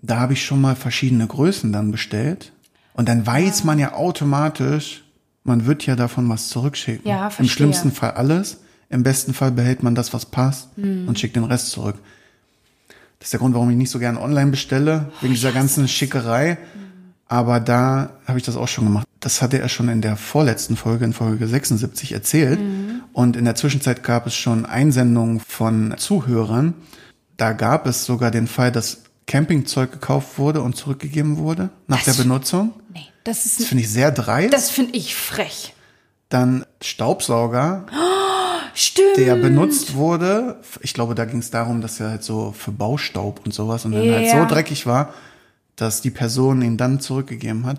da 0.00 0.20
habe 0.20 0.34
ich 0.34 0.44
schon 0.44 0.60
mal 0.60 0.76
verschiedene 0.76 1.26
Größen 1.26 1.72
dann 1.72 1.90
bestellt. 1.90 2.52
Und 2.92 3.08
dann 3.08 3.26
weiß 3.26 3.64
man 3.64 3.80
ja 3.80 3.94
automatisch, 3.94 5.04
man 5.42 5.66
wird 5.66 5.86
ja 5.86 5.96
davon 5.96 6.28
was 6.28 6.48
zurückschicken. 6.48 7.08
Ja, 7.08 7.26
Im 7.26 7.30
verstehe. 7.30 7.48
schlimmsten 7.48 7.90
Fall 7.90 8.12
alles, 8.12 8.60
Im 8.90 9.02
besten 9.02 9.34
Fall 9.34 9.52
behält 9.52 9.82
man 9.82 9.94
das, 9.94 10.12
was 10.14 10.26
passt 10.26 10.68
Hm. 10.76 11.06
und 11.08 11.18
schickt 11.18 11.36
den 11.36 11.44
Rest 11.44 11.70
zurück. 11.70 11.96
Das 13.18 13.26
ist 13.28 13.32
der 13.32 13.40
Grund, 13.40 13.54
warum 13.54 13.68
ich 13.70 13.76
nicht 13.76 13.90
so 13.90 13.98
gerne 13.98 14.20
online 14.20 14.50
bestelle, 14.50 15.10
wegen 15.20 15.34
dieser 15.34 15.52
ganzen 15.52 15.88
Schickerei. 15.88 16.56
Aber 17.26 17.60
da 17.60 18.10
habe 18.26 18.38
ich 18.38 18.44
das 18.44 18.56
auch 18.56 18.68
schon 18.68 18.84
gemacht. 18.84 19.06
Das 19.20 19.42
hatte 19.42 19.58
er 19.58 19.68
schon 19.68 19.88
in 19.88 20.00
der 20.00 20.16
vorletzten 20.16 20.76
Folge, 20.76 21.04
in 21.04 21.12
Folge 21.12 21.46
76 21.46 22.12
erzählt. 22.12 22.58
Und 23.12 23.36
in 23.36 23.44
der 23.44 23.54
Zwischenzeit 23.56 24.02
gab 24.02 24.26
es 24.26 24.34
schon 24.34 24.64
Einsendungen 24.64 25.40
von 25.40 25.94
Zuhörern. 25.98 26.72
Da 27.36 27.52
gab 27.52 27.86
es 27.86 28.04
sogar 28.06 28.30
den 28.30 28.46
Fall, 28.46 28.72
dass 28.72 29.02
Campingzeug 29.26 29.92
gekauft 29.92 30.38
wurde 30.38 30.62
und 30.62 30.76
zurückgegeben 30.76 31.36
wurde 31.36 31.68
nach 31.86 32.02
Das- 32.04 32.16
der 32.16 32.22
Benutzung. 32.22 32.72
Nee, 32.94 33.00
das 33.24 33.56
Das 33.58 33.66
finde 33.66 33.82
ich 33.84 33.90
sehr 33.90 34.10
dreist. 34.12 34.54
das 34.54 34.70
finde 34.70 34.96
ich 34.96 35.14
frech. 35.14 35.74
Dann 36.30 36.64
Staubsauger, 36.80 37.84
Stimmt. 38.78 39.16
der 39.16 39.34
benutzt 39.36 39.94
wurde. 39.94 40.60
Ich 40.82 40.94
glaube, 40.94 41.14
da 41.14 41.24
ging 41.24 41.40
es 41.40 41.50
darum, 41.50 41.80
dass 41.80 41.98
er 42.00 42.10
halt 42.10 42.22
so 42.22 42.52
für 42.56 42.70
Baustaub 42.70 43.40
und 43.44 43.52
sowas 43.52 43.84
und 43.84 43.92
dann 43.92 44.08
halt 44.10 44.26
Ja. 44.26 44.40
so 44.42 44.46
dreckig 44.54 44.86
war, 44.86 45.12
dass 45.76 46.00
die 46.00 46.10
Person 46.10 46.62
ihn 46.62 46.76
dann 46.76 47.00
zurückgegeben 47.00 47.66
hat. 47.66 47.78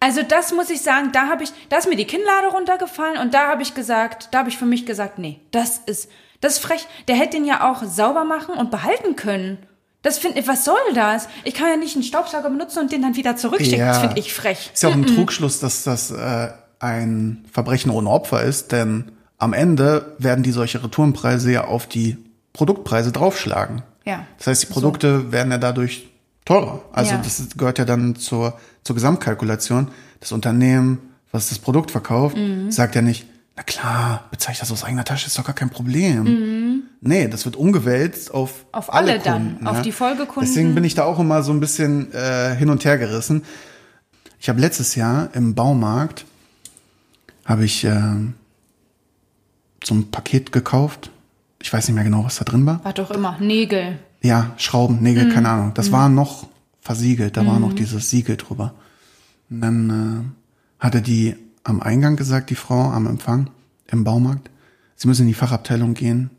Also 0.00 0.22
das 0.22 0.52
muss 0.52 0.70
ich 0.70 0.82
sagen, 0.82 1.10
da 1.12 1.28
habe 1.28 1.44
ich, 1.44 1.52
da 1.68 1.76
ist 1.78 1.88
mir 1.88 1.96
die 1.96 2.06
Kinnlade 2.06 2.48
runtergefallen 2.52 3.18
und 3.18 3.34
da 3.34 3.48
habe 3.48 3.62
ich 3.62 3.74
gesagt, 3.74 4.28
da 4.32 4.38
habe 4.38 4.48
ich 4.48 4.58
für 4.58 4.64
mich 4.64 4.84
gesagt, 4.86 5.18
nee, 5.18 5.40
das 5.52 5.80
ist, 5.86 6.08
das 6.40 6.54
ist 6.54 6.58
frech. 6.58 6.86
Der 7.08 7.16
hätte 7.16 7.36
den 7.36 7.44
ja 7.44 7.70
auch 7.70 7.84
sauber 7.84 8.24
machen 8.24 8.54
und 8.56 8.70
behalten 8.70 9.14
können. 9.16 9.58
Das 10.02 10.18
finde 10.18 10.44
was 10.48 10.64
soll 10.64 10.76
das? 10.94 11.28
Ich 11.44 11.54
kann 11.54 11.68
ja 11.68 11.76
nicht 11.76 11.94
einen 11.94 12.02
Staubsauger 12.02 12.50
benutzen 12.50 12.80
und 12.80 12.90
den 12.90 13.02
dann 13.02 13.14
wieder 13.14 13.36
zurückschicken. 13.36 13.86
Das 13.86 13.98
finde 13.98 14.18
ich 14.18 14.34
frech. 14.34 14.70
Ist 14.74 14.82
ja 14.82 14.88
auch 14.88 14.94
ein 14.94 15.06
Trugschluss, 15.06 15.60
dass 15.60 15.84
das 15.84 16.10
äh, 16.10 16.48
ein 16.80 17.44
Verbrechen 17.52 17.92
ohne 17.92 18.10
Opfer 18.10 18.42
ist, 18.42 18.72
denn 18.72 19.12
am 19.42 19.52
Ende 19.54 20.14
werden 20.18 20.44
die 20.44 20.52
solche 20.52 20.82
Retourenpreise 20.84 21.50
ja 21.50 21.64
auf 21.64 21.86
die 21.88 22.16
Produktpreise 22.52 23.10
draufschlagen. 23.10 23.82
Ja. 24.04 24.24
Das 24.38 24.46
heißt, 24.46 24.62
die 24.62 24.66
Produkte 24.72 25.32
werden 25.32 25.50
ja 25.50 25.58
dadurch 25.58 26.08
teurer. 26.44 26.82
Also 26.92 27.12
Ja. 27.14 27.18
das 27.22 27.48
gehört 27.56 27.78
ja 27.78 27.84
dann 27.84 28.14
zur, 28.14 28.56
zur 28.84 28.94
Gesamtkalkulation. 28.94 29.88
Das 30.20 30.30
Unternehmen, 30.30 30.98
was 31.32 31.48
das 31.48 31.58
Produkt 31.58 31.90
verkauft, 31.90 32.36
Mhm. 32.36 32.70
sagt 32.70 32.94
ja 32.94 33.02
nicht, 33.02 33.26
na 33.56 33.64
klar, 33.64 34.24
bezahle 34.30 34.52
ich 34.54 34.60
das 34.60 34.70
aus 34.70 34.84
eigener 34.84 35.04
Tasche, 35.04 35.26
ist 35.26 35.36
doch 35.38 35.44
gar 35.44 35.54
kein 35.54 35.70
Problem. 35.70 36.22
Mhm. 36.22 36.82
Nee, 37.00 37.26
das 37.26 37.44
wird 37.44 37.56
umgewälzt 37.56 38.32
auf, 38.32 38.64
Auf 38.70 38.92
alle 38.94 39.18
dann, 39.18 39.54
Kunden, 39.56 39.66
auf 39.66 39.76
ja. 39.78 39.82
die 39.82 39.92
Folgekunden. 39.92 40.48
Deswegen 40.48 40.74
bin 40.76 40.84
ich 40.84 40.94
da 40.94 41.02
auch 41.04 41.18
immer 41.18 41.42
so 41.42 41.52
ein 41.52 41.58
bisschen 41.58 42.12
äh, 42.12 42.54
hin 42.54 42.70
und 42.70 42.84
her 42.84 42.96
gerissen. 42.96 43.42
Ich 44.38 44.48
habe 44.48 44.60
letztes 44.60 44.94
Jahr 44.94 45.30
im 45.34 45.54
Baumarkt 45.56 46.26
habe 47.44 47.64
ich 47.64 47.84
äh, 47.84 47.90
so 49.84 49.94
ein 49.94 50.10
Paket 50.10 50.52
gekauft. 50.52 51.10
Ich 51.60 51.72
weiß 51.72 51.86
nicht 51.88 51.94
mehr 51.94 52.04
genau, 52.04 52.24
was 52.24 52.36
da 52.36 52.44
drin 52.44 52.66
war. 52.66 52.84
War 52.84 52.92
doch 52.92 53.10
immer 53.10 53.38
Nägel. 53.40 53.98
Ja, 54.22 54.52
Schrauben, 54.56 55.00
Nägel, 55.02 55.32
keine 55.32 55.48
Ahnung. 55.48 55.72
Das 55.74 55.90
war 55.92 56.08
noch 56.08 56.46
versiegelt, 56.80 57.36
da 57.36 57.46
war 57.46 57.54
Mhm. 57.56 57.60
noch 57.60 57.72
dieses 57.72 58.10
Siegel 58.10 58.36
drüber. 58.36 58.74
Und 59.50 59.60
dann 59.60 59.90
äh, 60.80 60.82
hatte 60.84 61.02
die 61.02 61.36
am 61.64 61.80
Eingang 61.80 62.16
gesagt, 62.16 62.50
die 62.50 62.54
Frau 62.56 62.90
am 62.90 63.06
Empfang 63.06 63.50
im 63.88 64.04
Baumarkt, 64.04 64.50
sie 64.96 65.06
müssen 65.08 65.22
in 65.22 65.28
die 65.28 65.34
Fachabteilung 65.34 65.94
gehen. 65.94 66.30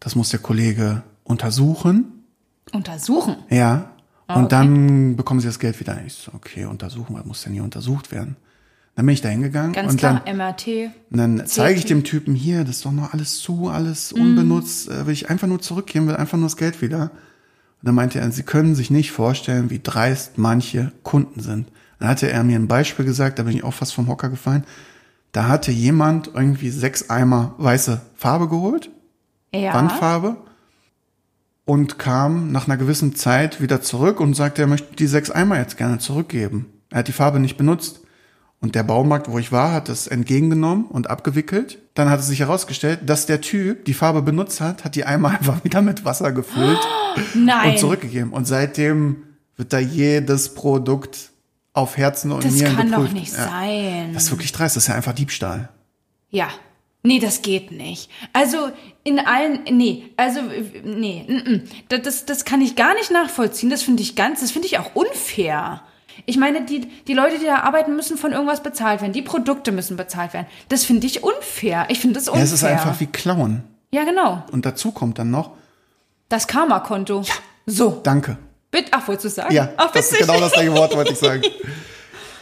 Das 0.00 0.14
muss 0.16 0.30
der 0.30 0.40
Kollege 0.40 1.02
untersuchen. 1.24 2.24
Untersuchen. 2.72 3.36
Ja. 3.48 3.90
Ah, 4.26 4.34
Und 4.36 4.44
okay. 4.44 4.50
dann 4.50 5.16
bekommen 5.16 5.40
sie 5.40 5.46
das 5.46 5.58
Geld 5.58 5.80
wieder. 5.80 6.00
Ich 6.06 6.14
so, 6.14 6.32
okay, 6.34 6.64
untersuchen, 6.66 7.14
was 7.16 7.24
muss 7.24 7.42
denn 7.42 7.52
hier 7.52 7.64
untersucht 7.64 8.12
werden? 8.12 8.36
Dann 8.96 9.06
bin 9.06 9.14
ich 9.14 9.20
da 9.22 9.28
hingegangen 9.28 9.72
Ganz 9.72 9.92
und 9.92 9.98
klar, 9.98 10.20
dann, 10.26 10.36
MRT. 10.36 10.90
und 11.10 11.16
dann 11.16 11.42
zeige 11.46 11.78
ich 11.78 11.86
dem 11.86 12.04
Typen 12.04 12.34
hier, 12.34 12.64
das 12.64 12.76
ist 12.76 12.84
doch 12.84 12.92
noch 12.92 13.14
alles 13.14 13.38
zu, 13.38 13.68
alles 13.68 14.12
Mhm. 14.14 14.20
unbenutzt, 14.22 14.88
äh, 14.90 15.06
will 15.06 15.12
ich 15.14 15.30
einfach 15.30 15.46
nur 15.46 15.60
zurückgeben, 15.60 16.06
will 16.08 16.16
einfach 16.16 16.36
nur 16.36 16.46
das 16.46 16.56
Geld 16.56 16.82
wieder. 16.82 17.02
Und 17.04 17.86
dann 17.86 17.94
meinte 17.94 18.20
er, 18.20 18.30
sie 18.30 18.42
können 18.42 18.74
sich 18.74 18.90
nicht 18.90 19.10
vorstellen, 19.12 19.70
wie 19.70 19.80
dreist 19.82 20.36
manche 20.36 20.92
Kunden 21.02 21.40
sind. 21.40 21.68
Dann 21.98 22.08
hatte 22.08 22.30
er 22.30 22.44
mir 22.44 22.58
ein 22.58 22.68
Beispiel 22.68 23.04
gesagt, 23.06 23.38
da 23.38 23.44
bin 23.44 23.56
ich 23.56 23.64
auch 23.64 23.72
fast 23.74 23.94
vom 23.94 24.08
Hocker 24.08 24.28
gefallen. 24.28 24.64
Da 25.32 25.46
hatte 25.48 25.70
jemand 25.70 26.32
irgendwie 26.34 26.70
sechs 26.70 27.08
Eimer 27.08 27.54
weiße 27.58 28.00
Farbe 28.16 28.48
geholt, 28.48 28.90
Ja. 29.54 29.72
Wandfarbe, 29.72 30.36
und 31.64 31.98
kam 31.98 32.50
nach 32.52 32.66
einer 32.66 32.76
gewissen 32.76 33.14
Zeit 33.14 33.60
wieder 33.60 33.80
zurück 33.80 34.20
und 34.20 34.34
sagte, 34.34 34.62
er 34.62 34.66
möchte 34.68 34.94
die 34.96 35.06
sechs 35.06 35.30
Eimer 35.30 35.56
jetzt 35.58 35.76
gerne 35.76 35.98
zurückgeben. 35.98 36.66
Er 36.90 36.98
hat 36.98 37.08
die 37.08 37.12
Farbe 37.12 37.38
nicht 37.38 37.56
benutzt. 37.56 38.00
Und 38.62 38.74
der 38.74 38.82
Baumarkt, 38.82 39.30
wo 39.30 39.38
ich 39.38 39.52
war, 39.52 39.72
hat 39.72 39.88
es 39.88 40.06
entgegengenommen 40.06 40.84
und 40.84 41.08
abgewickelt. 41.08 41.78
Dann 41.94 42.10
hat 42.10 42.20
es 42.20 42.26
sich 42.26 42.40
herausgestellt, 42.40 43.00
dass 43.06 43.24
der 43.24 43.40
Typ 43.40 43.86
die 43.86 43.94
Farbe 43.94 44.20
benutzt 44.20 44.60
hat, 44.60 44.84
hat 44.84 44.94
die 44.96 45.04
Eimer 45.06 45.30
einfach 45.38 45.64
wieder 45.64 45.80
mit 45.80 46.04
Wasser 46.04 46.30
gefüllt 46.32 46.78
Nein. 47.34 47.70
und 47.70 47.78
zurückgegeben. 47.78 48.32
Und 48.32 48.46
seitdem 48.46 49.22
wird 49.56 49.72
da 49.72 49.78
jedes 49.78 50.54
Produkt 50.54 51.30
auf 51.72 51.96
Herzen 51.96 52.32
und 52.32 52.44
das 52.44 52.52
Nieren 52.52 52.76
kann 52.76 52.90
geprüft. 52.90 53.08
doch 53.08 53.14
nicht 53.14 53.32
Ja. 53.32 53.44
sein. 53.44 54.10
Das 54.12 54.24
ist 54.24 54.30
wirklich 54.30 54.52
dreist, 54.52 54.76
das 54.76 54.84
ist 54.84 54.88
ja 54.88 54.94
einfach 54.94 55.14
Diebstahl. 55.14 55.70
Ja. 56.30 56.48
Nee, 57.02 57.18
das 57.18 57.40
geht 57.40 57.70
nicht. 57.72 58.10
Also 58.34 58.68
in 59.04 59.18
allen, 59.20 59.60
nee, 59.70 60.04
also 60.18 60.40
nee, 60.84 61.24
mm, 61.26 61.50
mm. 61.50 61.62
Das- 61.88 62.02
das, 62.02 62.26
das 62.26 62.44
kann 62.44 62.60
ich 62.60 62.76
gar 62.76 62.92
nicht 62.92 63.10
nachvollziehen. 63.10 63.70
Das 63.70 63.82
finde 63.82 64.02
ich 64.02 64.16
ganz, 64.16 64.40
das 64.40 64.50
finde 64.50 64.66
ich 64.66 64.78
auch 64.78 64.94
unfair. 64.94 65.80
Ich 66.26 66.36
meine, 66.36 66.64
die, 66.64 66.88
die 67.06 67.14
Leute, 67.14 67.38
die 67.38 67.46
da 67.46 67.56
arbeiten, 67.60 67.96
müssen 67.96 68.16
von 68.16 68.32
irgendwas 68.32 68.62
bezahlt 68.62 69.00
werden. 69.00 69.12
Die 69.12 69.22
Produkte 69.22 69.72
müssen 69.72 69.96
bezahlt 69.96 70.32
werden. 70.32 70.46
Das 70.68 70.84
finde 70.84 71.06
ich 71.06 71.22
unfair. 71.22 71.86
Ich 71.88 72.00
finde 72.00 72.14
das 72.14 72.28
unfair. 72.28 72.40
Ja, 72.40 72.44
es 72.44 72.52
ist 72.52 72.64
einfach 72.64 73.00
wie 73.00 73.06
Klauen. 73.06 73.62
Ja, 73.90 74.04
genau. 74.04 74.44
Und 74.52 74.66
dazu 74.66 74.92
kommt 74.92 75.18
dann 75.18 75.30
noch, 75.30 75.52
Das 76.28 76.46
Karma-Konto. 76.46 77.22
Ja. 77.22 77.34
So. 77.66 78.00
danke. 78.02 78.36
Bitte, 78.70 78.90
ach, 78.92 79.06
wolltest 79.08 79.24
du 79.24 79.28
sagen? 79.42 79.54
Ja, 79.54 79.70
ach, 79.76 79.90
das 79.92 80.12
ist 80.12 80.18
genau 80.18 80.38
das 80.38 80.52
gleiche 80.52 80.72
Wort, 80.74 80.94
wollte 80.96 81.12
ich 81.12 81.18
sagen. 81.18 81.42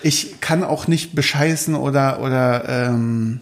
Ich 0.00 0.40
kann 0.40 0.62
auch 0.62 0.86
nicht 0.86 1.16
bescheißen 1.16 1.74
oder, 1.74 2.20
oder 2.20 2.68
ähm, 2.68 3.40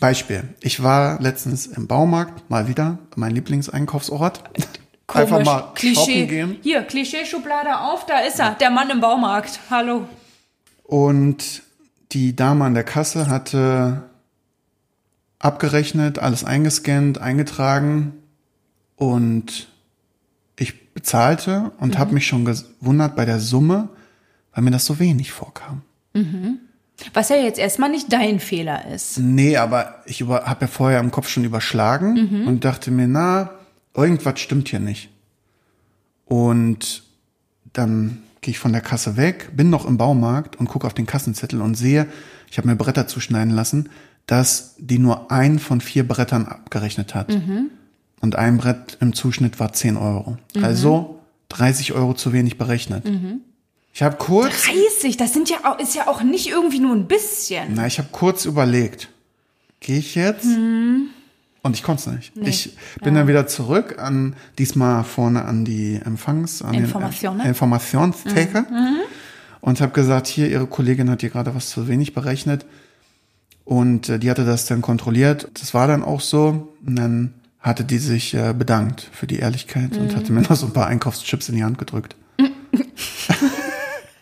Beispiel. 0.00 0.44
Ich 0.60 0.82
war 0.82 1.18
letztens 1.22 1.64
im 1.66 1.86
Baumarkt, 1.86 2.50
mal 2.50 2.68
wieder, 2.68 2.98
mein 3.16 3.34
Lieblingseinkaufsort. 3.34 4.44
Komisch. 5.14 5.30
Einfach 5.32 5.44
mal 5.44 5.58
shoppen 5.60 5.74
Klischee. 5.74 6.26
gehen. 6.26 6.56
Hier, 6.62 6.82
Klischeeschublade 6.82 7.78
auf, 7.78 8.06
da 8.06 8.18
ist 8.20 8.40
er. 8.40 8.54
Der 8.54 8.70
Mann 8.70 8.90
im 8.90 9.00
Baumarkt. 9.00 9.60
Hallo. 9.70 10.06
Und 10.82 11.62
die 12.12 12.36
Dame 12.36 12.64
an 12.64 12.74
der 12.74 12.84
Kasse 12.84 13.28
hatte 13.28 14.02
abgerechnet, 15.38 16.18
alles 16.18 16.44
eingescannt, 16.44 17.18
eingetragen 17.18 18.14
und 18.96 19.68
ich 20.56 20.92
bezahlte 20.94 21.72
und 21.78 21.98
habe 21.98 22.14
mich 22.14 22.26
schon 22.26 22.44
gewundert 22.44 23.16
bei 23.16 23.24
der 23.24 23.40
Summe, 23.40 23.88
weil 24.52 24.64
mir 24.64 24.70
das 24.70 24.86
so 24.86 24.98
wenig 24.98 25.32
vorkam. 25.32 25.82
Was 27.12 27.28
ja 27.28 27.36
jetzt 27.36 27.58
erstmal 27.58 27.90
nicht 27.90 28.12
dein 28.12 28.40
Fehler 28.40 28.86
ist. 28.86 29.18
Nee, 29.18 29.56
aber 29.56 30.02
ich 30.06 30.22
habe 30.22 30.60
ja 30.60 30.66
vorher 30.66 31.00
im 31.00 31.10
Kopf 31.10 31.28
schon 31.28 31.44
überschlagen 31.44 32.44
und 32.46 32.64
dachte 32.64 32.90
mir, 32.90 33.08
na, 33.08 33.50
irgendwas 33.94 34.40
stimmt 34.40 34.68
hier 34.68 34.80
nicht. 34.80 35.10
Und 36.26 37.04
dann 37.72 38.22
gehe 38.40 38.52
ich 38.52 38.58
von 38.58 38.72
der 38.72 38.82
Kasse 38.82 39.16
weg, 39.16 39.50
bin 39.56 39.70
noch 39.70 39.86
im 39.86 39.96
Baumarkt 39.96 40.56
und 40.56 40.68
gucke 40.68 40.86
auf 40.86 40.94
den 40.94 41.06
Kassenzettel 41.06 41.60
und 41.62 41.74
sehe, 41.76 42.06
ich 42.50 42.58
habe 42.58 42.68
mir 42.68 42.76
Bretter 42.76 43.06
zuschneiden 43.06 43.54
lassen, 43.54 43.88
dass 44.26 44.74
die 44.78 44.98
nur 44.98 45.30
ein 45.30 45.58
von 45.58 45.80
vier 45.80 46.06
Brettern 46.06 46.46
abgerechnet 46.46 47.14
hat. 47.14 47.36
Und 48.20 48.36
ein 48.36 48.58
Brett 48.58 48.96
im 49.00 49.12
Zuschnitt 49.12 49.60
war 49.60 49.72
10 49.72 49.96
Euro. 49.96 50.38
Also 50.62 51.20
30 51.50 51.92
Euro 51.92 52.14
zu 52.14 52.32
wenig 52.32 52.58
berechnet. 52.58 53.04
Ich 53.92 54.02
habe 54.02 54.16
kurz 54.16 54.64
30, 54.64 55.16
das 55.16 55.32
sind 55.32 55.50
ja 55.50 55.58
auch, 55.64 55.78
ist 55.78 55.94
ja 55.94 56.08
auch 56.08 56.22
nicht 56.22 56.48
irgendwie 56.48 56.80
nur 56.80 56.94
ein 56.94 57.06
bisschen. 57.06 57.74
Na, 57.74 57.86
ich 57.86 57.98
habe 57.98 58.08
kurz 58.10 58.44
überlegt, 58.44 59.08
gehe 59.80 59.98
ich 59.98 60.14
jetzt? 60.16 60.46
Und 61.64 61.74
ich 61.74 61.82
konnte 61.82 62.00
es 62.00 62.34
nicht. 62.34 62.36
Ich 62.36 62.76
bin 63.02 63.14
dann 63.14 63.26
wieder 63.26 63.46
zurück 63.46 63.98
an, 63.98 64.36
diesmal 64.58 65.02
vorne 65.02 65.46
an 65.46 65.64
die 65.64 65.96
Empfangs, 65.96 66.60
an 66.60 66.74
Information, 66.74 67.38
den 67.38 67.44
ne? 67.44 67.48
Informationstheke 67.48 68.66
und 69.62 69.80
habe 69.80 69.92
gesagt, 69.92 70.26
hier, 70.26 70.50
Ihre 70.50 70.66
Kollegin 70.66 71.08
hat 71.08 71.22
hier 71.22 71.30
gerade 71.30 71.54
was 71.54 71.70
zu 71.70 71.88
wenig 71.88 72.12
berechnet. 72.12 72.66
Und 73.64 74.10
äh, 74.10 74.18
die 74.18 74.30
hatte 74.30 74.44
das 74.44 74.66
dann 74.66 74.82
kontrolliert. 74.82 75.48
Das 75.54 75.72
war 75.72 75.88
dann 75.88 76.02
auch 76.02 76.20
so. 76.20 76.74
Und 76.84 76.96
dann 76.96 77.32
hatte 77.60 77.82
die 77.82 77.96
sich 77.96 78.34
äh, 78.34 78.52
bedankt 78.52 79.08
für 79.10 79.26
die 79.26 79.38
Ehrlichkeit 79.38 79.96
und 79.96 80.14
hatte 80.14 80.34
mir 80.34 80.42
noch 80.42 80.54
so 80.56 80.66
ein 80.66 80.74
paar 80.74 80.86
Einkaufschips 80.86 81.48
in 81.48 81.54
die 81.54 81.64
Hand 81.64 81.78
gedrückt. 81.78 82.14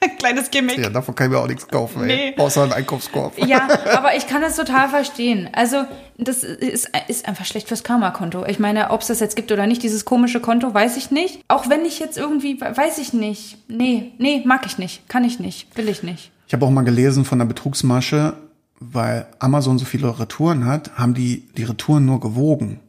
Kleines 0.18 0.50
Gimmick. 0.50 0.78
Ja, 0.78 0.90
davon 0.90 1.14
kann 1.14 1.26
ich 1.28 1.32
mir 1.32 1.38
auch 1.40 1.46
nichts 1.48 1.66
kaufen, 1.68 2.03
ey. 2.09 2.32
Nee. 2.32 2.38
Außer 2.38 2.62
einen 2.62 2.72
Einkaufskorb. 2.72 3.34
Ja, 3.46 3.68
aber 3.96 4.16
ich 4.16 4.26
kann 4.26 4.40
das 4.42 4.57
total 4.57 4.88
verstehen. 4.88 5.48
Also, 5.53 5.84
das 6.18 6.42
ist, 6.44 6.90
ist 7.09 7.26
einfach 7.28 7.44
schlecht 7.44 7.68
fürs 7.68 7.84
Karma-Konto. 7.84 8.44
Ich 8.46 8.59
meine, 8.59 8.90
ob 8.90 9.00
es 9.03 9.09
das 9.09 9.20
jetzt 9.20 9.36
gibt 9.36 9.50
oder 9.53 9.66
nicht, 9.66 9.82
dieses 9.82 10.05
komische 10.05 10.40
Konto, 10.40 10.72
weiß 10.72 10.96
ich 10.96 11.11
nicht. 11.11 11.40
Auch 11.48 11.68
wenn 11.68 11.84
ich 11.84 11.98
jetzt 11.98 12.18
irgendwie, 12.18 12.61
weiß 12.61 12.98
ich 12.98 13.12
nicht. 13.12 13.59
Nee, 13.68 14.12
nee, 14.18 14.42
mag 14.44 14.64
ich 14.66 14.78
nicht. 14.78 15.09
Kann 15.09 15.24
ich 15.24 15.38
nicht. 15.40 15.76
Will 15.76 15.88
ich 15.88 16.03
nicht. 16.03 16.30
Ich 16.46 16.55
habe 16.55 16.66
auch 16.66 16.70
mal 16.70 16.82
gelesen 16.84 17.24
von 17.24 17.38
der 17.38 17.46
Betrugsmasche, 17.46 18.34
weil 18.80 19.26
Amazon 19.38 19.78
so 19.78 19.84
viele 19.84 20.18
Retouren 20.18 20.66
hat, 20.66 20.90
haben 20.96 21.14
die 21.14 21.48
die 21.57 21.64
Retouren 21.64 22.05
nur 22.05 22.20
gewogen. 22.20 22.80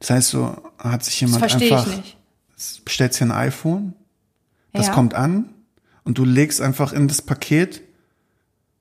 Das 0.00 0.10
heißt, 0.10 0.30
so 0.30 0.56
hat 0.78 1.04
sich 1.04 1.20
jemand 1.20 1.42
Das 1.42 1.54
einfach 1.54 1.86
ich 1.86 1.96
nicht. 1.96 2.84
bestellst 2.84 3.20
dir 3.20 3.26
ein 3.26 3.32
iPhone, 3.32 3.94
das 4.72 4.88
Ja. 4.88 4.92
kommt 4.92 5.14
an 5.14 5.50
und 6.04 6.18
du 6.18 6.24
legst 6.24 6.60
einfach 6.60 6.92
in 6.92 7.08
das 7.08 7.22
Paket, 7.22 7.82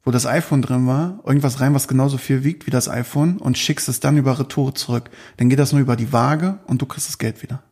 wo 0.03 0.11
das 0.11 0.26
iPhone 0.26 0.61
drin 0.61 0.86
war, 0.86 1.19
irgendwas 1.26 1.61
rein, 1.61 1.74
was 1.74 1.88
genauso 1.88 2.17
viel 2.17 2.43
wiegt 2.43 2.67
wie 2.67 2.71
das 2.71 2.89
iPhone 2.89 3.38
und 3.38 3.57
schickst 3.57 3.88
es 3.88 3.99
dann 4.01 4.17
über 4.17 4.38
Retour 4.38 4.76
zurück. 4.76 5.09
Dann 5.38 5.49
geht 5.49 5.59
das 5.59 5.71
nur 5.71 5.80
über 5.82 5.95
die 5.95 6.11
Waage 6.11 6.59
und 6.67 6.82
du 6.82 6.86
kriegst 6.86 7.07
das 7.07 7.17
Geld 7.17 7.41
wieder. 7.41 7.63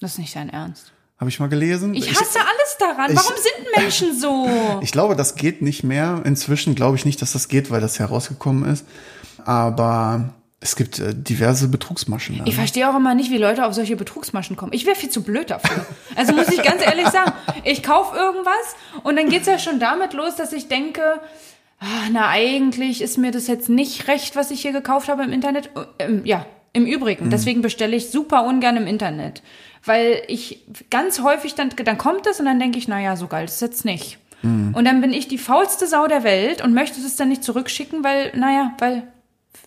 Das 0.00 0.12
ist 0.12 0.18
nicht 0.18 0.34
dein 0.36 0.48
Ernst. 0.50 0.92
Habe 1.18 1.30
ich 1.30 1.38
mal 1.40 1.48
gelesen. 1.48 1.94
Ich 1.94 2.08
hasse 2.10 2.38
alles 2.40 2.76
daran. 2.78 3.10
ich- 3.10 3.16
Warum 3.16 3.32
sind 3.36 3.76
Menschen 3.76 4.18
so? 4.20 4.48
Ich 4.82 4.90
glaube, 4.92 5.14
das 5.16 5.34
geht 5.36 5.62
nicht 5.62 5.82
mehr. 5.84 6.20
Inzwischen 6.24 6.74
glaube 6.74 6.96
ich 6.96 7.04
nicht, 7.04 7.20
dass 7.22 7.32
das 7.32 7.48
geht, 7.48 7.70
weil 7.70 7.80
das 7.80 7.98
herausgekommen 7.98 8.68
ist. 8.70 8.84
Aber 9.44 10.32
es 10.62 10.76
gibt 10.76 10.98
äh, 10.98 11.14
diverse 11.14 11.68
Betrugsmaschen. 11.68 12.42
Ich 12.46 12.54
verstehe 12.54 12.88
auch 12.88 12.96
immer 12.96 13.14
nicht, 13.14 13.30
wie 13.30 13.38
Leute 13.38 13.66
auf 13.66 13.74
solche 13.74 13.96
Betrugsmaschen 13.96 14.56
kommen. 14.56 14.72
Ich 14.72 14.86
wäre 14.86 14.96
viel 14.96 15.10
zu 15.10 15.22
blöd 15.22 15.50
dafür. 15.50 15.84
Also 16.14 16.32
muss 16.32 16.48
ich 16.48 16.62
ganz 16.62 16.82
ehrlich 16.82 17.08
sagen, 17.08 17.32
ich 17.64 17.82
kaufe 17.82 18.16
irgendwas 18.16 18.76
und 19.02 19.16
dann 19.16 19.28
geht's 19.28 19.46
ja 19.46 19.58
schon 19.58 19.80
damit 19.80 20.12
los, 20.12 20.36
dass 20.36 20.52
ich 20.52 20.68
denke, 20.68 21.02
ah, 21.80 22.08
na 22.12 22.28
eigentlich 22.28 23.02
ist 23.02 23.18
mir 23.18 23.32
das 23.32 23.46
jetzt 23.46 23.68
nicht 23.68 24.08
recht, 24.08 24.36
was 24.36 24.50
ich 24.50 24.62
hier 24.62 24.72
gekauft 24.72 25.08
habe 25.08 25.24
im 25.24 25.32
Internet. 25.32 25.70
Ähm, 25.98 26.22
ja, 26.24 26.46
im 26.72 26.86
Übrigen. 26.86 27.28
Deswegen 27.28 27.60
bestelle 27.60 27.96
ich 27.96 28.10
super 28.10 28.44
ungern 28.44 28.76
im 28.76 28.86
Internet. 28.86 29.42
Weil 29.84 30.22
ich 30.28 30.64
ganz 30.90 31.20
häufig 31.20 31.54
dann, 31.54 31.70
dann 31.84 31.98
kommt 31.98 32.26
es 32.26 32.40
und 32.40 32.46
dann 32.46 32.60
denke 32.60 32.78
ich, 32.78 32.88
naja, 32.88 33.16
so 33.16 33.26
geil 33.26 33.44
ist 33.44 33.56
es 33.56 33.60
jetzt 33.60 33.84
nicht. 33.84 34.18
Und 34.44 34.84
dann 34.84 35.00
bin 35.00 35.12
ich 35.12 35.28
die 35.28 35.38
faulste 35.38 35.86
Sau 35.86 36.08
der 36.08 36.24
Welt 36.24 36.64
und 36.64 36.74
möchte 36.74 37.00
das 37.00 37.14
dann 37.14 37.28
nicht 37.28 37.44
zurückschicken, 37.44 38.02
weil, 38.02 38.32
naja, 38.36 38.72
weil 38.80 39.04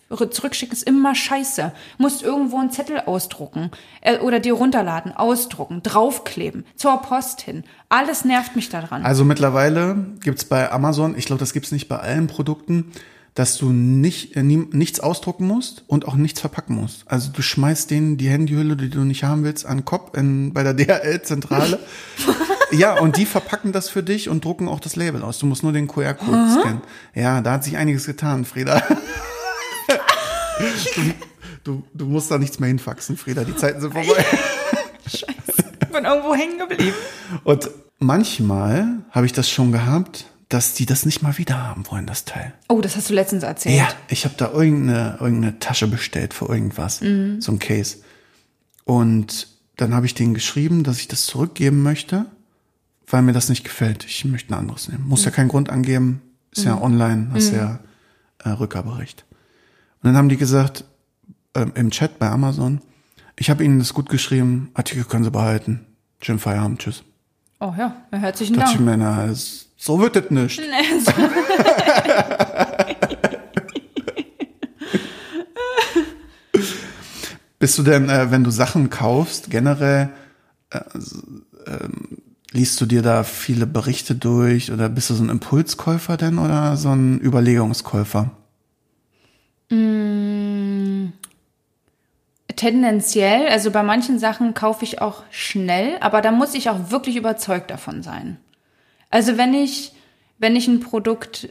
zurückschicken 0.08 0.72
ist 0.72 0.84
immer 0.84 1.14
scheiße. 1.14 1.72
Musst 1.98 2.22
irgendwo 2.22 2.58
einen 2.58 2.70
Zettel 2.70 3.00
ausdrucken 3.00 3.70
äh, 4.00 4.18
oder 4.18 4.40
dir 4.40 4.54
runterladen, 4.54 5.12
ausdrucken, 5.12 5.82
draufkleben, 5.82 6.64
zur 6.76 7.00
Post 7.02 7.40
hin. 7.40 7.64
Alles 7.88 8.24
nervt 8.24 8.56
mich 8.56 8.68
daran. 8.68 9.04
Also 9.04 9.24
mittlerweile 9.24 9.96
gibt's 10.20 10.44
bei 10.44 10.70
Amazon, 10.70 11.16
ich 11.16 11.26
glaube, 11.26 11.40
das 11.40 11.52
gibt's 11.52 11.72
nicht 11.72 11.88
bei 11.88 11.98
allen 11.98 12.28
Produkten, 12.28 12.92
dass 13.36 13.58
du 13.58 13.70
nicht, 13.70 14.34
äh, 14.34 14.42
nie, 14.42 14.66
nichts 14.72 14.98
ausdrucken 14.98 15.46
musst 15.46 15.84
und 15.88 16.08
auch 16.08 16.14
nichts 16.14 16.40
verpacken 16.40 16.74
musst. 16.76 17.04
Also 17.06 17.30
du 17.32 17.42
schmeißt 17.42 17.90
denen 17.90 18.16
die 18.16 18.28
Handyhülle, 18.28 18.76
die 18.76 18.88
du 18.88 19.00
nicht 19.00 19.24
haben 19.24 19.44
willst, 19.44 19.66
an 19.66 19.78
den 19.78 19.84
Kopf 19.84 20.16
in, 20.16 20.52
bei 20.54 20.62
der 20.62 20.72
DHL-Zentrale. 20.74 21.78
ja, 22.70 22.98
und 22.98 23.16
die 23.18 23.26
verpacken 23.26 23.72
das 23.72 23.90
für 23.90 24.02
dich 24.02 24.28
und 24.28 24.44
drucken 24.44 24.68
auch 24.68 24.80
das 24.80 24.96
Label 24.96 25.22
aus. 25.22 25.38
Du 25.38 25.46
musst 25.46 25.62
nur 25.62 25.72
den 25.72 25.86
QR-Code 25.86 26.48
scannen. 26.50 26.80
Ja, 27.14 27.40
da 27.42 27.52
hat 27.52 27.64
sich 27.64 27.76
einiges 27.76 28.06
getan, 28.06 28.44
Frieda. 28.44 28.82
du, 31.64 31.84
du, 31.94 32.06
musst 32.06 32.30
da 32.30 32.38
nichts 32.38 32.58
mehr 32.58 32.68
hinfaxen, 32.68 33.16
Frieda. 33.16 33.44
Die 33.44 33.56
Zeiten 33.56 33.80
sind 33.80 33.92
vorbei. 33.92 34.24
Scheiße. 35.06 35.26
Ich 35.80 35.88
bin 35.88 36.04
irgendwo 36.04 36.34
hängen 36.34 36.58
geblieben. 36.58 36.94
Und 37.44 37.70
manchmal 37.98 38.98
habe 39.10 39.26
ich 39.26 39.32
das 39.32 39.48
schon 39.50 39.72
gehabt, 39.72 40.26
dass 40.48 40.74
die 40.74 40.86
das 40.86 41.04
nicht 41.06 41.22
mal 41.22 41.38
wieder 41.38 41.62
haben 41.66 41.84
wollen, 41.90 42.06
das 42.06 42.24
Teil. 42.24 42.52
Oh, 42.68 42.80
das 42.80 42.96
hast 42.96 43.10
du 43.10 43.14
letztens 43.14 43.42
erzählt. 43.42 43.76
Ja, 43.76 43.88
ich 44.08 44.24
habe 44.24 44.34
da 44.36 44.50
irgendeine, 44.52 45.16
irgendeine 45.20 45.58
Tasche 45.58 45.88
bestellt 45.88 46.34
für 46.34 46.46
irgendwas, 46.48 47.00
Mhm. 47.00 47.40
so 47.40 47.52
ein 47.52 47.58
Case. 47.58 47.98
Und 48.84 49.48
dann 49.76 49.94
habe 49.94 50.06
ich 50.06 50.14
denen 50.14 50.34
geschrieben, 50.34 50.84
dass 50.84 51.00
ich 51.00 51.08
das 51.08 51.26
zurückgeben 51.26 51.82
möchte, 51.82 52.26
weil 53.08 53.22
mir 53.22 53.32
das 53.32 53.48
nicht 53.48 53.64
gefällt. 53.64 54.04
Ich 54.04 54.24
möchte 54.24 54.52
ein 54.54 54.58
anderes 54.58 54.88
nehmen. 54.88 55.06
Muss 55.08 55.24
ja 55.24 55.30
Mhm. 55.30 55.34
keinen 55.34 55.48
Grund 55.48 55.68
angeben, 55.70 56.22
ist 56.52 56.64
ja 56.64 56.80
online, 56.80 57.30
hast 57.34 57.52
ja 57.52 57.80
äh, 58.44 58.50
Rückgaberecht. 58.50 59.24
Und 60.06 60.12
dann 60.12 60.18
haben 60.18 60.28
die 60.28 60.36
gesagt, 60.36 60.84
ähm, 61.56 61.72
im 61.74 61.90
Chat 61.90 62.20
bei 62.20 62.28
Amazon, 62.28 62.80
ich 63.34 63.50
habe 63.50 63.64
ihnen 63.64 63.80
das 63.80 63.92
gut 63.92 64.08
geschrieben, 64.08 64.70
Artikel 64.72 65.02
können 65.02 65.24
sie 65.24 65.32
behalten. 65.32 65.84
Schönen 66.20 66.38
Feierabend, 66.38 66.78
tschüss. 66.78 67.02
Oh 67.58 67.74
ja, 67.76 67.96
herzlichen 68.12 68.54
Dachte 68.54 68.70
ich 68.70 68.76
Dank. 68.76 68.86
mir, 68.86 68.98
na, 68.98 69.26
so 69.34 69.98
wird 69.98 70.14
das 70.14 70.30
nicht. 70.30 70.62
Bist 77.58 77.76
du 77.76 77.82
denn, 77.82 78.08
äh, 78.08 78.30
wenn 78.30 78.44
du 78.44 78.52
Sachen 78.52 78.90
kaufst, 78.90 79.50
generell, 79.50 80.10
äh, 80.70 80.78
ähm, 81.66 82.18
liest 82.52 82.80
du 82.80 82.86
dir 82.86 83.02
da 83.02 83.24
viele 83.24 83.66
Berichte 83.66 84.14
durch 84.14 84.70
oder 84.70 84.88
bist 84.88 85.10
du 85.10 85.14
so 85.14 85.24
ein 85.24 85.30
Impulskäufer 85.30 86.16
denn 86.16 86.38
oder 86.38 86.76
so 86.76 86.90
ein 86.90 87.18
Überlegungskäufer? 87.18 88.35
Tendenziell, 92.56 93.48
also 93.48 93.70
bei 93.70 93.82
manchen 93.82 94.18
Sachen 94.18 94.54
kaufe 94.54 94.84
ich 94.84 95.00
auch 95.00 95.24
schnell, 95.30 95.98
aber 96.00 96.22
da 96.22 96.30
muss 96.30 96.54
ich 96.54 96.70
auch 96.70 96.90
wirklich 96.90 97.16
überzeugt 97.16 97.70
davon 97.70 98.02
sein. 98.02 98.38
Also 99.10 99.36
wenn 99.36 99.54
ich, 99.54 99.92
wenn 100.38 100.56
ich 100.56 100.68
ein 100.68 100.80
Produkt, 100.80 101.48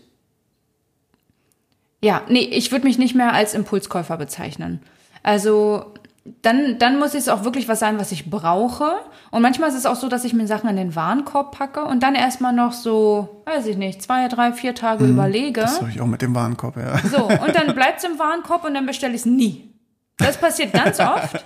ja, 2.01 2.24
nee, 2.28 2.39
ich 2.39 2.72
würde 2.72 2.86
mich 2.86 2.97
nicht 2.97 3.16
mehr 3.16 3.34
als 3.34 3.53
Impulskäufer 3.53 4.18
bezeichnen. 4.18 4.82
Also 5.24 5.93
dann, 6.42 6.80
dann 6.80 6.98
muss 6.98 7.14
es 7.14 7.30
auch 7.30 7.44
wirklich 7.44 7.68
was 7.68 7.80
sein, 7.80 8.00
was 8.00 8.12
ich 8.12 8.30
brauche. 8.30 8.96
Und 9.30 9.44
manchmal 9.44 9.70
ist 9.70 9.76
es 9.76 9.86
auch 9.86 9.96
so, 9.96 10.10
dass 10.10 10.26
ich 10.26 10.34
mir 10.34 10.48
Sachen 10.48 10.70
in 10.70 10.76
den 10.76 10.96
Warenkorb 10.96 11.56
packe 11.56 11.86
und 11.86 12.02
dann 12.02 12.16
erstmal 12.16 12.52
noch 12.52 12.74
so, 12.74 13.44
weiß 13.46 13.68
ich 13.68 13.78
nicht, 13.78 14.02
zwei, 14.02 14.28
drei, 14.28 14.52
vier 14.52 14.74
Tage 14.74 15.06
überlege. 15.06 15.62
Das 15.62 15.82
habe 15.82 15.92
ich 15.92 16.02
auch 16.02 16.08
mit 16.08 16.22
dem 16.22 16.34
Warenkorb, 16.34 16.78
ja. 16.78 16.98
So, 17.08 17.26
und 17.26 17.56
dann 17.56 17.76
bleibt's 17.76 18.04
im 18.04 18.18
Warenkorb 18.18 18.66
und 18.66 18.74
dann 18.74 18.88
bestelle 18.88 19.14
ich 19.14 19.22
es 19.22 19.26
nie. 19.26 19.72
Das 20.18 20.38
passiert 20.38 20.74
ganz 20.74 21.00
oft. 21.00 21.46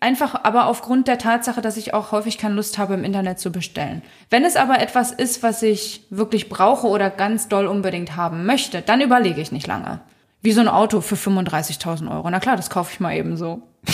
Einfach 0.00 0.44
aber 0.44 0.66
aufgrund 0.66 1.06
der 1.08 1.18
Tatsache, 1.18 1.60
dass 1.60 1.76
ich 1.76 1.92
auch 1.92 2.10
häufig 2.10 2.38
keine 2.38 2.54
Lust 2.54 2.78
habe, 2.78 2.94
im 2.94 3.04
Internet 3.04 3.38
zu 3.38 3.52
bestellen. 3.52 4.02
Wenn 4.30 4.44
es 4.44 4.56
aber 4.56 4.80
etwas 4.80 5.12
ist, 5.12 5.42
was 5.42 5.62
ich 5.62 6.06
wirklich 6.08 6.48
brauche 6.48 6.86
oder 6.86 7.10
ganz 7.10 7.48
doll 7.48 7.66
unbedingt 7.66 8.16
haben 8.16 8.46
möchte, 8.46 8.80
dann 8.80 9.02
überlege 9.02 9.42
ich 9.42 9.52
nicht 9.52 9.66
lange. 9.66 10.00
Wie 10.42 10.52
so 10.52 10.60
ein 10.60 10.68
Auto 10.68 11.00
für 11.00 11.16
35.000 11.16 12.10
Euro. 12.10 12.28
Na 12.30 12.40
klar, 12.40 12.56
das 12.56 12.70
kaufe 12.70 12.92
ich 12.92 13.00
mal 13.00 13.14
eben 13.16 13.36
so. 13.36 13.62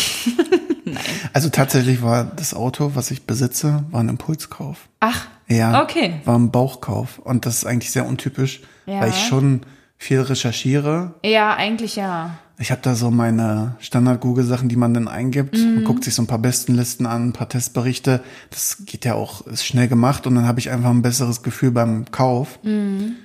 Also 1.32 1.48
tatsächlich 1.50 2.00
war 2.00 2.24
das 2.24 2.54
Auto, 2.54 2.92
was 2.94 3.10
ich 3.10 3.24
besitze, 3.26 3.84
war 3.90 4.00
ein 4.00 4.08
Impulskauf. 4.08 4.88
Ach, 5.00 5.26
Ja. 5.48 5.82
Okay. 5.82 6.20
War 6.24 6.38
ein 6.38 6.50
Bauchkauf. 6.50 7.18
Und 7.18 7.44
das 7.44 7.56
ist 7.58 7.66
eigentlich 7.66 7.90
sehr 7.90 8.06
untypisch, 8.06 8.62
Ja. 8.86 9.00
weil 9.00 9.10
ich 9.10 9.26
schon 9.26 9.62
viel 9.98 10.20
recherchiere. 10.20 11.14
ja, 11.24 11.54
eigentlich 11.54 11.96
ja. 11.96 12.38
Ich 12.58 12.70
habe 12.70 12.80
da 12.82 12.94
so 12.94 13.10
meine 13.10 13.76
Standard-Google-Sachen, 13.80 14.68
die 14.70 14.76
man 14.76 14.94
dann 14.94 15.08
eingibt. 15.08 15.58
Mhm. 15.58 15.74
Man 15.74 15.84
guckt 15.84 16.04
sich 16.04 16.14
so 16.14 16.22
ein 16.22 16.26
paar 16.26 16.38
Bestenlisten 16.38 17.04
an, 17.04 17.28
ein 17.28 17.32
paar 17.34 17.48
Testberichte. 17.50 18.22
Das 18.50 18.78
geht 18.86 19.04
ja 19.04 19.14
auch, 19.14 19.46
ist 19.46 19.66
schnell 19.66 19.88
gemacht 19.88 20.26
und 20.26 20.36
dann 20.36 20.46
habe 20.46 20.60
ich 20.60 20.70
einfach 20.70 20.88
ein 20.90 21.02
besseres 21.02 21.42
Gefühl 21.42 21.72
beim 21.72 22.10
Kauf. 22.12 22.58
Mhm. 22.62 23.16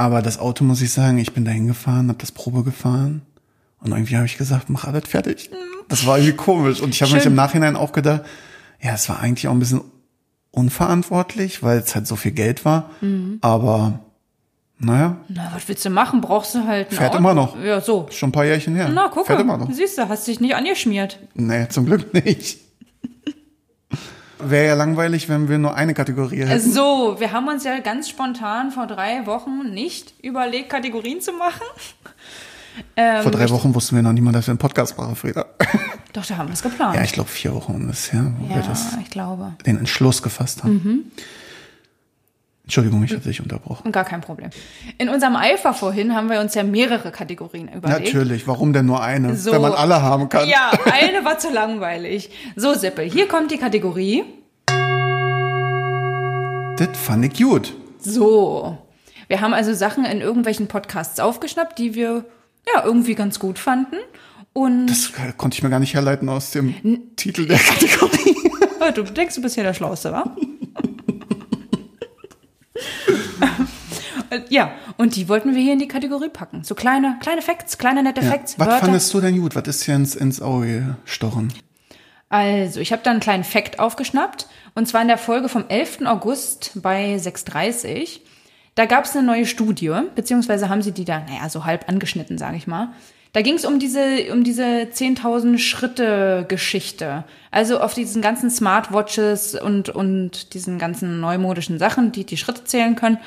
Aber 0.00 0.22
das 0.22 0.38
Auto, 0.38 0.64
muss 0.64 0.80
ich 0.80 0.94
sagen, 0.94 1.18
ich 1.18 1.34
bin 1.34 1.44
da 1.44 1.50
hingefahren, 1.50 2.08
habe 2.08 2.18
das 2.18 2.32
Probe 2.32 2.64
gefahren 2.64 3.20
und 3.80 3.92
irgendwie 3.92 4.16
habe 4.16 4.24
ich 4.24 4.38
gesagt, 4.38 4.70
mach 4.70 4.84
alles 4.84 5.06
fertig. 5.06 5.50
Das 5.88 6.06
war 6.06 6.16
irgendwie 6.16 6.36
komisch. 6.36 6.80
Und 6.80 6.94
ich 6.94 7.02
habe 7.02 7.12
mich 7.12 7.26
im 7.26 7.34
Nachhinein 7.34 7.76
auch 7.76 7.92
gedacht, 7.92 8.22
ja, 8.80 8.94
es 8.94 9.10
war 9.10 9.20
eigentlich 9.20 9.46
auch 9.46 9.52
ein 9.52 9.58
bisschen 9.58 9.82
unverantwortlich, 10.52 11.62
weil 11.62 11.80
es 11.80 11.94
halt 11.94 12.06
so 12.06 12.16
viel 12.16 12.32
Geld 12.32 12.64
war. 12.64 12.88
Mhm. 13.02 13.40
Aber 13.42 14.00
naja, 14.78 15.18
Na, 15.28 15.50
was 15.54 15.68
willst 15.68 15.84
du 15.84 15.90
machen? 15.90 16.22
Brauchst 16.22 16.54
du 16.54 16.64
halt 16.64 16.88
Fährt 16.88 17.10
Auto? 17.10 17.18
immer 17.18 17.34
noch. 17.34 17.62
Ja, 17.62 17.82
so. 17.82 18.06
ist 18.08 18.16
schon 18.16 18.30
ein 18.30 18.32
paar 18.32 18.46
Jährchen 18.46 18.74
her. 18.76 18.88
Na, 18.88 19.10
guck 19.12 19.26
Fährt 19.26 19.42
immer 19.42 19.58
noch. 19.58 19.70
Siehst 19.70 19.98
du, 19.98 20.08
hast 20.08 20.26
dich 20.26 20.40
nicht 20.40 20.54
angeschmiert. 20.54 21.18
Nee, 21.34 21.68
zum 21.68 21.84
Glück 21.84 22.14
nicht. 22.14 22.58
Wäre 24.42 24.66
ja 24.66 24.74
langweilig, 24.74 25.28
wenn 25.28 25.48
wir 25.48 25.58
nur 25.58 25.74
eine 25.74 25.94
Kategorie 25.94 26.44
hätten. 26.44 26.72
So, 26.72 27.16
wir 27.18 27.32
haben 27.32 27.48
uns 27.48 27.64
ja 27.64 27.78
ganz 27.80 28.08
spontan 28.08 28.70
vor 28.70 28.86
drei 28.86 29.26
Wochen 29.26 29.70
nicht 29.70 30.14
überlegt, 30.22 30.70
Kategorien 30.70 31.20
zu 31.20 31.32
machen. 31.32 31.66
Ähm, 32.96 33.22
Vor 33.22 33.32
drei 33.32 33.48
Wochen 33.50 33.74
wussten 33.74 33.96
wir 33.96 34.02
noch 34.02 34.12
niemand, 34.12 34.36
dass 34.36 34.46
wir 34.46 34.52
einen 34.52 34.58
Podcast 34.58 34.96
machen, 34.96 35.16
Frieda. 35.16 35.46
Doch, 36.12 36.24
da 36.24 36.36
haben 36.36 36.48
wir 36.48 36.54
es 36.54 36.62
geplant. 36.62 36.96
Ja, 36.96 37.02
ich 37.02 37.12
glaube 37.12 37.28
vier 37.28 37.54
Wochen 37.54 37.88
ist 37.90 38.12
her, 38.12 38.32
wo 38.38 38.48
wir 38.48 38.62
das, 38.62 38.92
ja, 38.92 38.98
ich 39.02 39.10
glaube. 39.10 39.52
den 39.66 39.78
Entschluss 39.78 40.22
gefasst 40.22 40.62
haben. 40.62 41.10
Entschuldigung, 42.70 43.02
ich 43.02 43.10
habe 43.10 43.22
dich 43.22 43.40
unterbrochen. 43.40 43.90
Gar 43.90 44.04
kein 44.04 44.20
Problem. 44.20 44.50
In 44.96 45.08
unserem 45.08 45.34
Eifer 45.34 45.74
vorhin 45.74 46.14
haben 46.14 46.30
wir 46.30 46.38
uns 46.38 46.54
ja 46.54 46.62
mehrere 46.62 47.10
Kategorien 47.10 47.66
überlegt. 47.66 48.04
Natürlich, 48.14 48.46
warum 48.46 48.72
denn 48.72 48.86
nur 48.86 49.02
eine, 49.02 49.34
So. 49.34 49.50
wenn 49.50 49.60
man 49.60 49.72
alle 49.72 50.00
haben 50.02 50.28
kann? 50.28 50.48
Ja, 50.48 50.70
eine 50.84 51.24
war 51.24 51.36
zu 51.40 51.50
langweilig. 51.52 52.30
So, 52.54 52.72
Sippel, 52.74 53.10
hier 53.10 53.26
kommt 53.26 53.50
die 53.50 53.58
Kategorie. 53.58 54.22
Das 56.76 56.90
fand 56.96 57.24
ich 57.24 57.42
gut. 57.42 57.74
So. 57.98 58.78
Wir 59.26 59.40
haben 59.40 59.52
also 59.52 59.74
Sachen 59.74 60.04
in 60.04 60.20
irgendwelchen 60.20 60.68
Podcasts 60.68 61.18
aufgeschnappt, 61.18 61.76
die 61.76 61.96
wir 61.96 62.24
ja 62.72 62.84
irgendwie 62.84 63.16
ganz 63.16 63.40
gut 63.40 63.58
fanden. 63.58 63.96
Und 64.52 64.86
Das 64.86 65.10
konnte 65.36 65.56
ich 65.56 65.64
mir 65.64 65.70
gar 65.70 65.80
nicht 65.80 65.94
herleiten 65.94 66.28
aus 66.28 66.52
dem 66.52 67.16
Titel 67.16 67.46
der 67.48 67.58
Kategorie. 67.58 68.18
Du 68.94 69.02
denkst, 69.02 69.34
du 69.34 69.42
bist 69.42 69.54
hier 69.56 69.62
der 69.62 69.74
Schlauste, 69.74 70.10
wa? 70.10 70.34
Ja, 74.48 74.72
und 74.96 75.16
die 75.16 75.28
wollten 75.28 75.54
wir 75.54 75.62
hier 75.62 75.72
in 75.72 75.78
die 75.80 75.88
Kategorie 75.88 76.28
packen. 76.28 76.62
So 76.62 76.74
kleine, 76.74 77.16
kleine 77.20 77.42
Facts, 77.42 77.78
kleine 77.78 78.02
nette 78.02 78.20
Ja. 78.20 78.30
Facts. 78.30 78.58
Was 78.58 78.68
Wörter. 78.68 78.80
fandest 78.86 79.12
du 79.12 79.20
denn 79.20 79.40
gut? 79.40 79.56
Was 79.56 79.66
ist 79.66 79.86
dir 79.86 79.94
ins, 79.96 80.14
ins 80.14 80.40
Auge 80.40 80.96
gestochen? 81.04 81.52
Also, 82.28 82.78
ich 82.78 82.92
habe 82.92 83.02
da 83.02 83.10
einen 83.10 83.18
kleinen 83.20 83.42
Fact 83.42 83.80
aufgeschnappt. 83.80 84.46
Und 84.76 84.86
zwar 84.86 85.02
in 85.02 85.08
der 85.08 85.18
Folge 85.18 85.48
vom 85.48 85.64
11. 85.68 86.02
August 86.06 86.72
bei 86.76 87.16
6.30. 87.16 88.20
Da 88.76 88.86
gab 88.86 89.04
es 89.04 89.16
eine 89.16 89.26
neue 89.26 89.46
Studie, 89.46 89.92
beziehungsweise 90.14 90.68
haben 90.68 90.82
sie 90.82 90.92
die 90.92 91.04
da, 91.04 91.20
naja, 91.20 91.48
so 91.48 91.64
halb 91.64 91.88
angeschnitten, 91.88 92.38
sage 92.38 92.56
ich 92.56 92.68
mal. 92.68 92.90
Da 93.32 93.42
ging 93.42 93.54
es 93.54 93.64
um 93.64 93.78
diese, 93.78 94.32
um 94.32 94.42
diese 94.42 94.62
10.000 94.62 95.58
Schritte 95.58 96.44
Geschichte. 96.48 97.24
Also 97.52 97.78
auf 97.80 97.94
diesen 97.94 98.22
ganzen 98.22 98.50
Smartwatches 98.50 99.54
und, 99.54 99.88
und 99.88 100.52
diesen 100.54 100.78
ganzen 100.78 101.20
neumodischen 101.20 101.78
Sachen, 101.78 102.10
die 102.10 102.24
die 102.24 102.36
Schritte 102.36 102.64
zählen 102.64 102.96
können, 102.96 103.18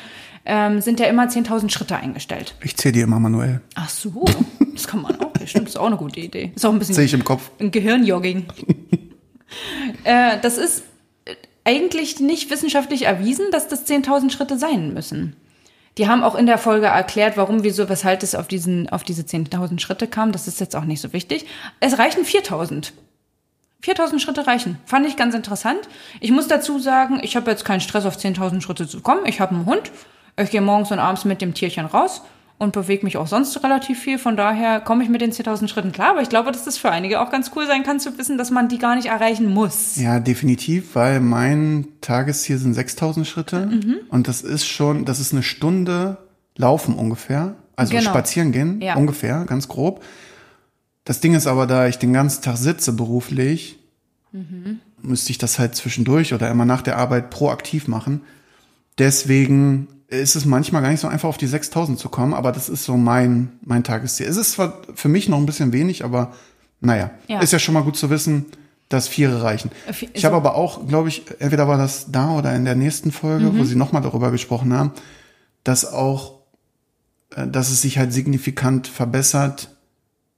ähm, 0.45 0.81
sind 0.81 0.99
ja 0.99 1.05
immer 1.05 1.27
10.000 1.27 1.69
Schritte 1.69 1.95
eingestellt. 1.95 2.55
Ich 2.61 2.75
zähle 2.75 2.91
die 2.93 3.01
immer 3.01 3.19
manuell. 3.19 3.61
Ach 3.75 3.89
so, 3.89 4.25
das 4.73 4.87
kann 4.87 5.01
man 5.01 5.17
auch. 5.21 5.31
Stimmt, 5.45 5.67
das 5.67 5.75
ist 5.75 5.79
auch 5.79 5.87
eine 5.87 5.97
gute 5.97 6.19
Idee. 6.19 6.51
Ist 6.55 6.65
auch 6.65 6.71
ein 6.71 6.79
bisschen 6.79 6.95
Sehe 6.95 7.05
ich 7.05 7.13
im 7.13 7.23
Kopf. 7.23 7.51
ein 7.59 7.71
Gehirnjogging. 7.71 8.45
äh, 10.03 10.37
das 10.41 10.57
ist 10.57 10.83
äh, 11.25 11.35
eigentlich 11.63 12.19
nicht 12.19 12.49
wissenschaftlich 12.49 13.03
erwiesen, 13.03 13.45
dass 13.51 13.67
das 13.67 13.87
10.000 13.87 14.31
Schritte 14.31 14.57
sein 14.57 14.93
müssen. 14.93 15.35
Die 15.97 16.07
haben 16.07 16.23
auch 16.23 16.35
in 16.35 16.45
der 16.45 16.57
Folge 16.57 16.87
erklärt, 16.87 17.37
warum, 17.37 17.63
wieso, 17.63 17.87
weshalb 17.87 18.23
es 18.23 18.35
auf, 18.35 18.47
diesen, 18.47 18.89
auf 18.89 19.03
diese 19.03 19.23
10.000 19.23 19.79
Schritte 19.79 20.07
kam. 20.07 20.31
Das 20.31 20.47
ist 20.47 20.59
jetzt 20.59 20.75
auch 20.75 20.85
nicht 20.85 21.01
so 21.01 21.13
wichtig. 21.13 21.45
Es 21.79 21.99
reichen 21.99 22.23
4.000. 22.23 22.91
4.000 23.83 24.19
Schritte 24.19 24.47
reichen. 24.47 24.79
Fand 24.85 25.05
ich 25.05 25.17
ganz 25.17 25.35
interessant. 25.35 25.79
Ich 26.19 26.31
muss 26.31 26.47
dazu 26.47 26.79
sagen, 26.79 27.19
ich 27.21 27.35
habe 27.35 27.51
jetzt 27.51 27.65
keinen 27.65 27.81
Stress, 27.81 28.05
auf 28.05 28.17
10.000 28.17 28.61
Schritte 28.61 28.87
zu 28.87 29.01
kommen. 29.01 29.25
Ich 29.25 29.39
habe 29.39 29.55
einen 29.55 29.65
Hund. 29.65 29.91
Ich 30.37 30.49
gehe 30.49 30.61
morgens 30.61 30.91
und 30.91 30.99
abends 30.99 31.25
mit 31.25 31.41
dem 31.41 31.53
Tierchen 31.53 31.85
raus 31.85 32.21
und 32.59 32.71
bewege 32.73 33.03
mich 33.05 33.17
auch 33.17 33.27
sonst 33.27 33.61
relativ 33.63 33.99
viel. 33.99 34.17
Von 34.17 34.37
daher 34.37 34.79
komme 34.79 35.03
ich 35.03 35.09
mit 35.09 35.21
den 35.21 35.31
10.000 35.31 35.67
Schritten 35.67 35.91
klar. 35.91 36.11
Aber 36.11 36.21
ich 36.21 36.29
glaube, 36.29 36.51
dass 36.51 36.63
das 36.63 36.77
für 36.77 36.91
einige 36.91 37.19
auch 37.21 37.29
ganz 37.31 37.51
cool 37.55 37.65
sein 37.67 37.83
kann, 37.83 37.99
zu 37.99 38.17
wissen, 38.17 38.37
dass 38.37 38.51
man 38.51 38.69
die 38.69 38.77
gar 38.77 38.95
nicht 38.95 39.07
erreichen 39.07 39.47
muss. 39.53 39.95
Ja, 39.97 40.19
definitiv, 40.19 40.95
weil 40.95 41.19
mein 41.19 41.87
Tagesziel 42.01 42.57
sind 42.57 42.73
6000 42.73 43.27
Schritte 43.27 43.65
Mhm. 43.65 43.95
und 44.09 44.27
das 44.27 44.41
ist 44.41 44.65
schon, 44.65 45.05
das 45.05 45.19
ist 45.19 45.33
eine 45.33 45.43
Stunde 45.43 46.17
Laufen 46.55 46.93
ungefähr, 46.95 47.55
also 47.75 47.93
Genau. 47.95 48.09
spazieren 48.11 48.51
gehen 48.51 48.79
Ja. 48.81 48.95
ungefähr, 48.95 49.43
ganz 49.45 49.67
grob. 49.67 50.03
Das 51.03 51.19
Ding 51.19 51.33
ist 51.33 51.47
aber, 51.47 51.65
da 51.67 51.87
ich 51.87 51.97
den 51.97 52.13
ganzen 52.13 52.43
Tag 52.43 52.57
sitze 52.57 52.93
beruflich, 52.93 53.79
Mhm. 54.31 54.79
müsste 55.01 55.31
ich 55.31 55.37
das 55.37 55.59
halt 55.59 55.75
zwischendurch 55.75 56.33
oder 56.33 56.49
immer 56.49 56.65
nach 56.65 56.81
der 56.83 56.97
Arbeit 56.97 57.29
proaktiv 57.29 57.87
machen. 57.87 58.21
Deswegen 58.99 59.87
ist 60.21 60.35
es 60.35 60.45
manchmal 60.45 60.81
gar 60.81 60.89
nicht 60.89 60.99
so 60.99 61.07
einfach, 61.07 61.29
auf 61.29 61.37
die 61.37 61.47
6000 61.47 61.97
zu 61.99 62.09
kommen, 62.09 62.33
aber 62.33 62.51
das 62.51 62.69
ist 62.69 62.83
so 62.83 62.97
mein, 62.97 63.49
mein 63.65 63.83
Tagesziel. 63.83 64.27
Es 64.27 64.37
ist 64.37 64.53
zwar 64.53 64.81
für 64.95 65.09
mich 65.09 65.29
noch 65.29 65.37
ein 65.37 65.45
bisschen 65.45 65.73
wenig, 65.73 66.03
aber 66.05 66.33
naja, 66.81 67.11
Ja. 67.27 67.39
ist 67.39 67.53
ja 67.53 67.59
schon 67.59 67.73
mal 67.73 67.83
gut 67.83 67.95
zu 67.97 68.09
wissen, 68.09 68.45
dass 68.89 69.07
Viere 69.07 69.41
reichen. 69.43 69.71
Äh, 69.87 69.93
Ich 70.13 70.25
habe 70.25 70.35
aber 70.35 70.55
auch, 70.55 70.87
glaube 70.87 71.09
ich, 71.09 71.23
entweder 71.39 71.67
war 71.67 71.77
das 71.77 72.11
da 72.11 72.31
oder 72.31 72.53
in 72.55 72.65
der 72.65 72.75
nächsten 72.75 73.11
Folge, 73.11 73.45
Mhm. 73.45 73.57
wo 73.59 73.63
sie 73.63 73.75
nochmal 73.75 74.01
darüber 74.01 74.29
gesprochen 74.31 74.73
haben, 74.73 74.91
dass 75.63 75.85
auch, 75.91 76.39
äh, 77.35 77.47
dass 77.47 77.71
es 77.71 77.81
sich 77.81 77.97
halt 77.97 78.13
signifikant 78.13 78.87
verbessert, 78.87 79.69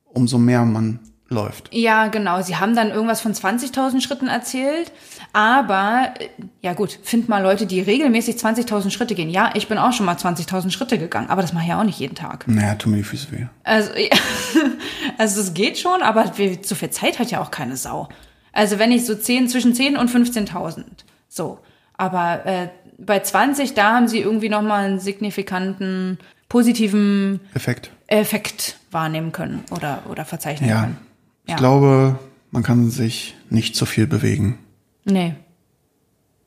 umso 0.05 0.37
mehr 0.37 0.63
man 0.63 0.99
läuft. 1.27 1.69
Ja, 1.73 2.07
genau. 2.07 2.41
Sie 2.41 2.55
haben 2.57 2.75
dann 2.75 2.91
irgendwas 2.91 3.21
von 3.21 3.33
20.000 3.33 4.01
Schritten 4.01 4.27
erzählt. 4.27 4.91
Aber, 5.33 6.13
äh, 6.19 6.27
ja 6.61 6.73
gut, 6.73 6.99
find 7.03 7.27
mal 7.29 7.41
Leute, 7.41 7.65
die 7.65 7.81
regelmäßig 7.81 8.35
20.000 8.35 8.91
Schritte 8.91 9.15
gehen. 9.15 9.29
Ja, 9.29 9.51
ich 9.55 9.67
bin 9.67 9.77
auch 9.77 9.91
schon 9.91 10.05
mal 10.05 10.15
20.000 10.15 10.69
Schritte 10.71 10.97
gegangen, 10.97 11.29
aber 11.29 11.41
das 11.41 11.51
mache 11.53 11.63
ich 11.63 11.69
ja 11.69 11.79
auch 11.79 11.83
nicht 11.83 11.99
jeden 11.99 12.15
Tag. 12.15 12.47
Naja, 12.47 12.75
tut 12.75 12.91
mir 12.91 12.97
die 12.97 13.03
Füße 13.03 13.31
weh. 13.31 13.45
Also, 13.63 13.91
ja, 13.95 14.15
also 15.17 15.41
es 15.41 15.53
geht 15.53 15.77
schon, 15.79 16.01
aber 16.01 16.31
so 16.61 16.75
viel 16.75 16.89
Zeit 16.91 17.19
hat 17.19 17.31
ja 17.31 17.41
auch 17.41 17.51
keine 17.51 17.75
Sau. 17.75 18.07
Also 18.53 18.79
wenn 18.79 18.91
ich 18.91 19.05
so 19.05 19.15
10, 19.15 19.49
zwischen 19.49 19.73
10 19.73 19.97
und 19.97 20.09
15.000. 20.09 20.83
So. 21.27 21.59
Aber 21.97 22.45
äh, 22.45 22.69
bei 22.97 23.19
20, 23.19 23.73
da 23.73 23.93
haben 23.93 24.07
sie 24.07 24.19
irgendwie 24.19 24.49
nochmal 24.49 24.85
einen 24.85 24.99
signifikanten 24.99 26.17
positiven 26.47 27.41
Effekt. 27.53 27.91
Effekt 28.07 28.77
wahrnehmen 28.91 29.31
können 29.31 29.63
oder, 29.71 30.03
oder 30.09 30.23
verzeichnen 30.23 30.69
Ja. 30.69 30.81
können. 30.81 30.97
Ich 31.45 31.51
Ja. 31.51 31.57
glaube, 31.57 32.19
man 32.51 32.63
kann 32.63 32.89
sich 32.89 33.35
nicht 33.49 33.75
so 33.75 33.85
viel 33.85 34.07
bewegen. 34.07 34.57
Nee. 35.05 35.35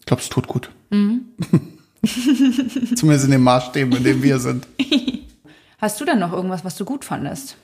Ich 0.00 0.06
glaube, 0.06 0.22
es 0.22 0.28
tut 0.28 0.46
gut. 0.48 0.70
Mhm. 0.90 1.22
Zumindest 2.96 3.24
in 3.26 3.30
den 3.32 3.42
Maßstäben, 3.42 3.94
in 3.96 4.04
denen 4.04 4.22
wir 4.22 4.38
sind. 4.38 4.66
Hast 5.78 6.00
du 6.00 6.04
denn 6.04 6.18
noch 6.18 6.32
irgendwas, 6.32 6.64
was 6.64 6.76
du 6.76 6.84
gut 6.84 7.04
fandest? 7.04 7.56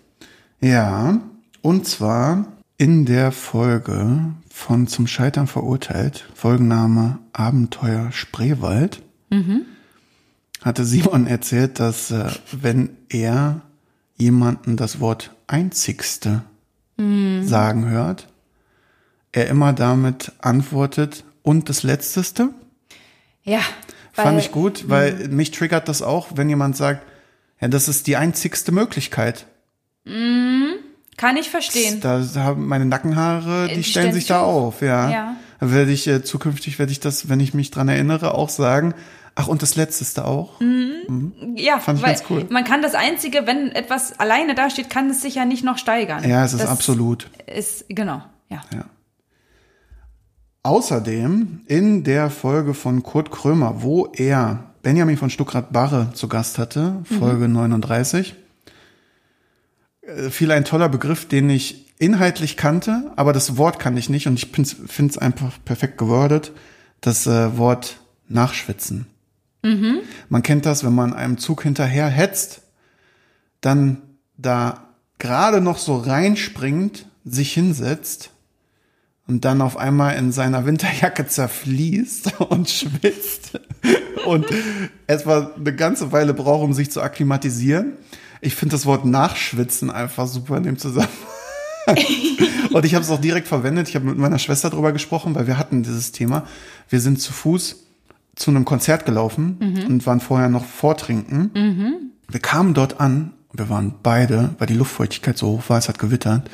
Ja, 0.60 1.20
und 1.62 1.86
zwar 1.86 2.46
in 2.78 3.06
der 3.06 3.32
Folge 3.32 4.32
von 4.50 4.86
Zum 4.86 5.06
Scheitern 5.06 5.46
verurteilt, 5.46 6.28
Folgenname 6.34 7.18
Abenteuer 7.32 8.12
Spreewald, 8.12 9.02
hatte 10.62 10.84
Simon 10.84 11.26
erzählt, 11.26 11.80
dass 11.80 12.10
äh, 12.12 12.30
wenn 12.52 12.90
er 13.08 13.62
jemanden 14.16 14.76
das 14.76 15.00
Wort 15.00 15.34
einzigste 15.48 16.42
sagen 16.96 17.88
hört, 17.88 18.28
er 19.32 19.48
immer 19.48 19.72
damit 19.72 20.32
antwortet 20.40 21.24
und 21.42 21.68
das 21.68 21.82
Letzteste. 21.82 22.50
Ja. 23.42 23.60
Fand 24.12 24.36
weil- 24.36 24.38
ich 24.38 24.52
gut, 24.52 24.88
weil 24.88 25.28
mich 25.28 25.50
triggert 25.50 25.88
das 25.88 26.02
auch, 26.02 26.28
wenn 26.34 26.48
jemand 26.48 26.76
sagt, 26.76 27.04
ja, 27.60 27.68
das 27.68 27.88
ist 27.88 28.06
die 28.06 28.16
einzigste 28.16 28.72
Möglichkeit. 28.72 29.46
Kann 31.16 31.36
ich 31.36 31.50
verstehen. 31.50 32.00
Da 32.00 32.22
haben 32.36 32.66
meine 32.66 32.84
Nackenhaare, 32.86 33.68
die 33.68 33.76
die 33.76 33.84
stellen 33.84 34.12
sich 34.12 34.26
da 34.26 34.42
auf, 34.42 34.82
ja. 34.82 35.10
Ja. 35.10 35.36
Da 35.60 35.72
werde 35.72 35.92
ich 35.92 36.06
äh, 36.06 36.22
zukünftig 36.22 36.78
werde 36.78 36.92
ich 36.92 37.00
das, 37.00 37.28
wenn 37.28 37.40
ich 37.40 37.54
mich 37.54 37.70
dran 37.70 37.88
erinnere, 37.88 38.34
auch 38.34 38.48
sagen. 38.48 38.94
Ach, 39.36 39.48
und 39.48 39.62
das 39.62 39.74
Letzteste 39.74 40.24
auch. 40.26 40.60
Ja, 41.56 41.80
Fand 41.80 41.98
ich 41.98 42.04
weil 42.04 42.14
ganz 42.14 42.24
cool. 42.30 42.46
man 42.50 42.64
kann 42.64 42.82
das 42.82 42.94
Einzige, 42.94 43.46
wenn 43.46 43.72
etwas 43.72 44.18
alleine 44.20 44.54
dasteht, 44.54 44.90
kann 44.90 45.10
es 45.10 45.22
sich 45.22 45.34
ja 45.34 45.44
nicht 45.44 45.64
noch 45.64 45.78
steigern. 45.78 46.28
Ja, 46.28 46.44
es 46.44 46.52
ist 46.52 46.62
das 46.62 46.70
absolut. 46.70 47.28
Ist, 47.46 47.86
genau, 47.88 48.22
ja. 48.48 48.62
Ja. 48.72 48.84
Außerdem 50.62 51.62
in 51.66 52.04
der 52.04 52.30
Folge 52.30 52.74
von 52.74 53.02
Kurt 53.02 53.30
Krömer, 53.30 53.82
wo 53.82 54.06
er 54.14 54.70
Benjamin 54.82 55.16
von 55.16 55.30
Stuckrad-Barre 55.30 56.12
zu 56.14 56.28
Gast 56.28 56.58
hatte, 56.58 57.02
Folge 57.18 57.48
39, 57.48 58.34
äh, 60.02 60.30
fiel 60.30 60.52
ein 60.52 60.64
toller 60.64 60.88
Begriff, 60.88 61.26
den 61.26 61.50
ich 61.50 61.92
inhaltlich 61.98 62.56
kannte, 62.56 63.12
aber 63.16 63.32
das 63.32 63.56
Wort 63.56 63.78
kannte 63.78 63.98
ich 63.98 64.08
nicht 64.08 64.26
und 64.26 64.34
ich 64.34 64.46
finde 64.46 65.10
es 65.10 65.18
einfach 65.18 65.52
perfekt 65.64 65.98
gewordet. 65.98 66.52
Das 67.00 67.26
äh, 67.26 67.58
Wort 67.58 67.98
Nachschwitzen. 68.28 69.06
Man 70.28 70.42
kennt 70.42 70.66
das, 70.66 70.84
wenn 70.84 70.94
man 70.94 71.14
einem 71.14 71.38
Zug 71.38 71.62
hinterher 71.62 72.08
hetzt, 72.08 72.62
dann 73.60 74.02
da 74.36 74.88
gerade 75.18 75.60
noch 75.60 75.78
so 75.78 75.96
reinspringt, 75.96 77.06
sich 77.24 77.52
hinsetzt 77.52 78.30
und 79.26 79.44
dann 79.44 79.62
auf 79.62 79.76
einmal 79.76 80.16
in 80.16 80.32
seiner 80.32 80.66
Winterjacke 80.66 81.26
zerfließt 81.28 82.40
und 82.40 82.68
schwitzt 82.68 83.58
und 84.26 84.46
etwa 85.06 85.52
eine 85.56 85.74
ganze 85.74 86.12
Weile 86.12 86.34
braucht, 86.34 86.64
um 86.64 86.72
sich 86.72 86.90
zu 86.90 87.00
akklimatisieren. 87.00 87.94
Ich 88.40 88.54
finde 88.54 88.74
das 88.74 88.84
Wort 88.84 89.06
Nachschwitzen 89.06 89.90
einfach 89.90 90.26
super 90.26 90.58
in 90.58 90.64
dem 90.64 90.78
Zusammenhang. 90.78 91.08
und 92.72 92.84
ich 92.84 92.94
habe 92.94 93.04
es 93.04 93.10
auch 93.10 93.20
direkt 93.20 93.48
verwendet. 93.48 93.88
Ich 93.88 93.94
habe 93.94 94.06
mit 94.06 94.18
meiner 94.18 94.38
Schwester 94.38 94.70
drüber 94.70 94.92
gesprochen, 94.92 95.34
weil 95.34 95.46
wir 95.46 95.58
hatten 95.58 95.82
dieses 95.82 96.12
Thema. 96.12 96.46
Wir 96.88 97.00
sind 97.00 97.20
zu 97.20 97.32
Fuß 97.32 97.83
zu 98.34 98.50
einem 98.50 98.64
Konzert 98.64 99.06
gelaufen 99.06 99.58
und 99.86 100.06
waren 100.06 100.20
vorher 100.20 100.48
noch 100.48 100.64
vortrinken. 100.64 102.12
Wir 102.28 102.40
kamen 102.40 102.74
dort 102.74 103.00
an, 103.00 103.32
wir 103.52 103.68
waren 103.68 103.94
beide, 104.02 104.54
weil 104.58 104.66
die 104.66 104.74
Luftfeuchtigkeit 104.74 105.38
so 105.38 105.48
hoch 105.48 105.68
war, 105.68 105.78
es 105.78 105.88
hat 105.88 105.98
gewittert, 105.98 106.50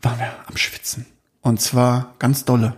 waren 0.00 0.18
wir 0.18 0.30
am 0.46 0.56
Schwitzen. 0.56 1.06
Und 1.42 1.60
zwar 1.60 2.14
ganz 2.18 2.44
dolle. 2.44 2.74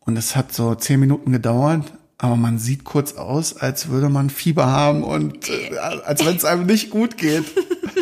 Und 0.00 0.16
es 0.16 0.36
hat 0.36 0.52
so 0.52 0.74
zehn 0.74 1.00
Minuten 1.00 1.32
gedauert, 1.32 1.92
aber 2.18 2.36
man 2.36 2.58
sieht 2.58 2.84
kurz 2.84 3.14
aus, 3.14 3.56
als 3.56 3.88
würde 3.88 4.08
man 4.08 4.30
Fieber 4.30 4.66
haben 4.66 5.02
und 5.02 5.48
äh, 5.48 5.76
als 5.78 6.24
wenn 6.24 6.36
es 6.36 6.44
einem 6.44 6.66
nicht 6.66 6.90
gut 6.90 7.16
geht. 7.16 7.44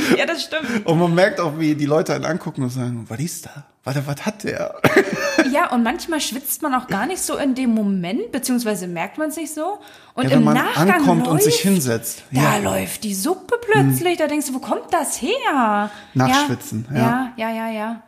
Ja, 0.18 0.26
das 0.26 0.42
stimmt. 0.42 0.86
Und 0.86 0.98
man 0.98 1.14
merkt 1.14 1.40
auch, 1.40 1.59
wie 1.59 1.74
die 1.74 1.86
Leute 1.86 2.14
einen 2.14 2.24
angucken 2.24 2.62
und 2.62 2.70
sagen, 2.70 3.05
was 3.09 3.18
ist 3.20 3.46
da? 3.46 3.64
Warte, 3.84 4.03
was 4.07 4.24
hat 4.24 4.44
der? 4.44 4.74
Ja, 5.50 5.70
und 5.72 5.82
manchmal 5.82 6.20
schwitzt 6.20 6.62
man 6.62 6.72
auch 6.74 6.86
gar 6.86 7.07
nicht 7.07 7.20
so 7.20 7.36
in 7.36 7.55
dem 7.55 7.70
Moment, 7.74 8.30
beziehungsweise 8.32 8.86
merkt 8.86 9.18
man 9.18 9.30
es 9.30 9.36
nicht 9.36 9.53
so. 9.53 9.78
Und 10.14 10.24
Ja, 10.24 10.30
wenn 10.30 10.38
im 10.38 10.44
man 10.44 10.55
Nachgang 10.55 10.90
ankommt 10.92 11.20
läuft, 11.26 11.30
und 11.32 11.42
sich 11.42 11.57
hinsetzt. 11.57 12.22
Da 12.30 12.40
Ja. 12.42 12.55
Hm. 12.57 12.64
läuft 12.64 13.03
die 13.05 13.14
Suppe 13.14 13.59
plötzlich. 13.61 14.18
Da 14.18 14.28
denkst 14.28 14.46
du, 14.46 14.55
wo 14.55 14.59
kommt 14.61 14.92
das 14.92 15.20
her? 15.20 15.90
Nachschwitzen, 16.14 16.86
ja. 16.94 17.32
Ja, 17.36 17.50
ja, 17.50 17.70
ja, 17.70 18.03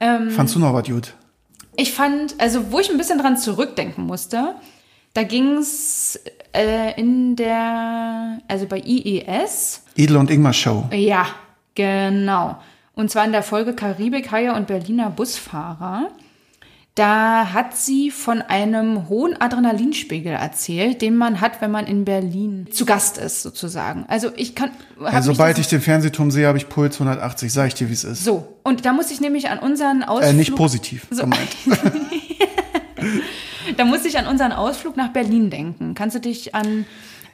ja. 0.00 0.30
Fandst 0.30 0.54
du 0.54 0.58
noch 0.58 0.74
was 0.74 0.86
gut? 0.88 1.14
Ich 1.76 1.92
fand, 1.92 2.34
also 2.38 2.72
wo 2.72 2.80
ich 2.80 2.90
ein 2.90 2.98
bisschen 2.98 3.18
dran 3.18 3.36
zurückdenken 3.36 4.04
musste, 4.04 4.54
da 5.14 5.22
ging's 5.22 6.18
äh, 6.54 6.98
in 6.98 7.36
der, 7.36 8.38
also 8.48 8.66
bei 8.66 8.78
IES. 8.84 9.82
Edel 9.96 10.16
und 10.16 10.30
Ingmar 10.30 10.52
Show. 10.52 10.88
Ja, 10.92 11.26
genau. 11.74 12.56
Und 12.94 13.10
zwar 13.10 13.24
in 13.24 13.32
der 13.32 13.42
Folge 13.42 13.74
Karibik-Haie 13.74 14.54
und 14.54 14.66
Berliner 14.66 15.10
Busfahrer. 15.10 16.10
Da 16.94 17.52
hat 17.52 17.76
sie 17.76 18.12
von 18.12 18.40
einem 18.40 19.08
hohen 19.08 19.40
Adrenalinspiegel 19.40 20.32
erzählt, 20.32 21.02
den 21.02 21.16
man 21.16 21.40
hat, 21.40 21.60
wenn 21.60 21.72
man 21.72 21.88
in 21.88 22.04
Berlin 22.04 22.68
zu 22.70 22.86
Gast 22.86 23.18
ist, 23.18 23.42
sozusagen. 23.42 24.04
Also 24.06 24.30
ich 24.36 24.54
kann. 24.54 24.70
hab 25.00 25.12
Also, 25.12 25.32
sobald 25.32 25.58
ich 25.58 25.66
den 25.66 25.80
Fernsehturm 25.80 26.30
sehe, 26.30 26.46
habe 26.46 26.56
ich 26.56 26.68
Puls 26.68 26.94
180. 26.94 27.52
Sag 27.52 27.66
ich 27.66 27.74
dir, 27.74 27.88
wie 27.88 27.94
es 27.94 28.04
ist. 28.04 28.22
So, 28.22 28.46
und 28.62 28.86
da 28.86 28.92
muss 28.92 29.10
ich 29.10 29.20
nämlich 29.20 29.50
an 29.50 29.58
unseren 29.58 30.04
Ausflug. 30.04 30.30
Äh, 30.30 30.34
nicht 30.34 30.54
positiv 30.54 31.08
So. 31.10 31.22
gemeint. 31.22 31.48
Da 33.76 33.84
muss 33.84 34.04
ich 34.04 34.18
an 34.18 34.26
unseren 34.26 34.52
Ausflug 34.52 34.96
nach 34.96 35.12
Berlin 35.12 35.50
denken. 35.50 35.94
Kannst 35.94 36.16
du 36.16 36.20
dich 36.20 36.54
an. 36.54 36.84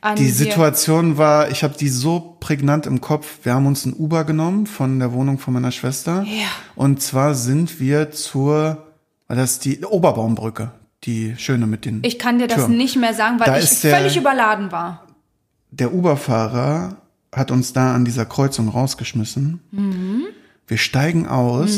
an 0.00 0.16
Die 0.16 0.28
Situation 0.30 1.18
war, 1.18 1.50
ich 1.50 1.62
habe 1.62 1.76
die 1.78 1.88
so 1.88 2.36
prägnant 2.40 2.86
im 2.86 3.00
Kopf. 3.00 3.40
Wir 3.44 3.54
haben 3.54 3.66
uns 3.66 3.84
ein 3.84 3.92
Uber 3.94 4.24
genommen 4.24 4.66
von 4.66 4.98
der 4.98 5.12
Wohnung 5.12 5.38
von 5.38 5.54
meiner 5.54 5.72
Schwester. 5.72 6.22
Ja. 6.26 6.46
Und 6.76 7.02
zwar 7.02 7.34
sind 7.34 7.80
wir 7.80 8.10
zur, 8.12 8.86
das 9.28 9.58
die 9.58 9.84
Oberbaumbrücke, 9.84 10.70
die 11.04 11.34
schöne 11.36 11.66
mit 11.66 11.84
den 11.84 12.00
Ich 12.04 12.18
kann 12.18 12.38
dir 12.38 12.46
das 12.46 12.58
Türmen. 12.60 12.76
nicht 12.78 12.96
mehr 12.96 13.14
sagen, 13.14 13.38
weil 13.40 13.46
Da 13.46 13.58
ich 13.58 13.64
ist 13.64 13.84
der- 13.84 13.96
völlig 13.96 14.16
überladen 14.16 14.72
war. 14.72 15.06
Der 15.72 15.92
Uberfahrer 15.94 16.96
hat 17.32 17.50
uns 17.50 17.72
da 17.72 17.94
an 17.94 18.04
dieser 18.04 18.26
Kreuzung 18.26 18.68
rausgeschmissen. 18.68 19.60
Mhm. 19.70 20.22
Wir 20.66 20.78
steigen 20.78 21.26
aus 21.28 21.76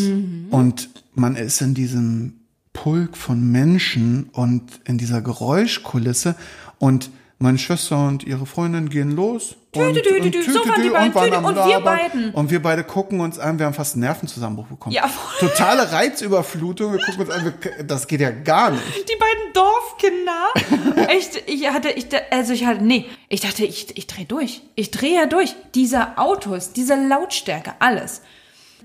und 0.51 0.91
man 1.15 1.37
ist 1.37 1.61
in 1.61 1.75
diesem 1.75 2.35
Pulk 2.83 3.17
von 3.17 3.41
Menschen 3.53 4.29
und 4.33 4.81
in 4.85 4.99
dieser 4.99 5.23
Geräuschkulisse 5.23 6.35
und 6.81 7.11
meine 7.39 7.57
Schwester 7.57 8.09
und 8.09 8.25
ihre 8.25 8.45
Freundin 8.45 8.89
gehen 8.89 9.13
los. 9.13 9.55
und, 9.73 9.95
tü, 9.95 10.03
tü, 10.03 10.21
und 10.21 10.33
tü, 10.33 10.43
so 10.43 10.67
waren 10.67 10.83
die 10.83 10.89
und 10.89 10.95
beiden, 10.95 11.15
waren 11.15 11.31
tü, 11.31 11.37
am 11.37 11.45
und 11.45 11.57
wir 11.57 11.81
beiden. 11.81 12.35
Und 12.35 12.51
wir 12.51 12.61
beide 12.61 12.83
gucken 12.83 13.21
uns 13.21 13.39
an, 13.39 13.61
wir 13.61 13.67
haben 13.67 13.75
fast 13.75 13.95
einen 13.95 14.03
Nervenzusammenbruch 14.03 14.67
bekommen. 14.67 14.97
Ja, 14.97 15.07
voll. 15.07 15.49
Totale 15.49 15.93
Reizüberflutung, 15.93 16.93
wir 16.93 16.99
gucken 16.99 17.21
uns 17.21 17.31
an, 17.31 17.55
das 17.87 18.09
geht 18.09 18.21
ja 18.21 18.33
gar 18.33 18.73
nicht. 18.73 18.83
Die 19.09 19.17
beiden 19.17 19.53
Dorfkinder. 19.55 21.07
Echt, 21.09 21.49
ich 21.49 21.69
hatte, 21.69 21.89
ich, 21.89 22.07
also 22.33 22.53
ich 22.53 22.67
hatte, 22.67 22.83
nee, 22.83 23.07
ich 23.29 23.43
dachte, 23.43 23.65
ich, 23.65 23.97
ich 23.97 24.09
drehe 24.09 24.27
durch. 24.27 24.61
Ich 24.75 24.91
drehe 24.91 25.15
ja 25.21 25.27
durch. 25.27 25.55
Diese 25.77 26.19
Autos, 26.19 26.73
diese 26.73 26.97
Lautstärke, 26.97 27.75
alles. 27.79 28.23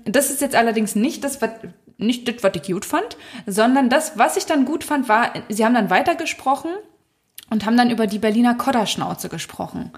Das 0.04 0.30
ist 0.30 0.40
jetzt 0.40 0.54
allerdings 0.54 0.94
nicht 0.94 1.24
das, 1.24 1.42
was, 1.42 1.50
nicht 1.98 2.26
das, 2.28 2.42
was 2.42 2.52
ich 2.54 2.62
gut 2.62 2.84
fand, 2.84 3.16
sondern 3.46 3.90
das, 3.90 4.16
was 4.16 4.36
ich 4.36 4.46
dann 4.46 4.64
gut 4.64 4.84
fand, 4.84 5.08
war, 5.08 5.32
sie 5.48 5.64
haben 5.64 5.74
dann 5.74 5.90
weitergesprochen 5.90 6.70
und 7.50 7.66
haben 7.66 7.76
dann 7.76 7.90
über 7.90 8.06
die 8.06 8.18
Berliner 8.18 8.54
Kodderschnauze 8.54 9.28
gesprochen. 9.28 9.92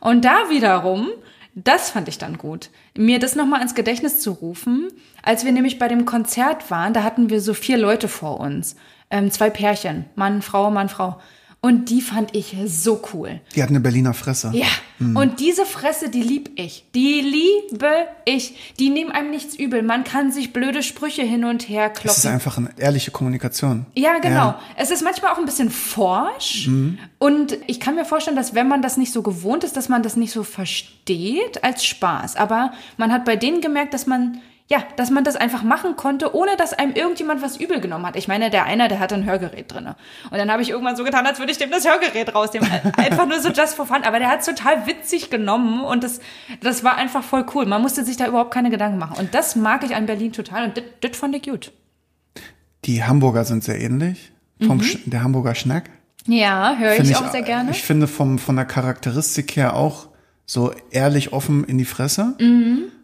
Und 0.00 0.24
da 0.24 0.50
wiederum, 0.50 1.08
das 1.54 1.90
fand 1.90 2.08
ich 2.08 2.18
dann 2.18 2.38
gut, 2.38 2.70
mir 2.96 3.18
das 3.18 3.36
nochmal 3.36 3.62
ins 3.62 3.74
Gedächtnis 3.74 4.20
zu 4.20 4.32
rufen, 4.32 4.88
als 5.22 5.44
wir 5.44 5.52
nämlich 5.52 5.78
bei 5.78 5.88
dem 5.88 6.06
Konzert 6.06 6.70
waren, 6.70 6.94
da 6.94 7.04
hatten 7.04 7.30
wir 7.30 7.40
so 7.40 7.54
vier 7.54 7.76
Leute 7.76 8.08
vor 8.08 8.40
uns, 8.40 8.74
ähm, 9.10 9.30
zwei 9.30 9.50
Pärchen, 9.50 10.06
Mann, 10.16 10.42
Frau, 10.42 10.70
Mann, 10.70 10.88
Frau. 10.88 11.20
Und 11.64 11.90
die 11.90 12.00
fand 12.00 12.34
ich 12.34 12.56
so 12.66 13.00
cool. 13.14 13.40
Die 13.54 13.62
hat 13.62 13.68
eine 13.70 13.78
Berliner 13.78 14.14
Fresse. 14.14 14.50
Ja, 14.52 14.66
und 14.98 15.38
diese 15.38 15.64
Fresse, 15.64 16.08
die 16.10 16.22
lieb 16.22 16.50
ich. 16.56 16.84
Die 16.92 17.20
liebe 17.20 17.88
ich. 18.24 18.74
Die 18.80 18.90
nehmen 18.90 19.12
einem 19.12 19.30
nichts 19.30 19.54
übel. 19.54 19.82
Man 19.84 20.02
kann 20.02 20.32
sich 20.32 20.52
blöde 20.52 20.82
Sprüche 20.82 21.22
hin 21.22 21.44
und 21.44 21.68
her 21.68 21.90
Das 21.90 22.16
ist 22.16 22.22
kloppen. 22.22 22.34
einfach 22.34 22.58
eine 22.58 22.70
ehrliche 22.78 23.12
Kommunikation. 23.12 23.86
Ja, 23.94 24.18
genau. 24.18 24.34
Ja. 24.34 24.60
Es 24.76 24.90
ist 24.90 25.02
manchmal 25.04 25.32
auch 25.32 25.38
ein 25.38 25.44
bisschen 25.44 25.70
forsch. 25.70 26.66
Mhm. 26.66 26.98
Und 27.20 27.56
ich 27.68 27.78
kann 27.78 27.94
mir 27.94 28.04
vorstellen, 28.04 28.36
dass 28.36 28.54
wenn 28.56 28.66
man 28.66 28.82
das 28.82 28.96
nicht 28.96 29.12
so 29.12 29.22
gewohnt 29.22 29.62
ist, 29.62 29.76
dass 29.76 29.88
man 29.88 30.02
das 30.02 30.16
nicht 30.16 30.32
so 30.32 30.42
versteht 30.42 31.62
als 31.62 31.84
Spaß. 31.84 32.34
Aber 32.36 32.72
man 32.96 33.12
hat 33.12 33.24
bei 33.24 33.36
denen 33.36 33.60
gemerkt, 33.60 33.94
dass 33.94 34.06
man, 34.06 34.40
ja, 34.72 34.82
dass 34.96 35.10
man 35.10 35.22
das 35.22 35.36
einfach 35.36 35.62
machen 35.62 35.96
konnte, 35.96 36.34
ohne 36.34 36.56
dass 36.56 36.72
einem 36.72 36.94
irgendjemand 36.94 37.42
was 37.42 37.58
übel 37.58 37.78
genommen 37.80 38.06
hat. 38.06 38.16
Ich 38.16 38.26
meine, 38.26 38.48
der 38.48 38.64
eine, 38.64 38.88
der 38.88 39.00
hatte 39.00 39.14
ein 39.14 39.24
Hörgerät 39.26 39.70
drinne. 39.70 39.96
Und 40.30 40.38
dann 40.38 40.50
habe 40.50 40.62
ich 40.62 40.70
irgendwann 40.70 40.96
so 40.96 41.04
getan, 41.04 41.26
als 41.26 41.38
würde 41.38 41.52
ich 41.52 41.58
dem 41.58 41.70
das 41.70 41.86
Hörgerät 41.86 42.34
rausnehmen. 42.34 42.70
Einfach 42.96 43.26
nur 43.26 43.38
so 43.40 43.50
just 43.50 43.74
for 43.74 43.84
fun. 43.86 44.02
Aber 44.04 44.18
der 44.18 44.28
hat 44.30 44.40
es 44.40 44.46
total 44.46 44.86
witzig 44.86 45.28
genommen 45.28 45.82
und 45.84 46.02
das, 46.02 46.20
das 46.62 46.82
war 46.84 46.96
einfach 46.96 47.22
voll 47.22 47.44
cool. 47.54 47.66
Man 47.66 47.82
musste 47.82 48.02
sich 48.04 48.16
da 48.16 48.26
überhaupt 48.26 48.50
keine 48.54 48.70
Gedanken 48.70 48.96
machen. 48.98 49.18
Und 49.18 49.34
das 49.34 49.56
mag 49.56 49.84
ich 49.84 49.94
an 49.94 50.06
Berlin 50.06 50.32
total 50.32 50.64
und 50.64 50.82
das- 51.02 51.16
fand 51.18 51.36
ich 51.36 51.42
gut. 51.42 51.70
Die 52.86 53.04
Hamburger 53.04 53.44
sind 53.44 53.62
sehr 53.62 53.78
ähnlich. 53.80 54.32
Vom 54.66 54.82
Sch 54.82 54.98
der 55.04 55.22
Hamburger 55.22 55.54
Schnack. 55.54 55.90
Ja, 56.26 56.76
höre 56.78 56.94
Mhm. 56.98 57.10
ich 57.10 57.16
auch 57.16 57.30
sehr 57.30 57.42
gerne. 57.42 57.70
Ich 57.72 57.82
finde 57.82 58.06
vom, 58.06 58.38
von 58.38 58.56
der 58.56 58.64
Charakteristik 58.64 59.54
her 59.56 59.76
auch 59.76 60.08
so 60.46 60.72
ehrlich 60.90 61.32
offen 61.32 61.64
in 61.64 61.78
die 61.78 61.84
Fresse. 61.84 62.34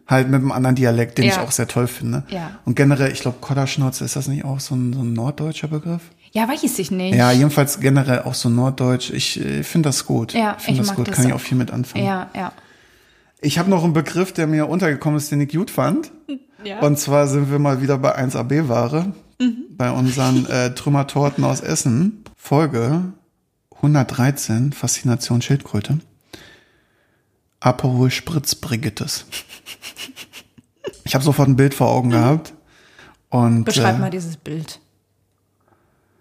Halt 0.09 0.27
mit 0.29 0.41
einem 0.41 0.51
anderen 0.51 0.75
Dialekt, 0.75 1.17
den 1.17 1.25
ich 1.25 1.31
Mhm. 1.33 1.37
Ja. 1.37 1.43
auch 1.43 1.51
sehr 1.51 1.67
toll 1.67 1.87
finde. 1.87 2.23
Ja. 2.29 2.51
Und 2.65 2.75
generell, 2.75 3.11
ich 3.11 3.19
glaube, 3.21 3.37
Kodderschnauze, 3.41 4.03
ist 4.05 4.15
das 4.15 4.27
nicht 4.27 4.43
auch 4.43 4.59
so 4.59 4.75
ein, 4.75 4.93
so 4.93 5.01
ein 5.01 5.13
norddeutscher 5.13 5.67
Begriff? 5.67 6.01
Ja, 6.31 6.47
weiß 6.47 6.63
ich 6.79 6.91
nicht. 6.91 7.15
Ja, 7.15 7.31
jedenfalls 7.31 7.79
generell 7.79 8.21
auch 8.23 8.33
so 8.33 8.49
norddeutsch. 8.49 9.11
Ich 9.11 9.39
äh, 9.43 9.63
finde 9.63 9.89
das 9.89 10.05
gut. 10.05 10.33
Ja, 10.33 10.55
ich 10.57 10.63
finde 10.65 10.81
ich 10.81 10.87
das 10.87 10.87
mag 10.87 10.95
gut. 10.97 11.07
das 11.09 11.15
Kann 11.15 11.27
ich 11.27 11.31
auch. 11.33 11.37
auch 11.37 11.41
viel 11.41 11.57
mit 11.57 11.71
anfangen. 11.71 12.05
Ja, 12.05 12.29
ja. 12.35 12.51
Ich 13.41 13.57
habe 13.59 13.69
noch 13.69 13.83
einen 13.83 13.93
Begriff, 13.93 14.33
der 14.33 14.47
mir 14.47 14.67
untergekommen 14.67 15.17
ist, 15.17 15.31
den 15.31 15.41
ich 15.41 15.51
gut 15.53 15.69
fand. 15.71 16.11
Ja. 16.65 16.79
Und 16.81 16.99
zwar 16.99 17.25
sind 17.29 17.49
wir 17.51 17.57
mal 17.57 17.81
wieder 17.81 17.97
bei 17.97 18.17
1AB-Ware. 18.17 19.13
Bei 19.77 19.91
unseren 19.91 20.45
äh, 20.49 20.73
Trümmertorten 20.75 21.45
aus 21.45 21.61
Essen. 21.61 22.25
Folge 22.35 23.13
113, 23.77 24.73
Faszination 24.73 25.41
Schildkröte. 25.41 25.99
Aperol 27.59 28.09
Spritz 28.11 28.55
Brigittes. 28.55 29.25
Ich 31.03 31.13
habe 31.15 31.23
sofort 31.23 31.47
ein 31.49 31.55
Bild 31.55 31.73
vor 31.73 31.89
Augen 31.89 32.11
gehabt. 32.11 32.53
Und, 33.29 33.63
Beschreib 33.65 33.95
äh, 33.95 33.99
mal 33.99 34.09
dieses 34.11 34.37
Bild. 34.37 34.79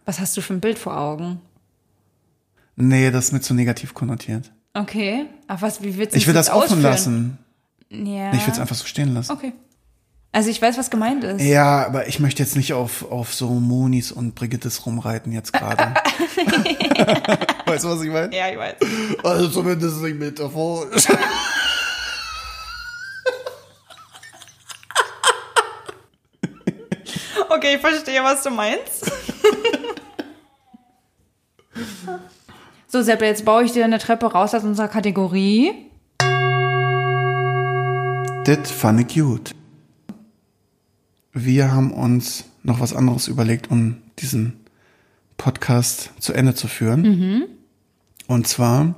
Was 0.04 0.20
hast 0.20 0.36
du 0.36 0.40
für 0.40 0.54
ein 0.54 0.60
Bild 0.60 0.78
vor 0.78 0.98
Augen? 0.98 1.40
Nee, 2.76 3.10
das 3.10 3.26
ist 3.26 3.32
mir 3.32 3.40
zu 3.40 3.54
negativ 3.54 3.94
konnotiert. 3.94 4.50
Okay. 4.74 5.26
Ach 5.46 5.60
was, 5.62 5.82
wie 5.82 5.96
willst 5.96 6.14
du 6.14 6.18
Ich 6.18 6.26
will 6.26 6.34
das 6.34 6.48
offen 6.48 6.62
ausführen? 6.62 6.82
lassen. 6.82 7.38
Ja. 7.90 8.32
Ich 8.32 8.46
will 8.46 8.52
es 8.52 8.58
einfach 8.58 8.76
so 8.76 8.86
stehen 8.86 9.14
lassen. 9.14 9.32
Okay. 9.32 9.52
Also 10.30 10.50
ich 10.50 10.60
weiß, 10.60 10.76
was 10.76 10.90
gemeint 10.90 11.24
ist. 11.24 11.40
Ja, 11.40 11.86
aber 11.86 12.06
ich 12.06 12.20
möchte 12.20 12.42
jetzt 12.42 12.54
nicht 12.54 12.74
auf, 12.74 13.10
auf 13.10 13.32
so 13.32 13.48
Monis 13.48 14.12
und 14.12 14.34
Brigittes 14.34 14.84
rumreiten 14.84 15.32
jetzt 15.32 15.52
gerade. 15.54 15.94
weißt 17.66 17.84
du, 17.84 17.88
was 17.88 18.02
ich 18.02 18.10
meine? 18.10 18.36
Ja, 18.36 18.48
ich 18.50 18.58
weiß. 18.58 18.74
Also 19.24 19.48
zumindest 19.48 20.02
nicht 20.02 20.18
metaphorisch. 20.18 21.06
Okay, 27.50 27.76
ich 27.76 27.80
verstehe, 27.80 28.22
was 28.22 28.42
du 28.42 28.50
meinst. 28.50 29.10
so, 32.86 33.02
Sepp, 33.02 33.22
jetzt 33.22 33.44
baue 33.44 33.64
ich 33.64 33.72
dir 33.72 33.84
eine 33.84 33.98
Treppe 33.98 34.26
raus 34.26 34.54
aus 34.54 34.62
unserer 34.62 34.88
Kategorie. 34.88 35.90
Das 38.44 38.70
fand 38.70 39.00
ich 39.00 39.14
gut. 39.20 39.57
Wir 41.32 41.72
haben 41.72 41.92
uns 41.92 42.44
noch 42.62 42.80
was 42.80 42.94
anderes 42.94 43.28
überlegt, 43.28 43.70
um 43.70 43.98
diesen 44.18 44.60
Podcast 45.36 46.10
zu 46.18 46.32
Ende 46.32 46.54
zu 46.54 46.68
führen. 46.68 47.44
Und 48.26 48.48
zwar, 48.48 48.94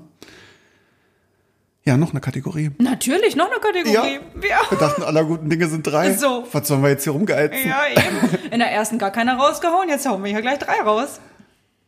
ja, 1.84 1.96
noch 1.96 2.10
eine 2.10 2.20
Kategorie. 2.20 2.70
Natürlich, 2.78 3.36
noch 3.36 3.50
eine 3.50 3.60
Kategorie. 3.60 4.20
Ja. 4.48 4.70
Wir 4.70 4.78
dachten, 4.78 5.02
aller 5.02 5.24
guten 5.24 5.50
Dinge 5.50 5.68
sind 5.68 5.86
drei. 5.86 6.14
So. 6.14 6.46
Was 6.52 6.68
sollen 6.68 6.82
wir 6.82 6.90
jetzt 6.90 7.04
hier 7.04 7.12
rumgeheizen? 7.12 7.68
Ja, 7.68 7.82
eben. 7.90 8.36
In 8.50 8.58
der 8.58 8.70
ersten 8.70 8.98
gar 8.98 9.10
keiner 9.10 9.36
rausgehauen, 9.36 9.88
jetzt 9.88 10.06
hauen 10.06 10.24
wir 10.24 10.30
hier 10.30 10.42
gleich 10.42 10.58
drei 10.58 10.80
raus. 10.82 11.20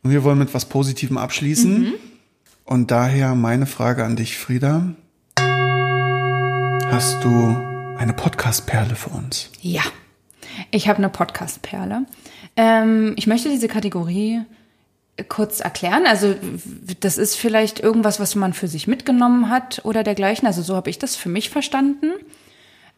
Und 0.03 0.11
wir 0.11 0.23
wollen 0.23 0.39
mit 0.39 0.53
was 0.53 0.65
Positivem 0.65 1.17
abschließen. 1.17 1.79
Mhm. 1.79 1.93
Und 2.65 2.91
daher 2.91 3.35
meine 3.35 3.65
Frage 3.65 4.03
an 4.03 4.15
dich, 4.15 4.37
Frieda. 4.37 4.93
Hast 6.91 7.23
du 7.23 7.57
eine 7.97 8.13
Podcast-Perle 8.13 8.95
für 8.95 9.09
uns? 9.09 9.49
Ja, 9.61 9.83
ich 10.71 10.87
habe 10.87 10.97
eine 10.97 11.09
Podcast-Perle. 11.09 12.05
Ähm, 12.55 13.13
ich 13.17 13.27
möchte 13.27 13.49
diese 13.49 13.67
Kategorie 13.67 14.41
kurz 15.29 15.59
erklären. 15.59 16.05
Also 16.07 16.35
das 16.99 17.17
ist 17.17 17.35
vielleicht 17.35 17.79
irgendwas, 17.79 18.19
was 18.19 18.35
man 18.35 18.53
für 18.53 18.67
sich 18.67 18.87
mitgenommen 18.87 19.49
hat 19.49 19.81
oder 19.83 20.03
dergleichen. 20.03 20.47
Also 20.47 20.61
so 20.61 20.75
habe 20.75 20.89
ich 20.89 20.99
das 20.99 21.15
für 21.15 21.29
mich 21.29 21.49
verstanden. 21.49 22.11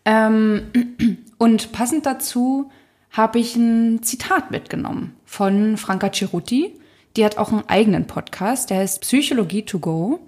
Ähm, 0.06 1.18
und 1.38 1.72
passend 1.72 2.06
dazu 2.06 2.72
habe 3.12 3.40
ich 3.40 3.56
ein 3.56 4.04
Zitat 4.04 4.52
mitgenommen 4.52 5.16
von 5.26 5.78
Franka 5.78 6.12
Ceruti. 6.12 6.74
Die 7.16 7.24
hat 7.24 7.38
auch 7.38 7.52
einen 7.52 7.68
eigenen 7.68 8.08
Podcast, 8.08 8.70
der 8.70 8.80
heißt 8.80 9.02
Psychologie 9.02 9.64
to 9.64 9.80
go. 9.80 10.20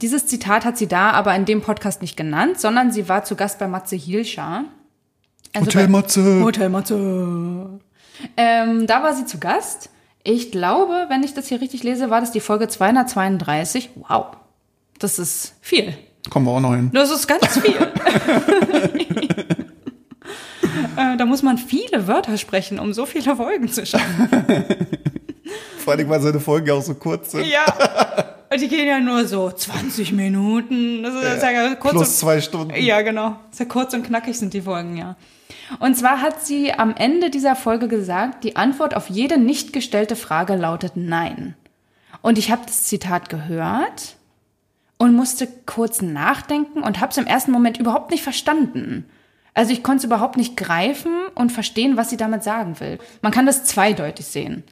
Dieses 0.00 0.26
Zitat 0.26 0.64
hat 0.64 0.78
sie 0.78 0.86
da 0.86 1.10
aber 1.10 1.34
in 1.34 1.44
dem 1.44 1.60
Podcast 1.60 2.00
nicht 2.00 2.16
genannt, 2.16 2.58
sondern 2.58 2.92
sie 2.92 3.08
war 3.08 3.24
zu 3.24 3.36
Gast 3.36 3.58
bei 3.58 3.68
Matze 3.68 3.96
Hielscher. 3.96 4.64
Also 5.52 5.66
Hotel 5.66 5.88
Matze. 5.88 6.42
Hotel 6.42 6.68
Matze. 6.68 7.80
Ähm, 8.36 8.86
da 8.86 9.02
war 9.02 9.14
sie 9.14 9.26
zu 9.26 9.38
Gast 9.38 9.90
Ich 10.22 10.52
glaube, 10.52 11.06
wenn 11.08 11.22
ich 11.22 11.34
das 11.34 11.48
hier 11.48 11.60
richtig 11.60 11.82
lese, 11.82 12.10
war 12.10 12.20
das 12.20 12.32
die 12.32 12.40
Folge 12.40 12.68
232. 12.68 13.90
Wow, 14.08 14.36
das 14.98 15.18
ist 15.18 15.54
viel. 15.60 15.94
Kommen 16.28 16.46
wir 16.46 16.52
auch 16.52 16.60
noch 16.60 16.74
hin. 16.74 16.90
Das 16.92 17.10
ist 17.10 17.26
ganz 17.26 17.58
viel. 17.58 17.74
äh, 20.96 21.16
da 21.16 21.26
muss 21.26 21.42
man 21.42 21.58
viele 21.58 22.06
Wörter 22.06 22.36
sprechen, 22.36 22.78
um 22.78 22.92
so 22.92 23.06
viele 23.06 23.36
Folgen 23.36 23.68
zu 23.68 23.86
schaffen. 23.86 24.28
Vor 25.78 25.94
allem, 25.94 26.08
weil 26.08 26.20
seine 26.20 26.40
Folgen 26.40 26.66
ja 26.66 26.74
auch 26.74 26.82
so 26.82 26.94
kurz 26.94 27.32
sind. 27.32 27.46
Ja. 27.46 27.64
Und 28.52 28.60
die 28.60 28.68
gehen 28.68 28.86
ja 28.86 29.00
nur 29.00 29.26
so 29.26 29.50
20 29.50 30.12
Minuten. 30.12 31.02
Das 31.02 31.14
ist 31.14 31.42
ja, 31.42 31.50
ja 31.50 31.74
kurz 31.74 31.94
Plus 31.94 32.08
und, 32.08 32.14
zwei 32.14 32.40
Stunden. 32.40 32.74
Ja, 32.76 33.00
genau. 33.02 33.36
Sehr 33.50 33.66
kurz 33.66 33.94
und 33.94 34.04
knackig 34.04 34.38
sind 34.38 34.52
die 34.52 34.62
Folgen, 34.62 34.96
ja. 34.96 35.16
Und 35.78 35.96
zwar 35.96 36.20
hat 36.20 36.42
sie 36.42 36.72
am 36.72 36.94
Ende 36.96 37.30
dieser 37.30 37.56
Folge 37.56 37.88
gesagt, 37.88 38.44
die 38.44 38.56
Antwort 38.56 38.94
auf 38.94 39.08
jede 39.08 39.38
nicht 39.38 39.72
gestellte 39.72 40.16
Frage 40.16 40.56
lautet 40.56 40.92
Nein. 40.96 41.54
Und 42.22 42.38
ich 42.38 42.50
habe 42.50 42.62
das 42.66 42.84
Zitat 42.84 43.28
gehört 43.28 44.16
und 44.98 45.14
musste 45.14 45.48
kurz 45.66 46.02
nachdenken 46.02 46.82
und 46.82 47.00
habe 47.00 47.10
es 47.10 47.16
im 47.18 47.26
ersten 47.26 47.52
Moment 47.52 47.78
überhaupt 47.78 48.10
nicht 48.10 48.22
verstanden. 48.22 49.06
Also 49.54 49.72
ich 49.72 49.82
konnte 49.82 49.98
es 49.98 50.04
überhaupt 50.04 50.36
nicht 50.36 50.56
greifen 50.56 51.12
und 51.34 51.50
verstehen, 51.52 51.96
was 51.96 52.10
sie 52.10 52.16
damit 52.16 52.42
sagen 52.42 52.78
will. 52.80 52.98
Man 53.22 53.32
kann 53.32 53.46
das 53.46 53.64
zweideutig 53.64 54.26
sehen. 54.26 54.62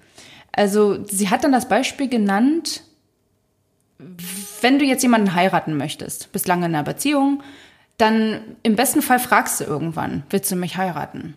Also 0.52 1.04
sie 1.06 1.30
hat 1.30 1.44
dann 1.44 1.52
das 1.52 1.68
Beispiel 1.68 2.08
genannt, 2.08 2.82
wenn 4.60 4.78
du 4.78 4.84
jetzt 4.84 5.02
jemanden 5.02 5.34
heiraten 5.34 5.76
möchtest, 5.76 6.30
bist 6.32 6.46
lange 6.46 6.66
in 6.66 6.74
einer 6.74 6.84
Beziehung, 6.84 7.42
dann 7.98 8.40
im 8.62 8.76
besten 8.76 9.02
Fall 9.02 9.18
fragst 9.18 9.60
du 9.60 9.64
irgendwann, 9.64 10.22
willst 10.30 10.50
du 10.50 10.56
mich 10.56 10.76
heiraten? 10.76 11.34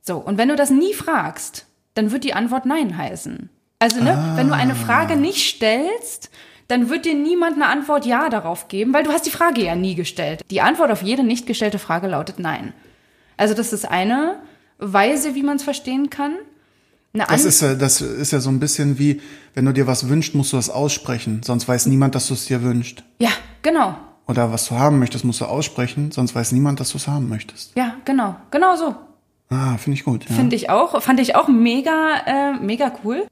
So, 0.00 0.16
und 0.16 0.38
wenn 0.38 0.48
du 0.48 0.56
das 0.56 0.70
nie 0.70 0.94
fragst, 0.94 1.66
dann 1.94 2.12
wird 2.12 2.24
die 2.24 2.34
Antwort 2.34 2.66
Nein 2.66 2.96
heißen. 2.96 3.50
Also, 3.78 4.02
ne, 4.02 4.16
ah. 4.16 4.36
wenn 4.36 4.48
du 4.48 4.54
eine 4.54 4.76
Frage 4.76 5.16
nicht 5.16 5.46
stellst, 5.56 6.30
dann 6.68 6.88
wird 6.88 7.04
dir 7.04 7.14
niemand 7.14 7.56
eine 7.56 7.66
Antwort 7.66 8.06
Ja 8.06 8.28
darauf 8.28 8.68
geben, 8.68 8.94
weil 8.94 9.02
du 9.02 9.10
hast 9.10 9.26
die 9.26 9.30
Frage 9.30 9.62
ja 9.62 9.74
nie 9.74 9.96
gestellt. 9.96 10.40
Die 10.50 10.60
Antwort 10.60 10.90
auf 10.92 11.02
jede 11.02 11.24
nicht 11.24 11.46
gestellte 11.46 11.80
Frage 11.80 12.06
lautet 12.06 12.38
Nein. 12.38 12.72
Also 13.36 13.54
das 13.54 13.72
ist 13.72 13.84
eine 13.84 14.36
Weise, 14.78 15.34
wie 15.34 15.42
man 15.42 15.56
es 15.56 15.64
verstehen 15.64 16.10
kann. 16.10 16.36
das 17.12 17.44
ist, 17.44 17.60
ja, 17.60 17.74
das 17.74 18.00
ist 18.00 18.30
ja 18.30 18.40
so 18.40 18.50
ein 18.50 18.60
bisschen 18.60 19.00
wie, 19.00 19.20
wenn 19.54 19.64
du 19.64 19.72
dir 19.72 19.88
was 19.88 20.08
wünschst, 20.08 20.34
musst 20.36 20.52
du 20.52 20.56
das 20.56 20.70
aussprechen, 20.70 21.42
sonst 21.44 21.66
weiß 21.66 21.86
niemand, 21.86 22.14
dass 22.14 22.28
du 22.28 22.34
es 22.34 22.46
dir 22.46 22.62
wünschst. 22.62 23.02
Ja, 23.18 23.30
genau 23.62 23.96
oder 24.32 24.50
was 24.50 24.66
du 24.66 24.78
haben 24.78 24.98
möchtest, 24.98 25.24
musst 25.24 25.40
du 25.40 25.44
aussprechen, 25.44 26.10
sonst 26.10 26.34
weiß 26.34 26.52
niemand, 26.52 26.80
dass 26.80 26.90
du 26.90 26.96
es 26.96 27.06
haben 27.06 27.28
möchtest. 27.28 27.76
Ja, 27.76 27.96
genau, 28.04 28.34
genau 28.50 28.76
so. 28.76 28.96
Ah, 29.50 29.76
finde 29.76 29.98
ich 29.98 30.04
gut. 30.04 30.28
Ja. 30.28 30.34
Finde 30.34 30.56
ich 30.56 30.70
auch, 30.70 31.00
fand 31.02 31.20
ich 31.20 31.36
auch 31.36 31.48
mega, 31.48 32.16
äh, 32.26 32.52
mega 32.54 32.90
cool. 33.04 33.26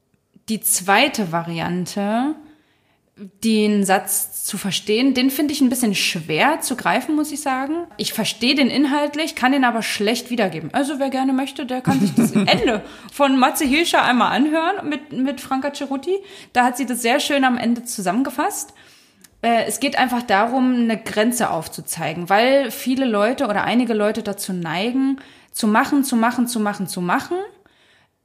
Die 0.50 0.60
zweite 0.60 1.32
Variante, 1.32 2.34
den 3.42 3.84
Satz 3.84 4.44
zu 4.44 4.58
verstehen, 4.58 5.14
den 5.14 5.30
finde 5.30 5.54
ich 5.54 5.62
ein 5.62 5.70
bisschen 5.70 5.94
schwer 5.94 6.60
zu 6.60 6.76
greifen, 6.76 7.14
muss 7.16 7.32
ich 7.32 7.40
sagen. 7.40 7.86
Ich 7.96 8.12
verstehe 8.12 8.54
den 8.54 8.68
inhaltlich, 8.68 9.34
kann 9.34 9.52
den 9.52 9.64
aber 9.64 9.82
schlecht 9.82 10.30
wiedergeben. 10.30 10.68
Also 10.74 10.98
wer 10.98 11.08
gerne 11.08 11.32
möchte, 11.32 11.64
der 11.64 11.80
kann 11.80 12.00
sich 12.00 12.14
das 12.14 12.32
Ende 12.32 12.82
von 13.10 13.38
Matze 13.38 13.64
Hilscher 13.64 14.02
einmal 14.02 14.32
anhören 14.32 14.86
mit, 14.86 15.12
mit 15.12 15.40
Franka 15.40 15.72
Ceruti. 15.72 16.18
Da 16.52 16.64
hat 16.64 16.76
sie 16.76 16.84
das 16.84 17.00
sehr 17.00 17.20
schön 17.20 17.44
am 17.44 17.56
Ende 17.56 17.84
zusammengefasst. 17.84 18.74
Äh, 19.42 19.64
es 19.66 19.80
geht 19.80 19.98
einfach 19.98 20.22
darum, 20.22 20.74
eine 20.74 20.98
Grenze 20.98 21.50
aufzuzeigen, 21.50 22.28
weil 22.28 22.70
viele 22.70 23.06
Leute 23.06 23.44
oder 23.46 23.64
einige 23.64 23.94
Leute 23.94 24.22
dazu 24.22 24.52
neigen, 24.52 25.18
zu 25.52 25.66
machen, 25.66 26.04
zu 26.04 26.16
machen, 26.16 26.46
zu 26.46 26.60
machen, 26.60 26.86
zu 26.86 27.00
machen, 27.00 27.36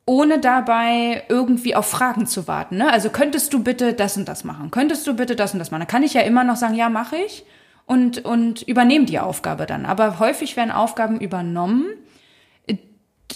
ohne 0.05 0.39
dabei 0.39 1.23
irgendwie 1.29 1.75
auf 1.75 1.87
Fragen 1.87 2.27
zu 2.27 2.47
warten. 2.47 2.77
Ne? 2.77 2.91
Also 2.91 3.09
könntest 3.09 3.53
du 3.53 3.63
bitte 3.63 3.93
das 3.93 4.17
und 4.17 4.27
das 4.27 4.43
machen? 4.43 4.71
Könntest 4.71 5.07
du 5.07 5.15
bitte 5.15 5.35
das 5.35 5.53
und 5.53 5.59
das 5.59 5.71
machen? 5.71 5.81
Dann 5.81 5.87
kann 5.87 6.03
ich 6.03 6.13
ja 6.13 6.21
immer 6.21 6.43
noch 6.43 6.57
sagen, 6.57 6.75
ja, 6.75 6.89
mache 6.89 7.15
ich 7.17 7.45
und, 7.85 8.23
und 8.23 8.61
übernehme 8.63 9.05
die 9.05 9.19
Aufgabe 9.19 9.65
dann. 9.65 9.85
Aber 9.85 10.19
häufig 10.19 10.57
werden 10.57 10.71
Aufgaben 10.71 11.19
übernommen, 11.19 11.87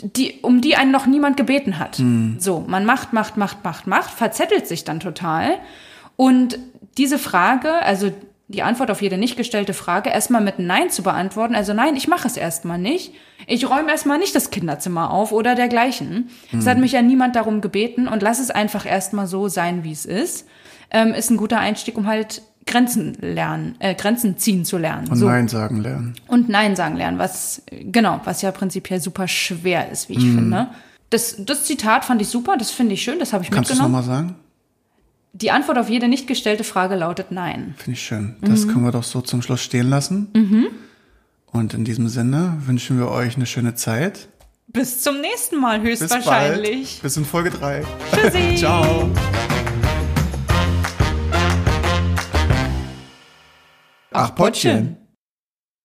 die, 0.01 0.39
um 0.41 0.61
die 0.61 0.75
einen 0.75 0.91
noch 0.91 1.07
niemand 1.07 1.37
gebeten 1.37 1.79
hat. 1.79 1.99
Mhm. 1.99 2.37
So, 2.39 2.63
man 2.67 2.85
macht, 2.85 3.13
macht, 3.13 3.37
macht, 3.37 3.63
macht, 3.63 3.87
macht, 3.87 4.11
verzettelt 4.11 4.67
sich 4.67 4.83
dann 4.83 4.99
total 4.99 5.55
und 6.15 6.59
diese 6.99 7.17
Frage, 7.17 7.73
also 7.81 8.11
die 8.49 8.63
Antwort 8.63 8.91
auf 8.91 9.01
jede 9.01 9.17
nicht 9.17 9.37
gestellte 9.37 9.73
Frage 9.73 10.09
erstmal 10.09 10.41
mit 10.41 10.59
Nein 10.59 10.89
zu 10.89 11.03
beantworten. 11.03 11.55
Also 11.55 11.73
nein, 11.73 11.95
ich 11.95 12.07
mache 12.07 12.27
es 12.27 12.35
erstmal 12.35 12.79
nicht. 12.79 13.13
Ich 13.47 13.69
räume 13.69 13.89
erstmal 13.89 14.17
nicht 14.17 14.35
das 14.35 14.49
Kinderzimmer 14.49 15.11
auf 15.11 15.31
oder 15.31 15.55
dergleichen. 15.55 16.29
Es 16.51 16.65
hat 16.65 16.75
hm. 16.75 16.81
mich 16.81 16.91
ja 16.91 17.01
niemand 17.01 17.35
darum 17.35 17.61
gebeten 17.61 18.07
und 18.07 18.23
lass 18.23 18.39
es 18.39 18.49
einfach 18.49 18.85
erstmal 18.87 19.27
so 19.27 19.47
sein, 19.47 19.83
wie 19.83 19.91
es 19.91 20.05
ist. 20.05 20.47
Ähm, 20.91 21.13
ist 21.13 21.29
ein 21.29 21.37
guter 21.37 21.59
Einstieg, 21.59 21.95
um 21.95 22.07
halt 22.07 22.41
Grenzen 22.65 23.13
lernen, 23.21 23.75
äh, 23.79 23.93
Grenzen 23.93 24.37
ziehen 24.37 24.65
zu 24.65 24.77
lernen. 24.77 25.07
Und 25.09 25.17
so. 25.17 25.27
Nein 25.27 25.47
sagen 25.47 25.81
lernen. 25.81 26.15
Und 26.27 26.49
Nein 26.49 26.75
sagen 26.75 26.97
lernen, 26.97 27.19
was 27.19 27.61
genau, 27.69 28.19
was 28.25 28.41
ja 28.41 28.51
prinzipiell 28.51 28.99
super 28.99 29.27
schwer 29.27 29.91
ist, 29.91 30.09
wie 30.09 30.13
ich 30.13 30.25
mm. 30.25 30.35
finde. 30.35 30.67
Das, 31.11 31.35
das 31.39 31.63
Zitat 31.65 32.05
fand 32.05 32.21
ich 32.21 32.27
super, 32.27 32.57
das 32.57 32.71
finde 32.71 32.93
ich 32.93 33.03
schön, 33.03 33.19
das 33.19 33.31
habe 33.31 33.43
ich 33.43 33.51
Kannst 33.51 33.69
mitgenommen. 33.69 33.93
Kannst 33.93 34.07
du 34.09 34.11
es 34.11 34.17
nochmal 34.17 34.27
sagen? 34.33 34.48
Die 35.33 35.51
Antwort 35.51 35.77
auf 35.77 35.89
jede 35.89 36.07
nicht 36.07 36.27
gestellte 36.27 36.63
Frage 36.63 36.95
lautet 36.95 37.31
Nein. 37.31 37.75
Finde 37.77 37.91
ich 37.91 38.01
schön. 38.01 38.35
Das 38.41 38.65
mhm. 38.65 38.71
können 38.71 38.85
wir 38.85 38.91
doch 38.91 39.03
so 39.03 39.21
zum 39.21 39.41
Schluss 39.41 39.61
stehen 39.61 39.89
lassen. 39.89 40.29
Mhm. 40.33 40.67
Und 41.45 41.73
in 41.73 41.85
diesem 41.85 42.07
Sinne 42.07 42.57
wünschen 42.65 42.97
wir 42.99 43.09
euch 43.09 43.35
eine 43.35 43.45
schöne 43.45 43.75
Zeit. 43.75 44.27
Bis 44.67 45.01
zum 45.01 45.21
nächsten 45.21 45.59
Mal 45.59 45.81
höchstwahrscheinlich. 45.81 46.93
Bis, 46.95 47.01
Bis 47.01 47.17
in 47.17 47.25
Folge 47.25 47.49
3. 47.51 47.83
Tschüssi. 48.13 48.55
Ciao. 48.57 49.09
Ach, 54.11 54.35
Pottchen. 54.35 54.97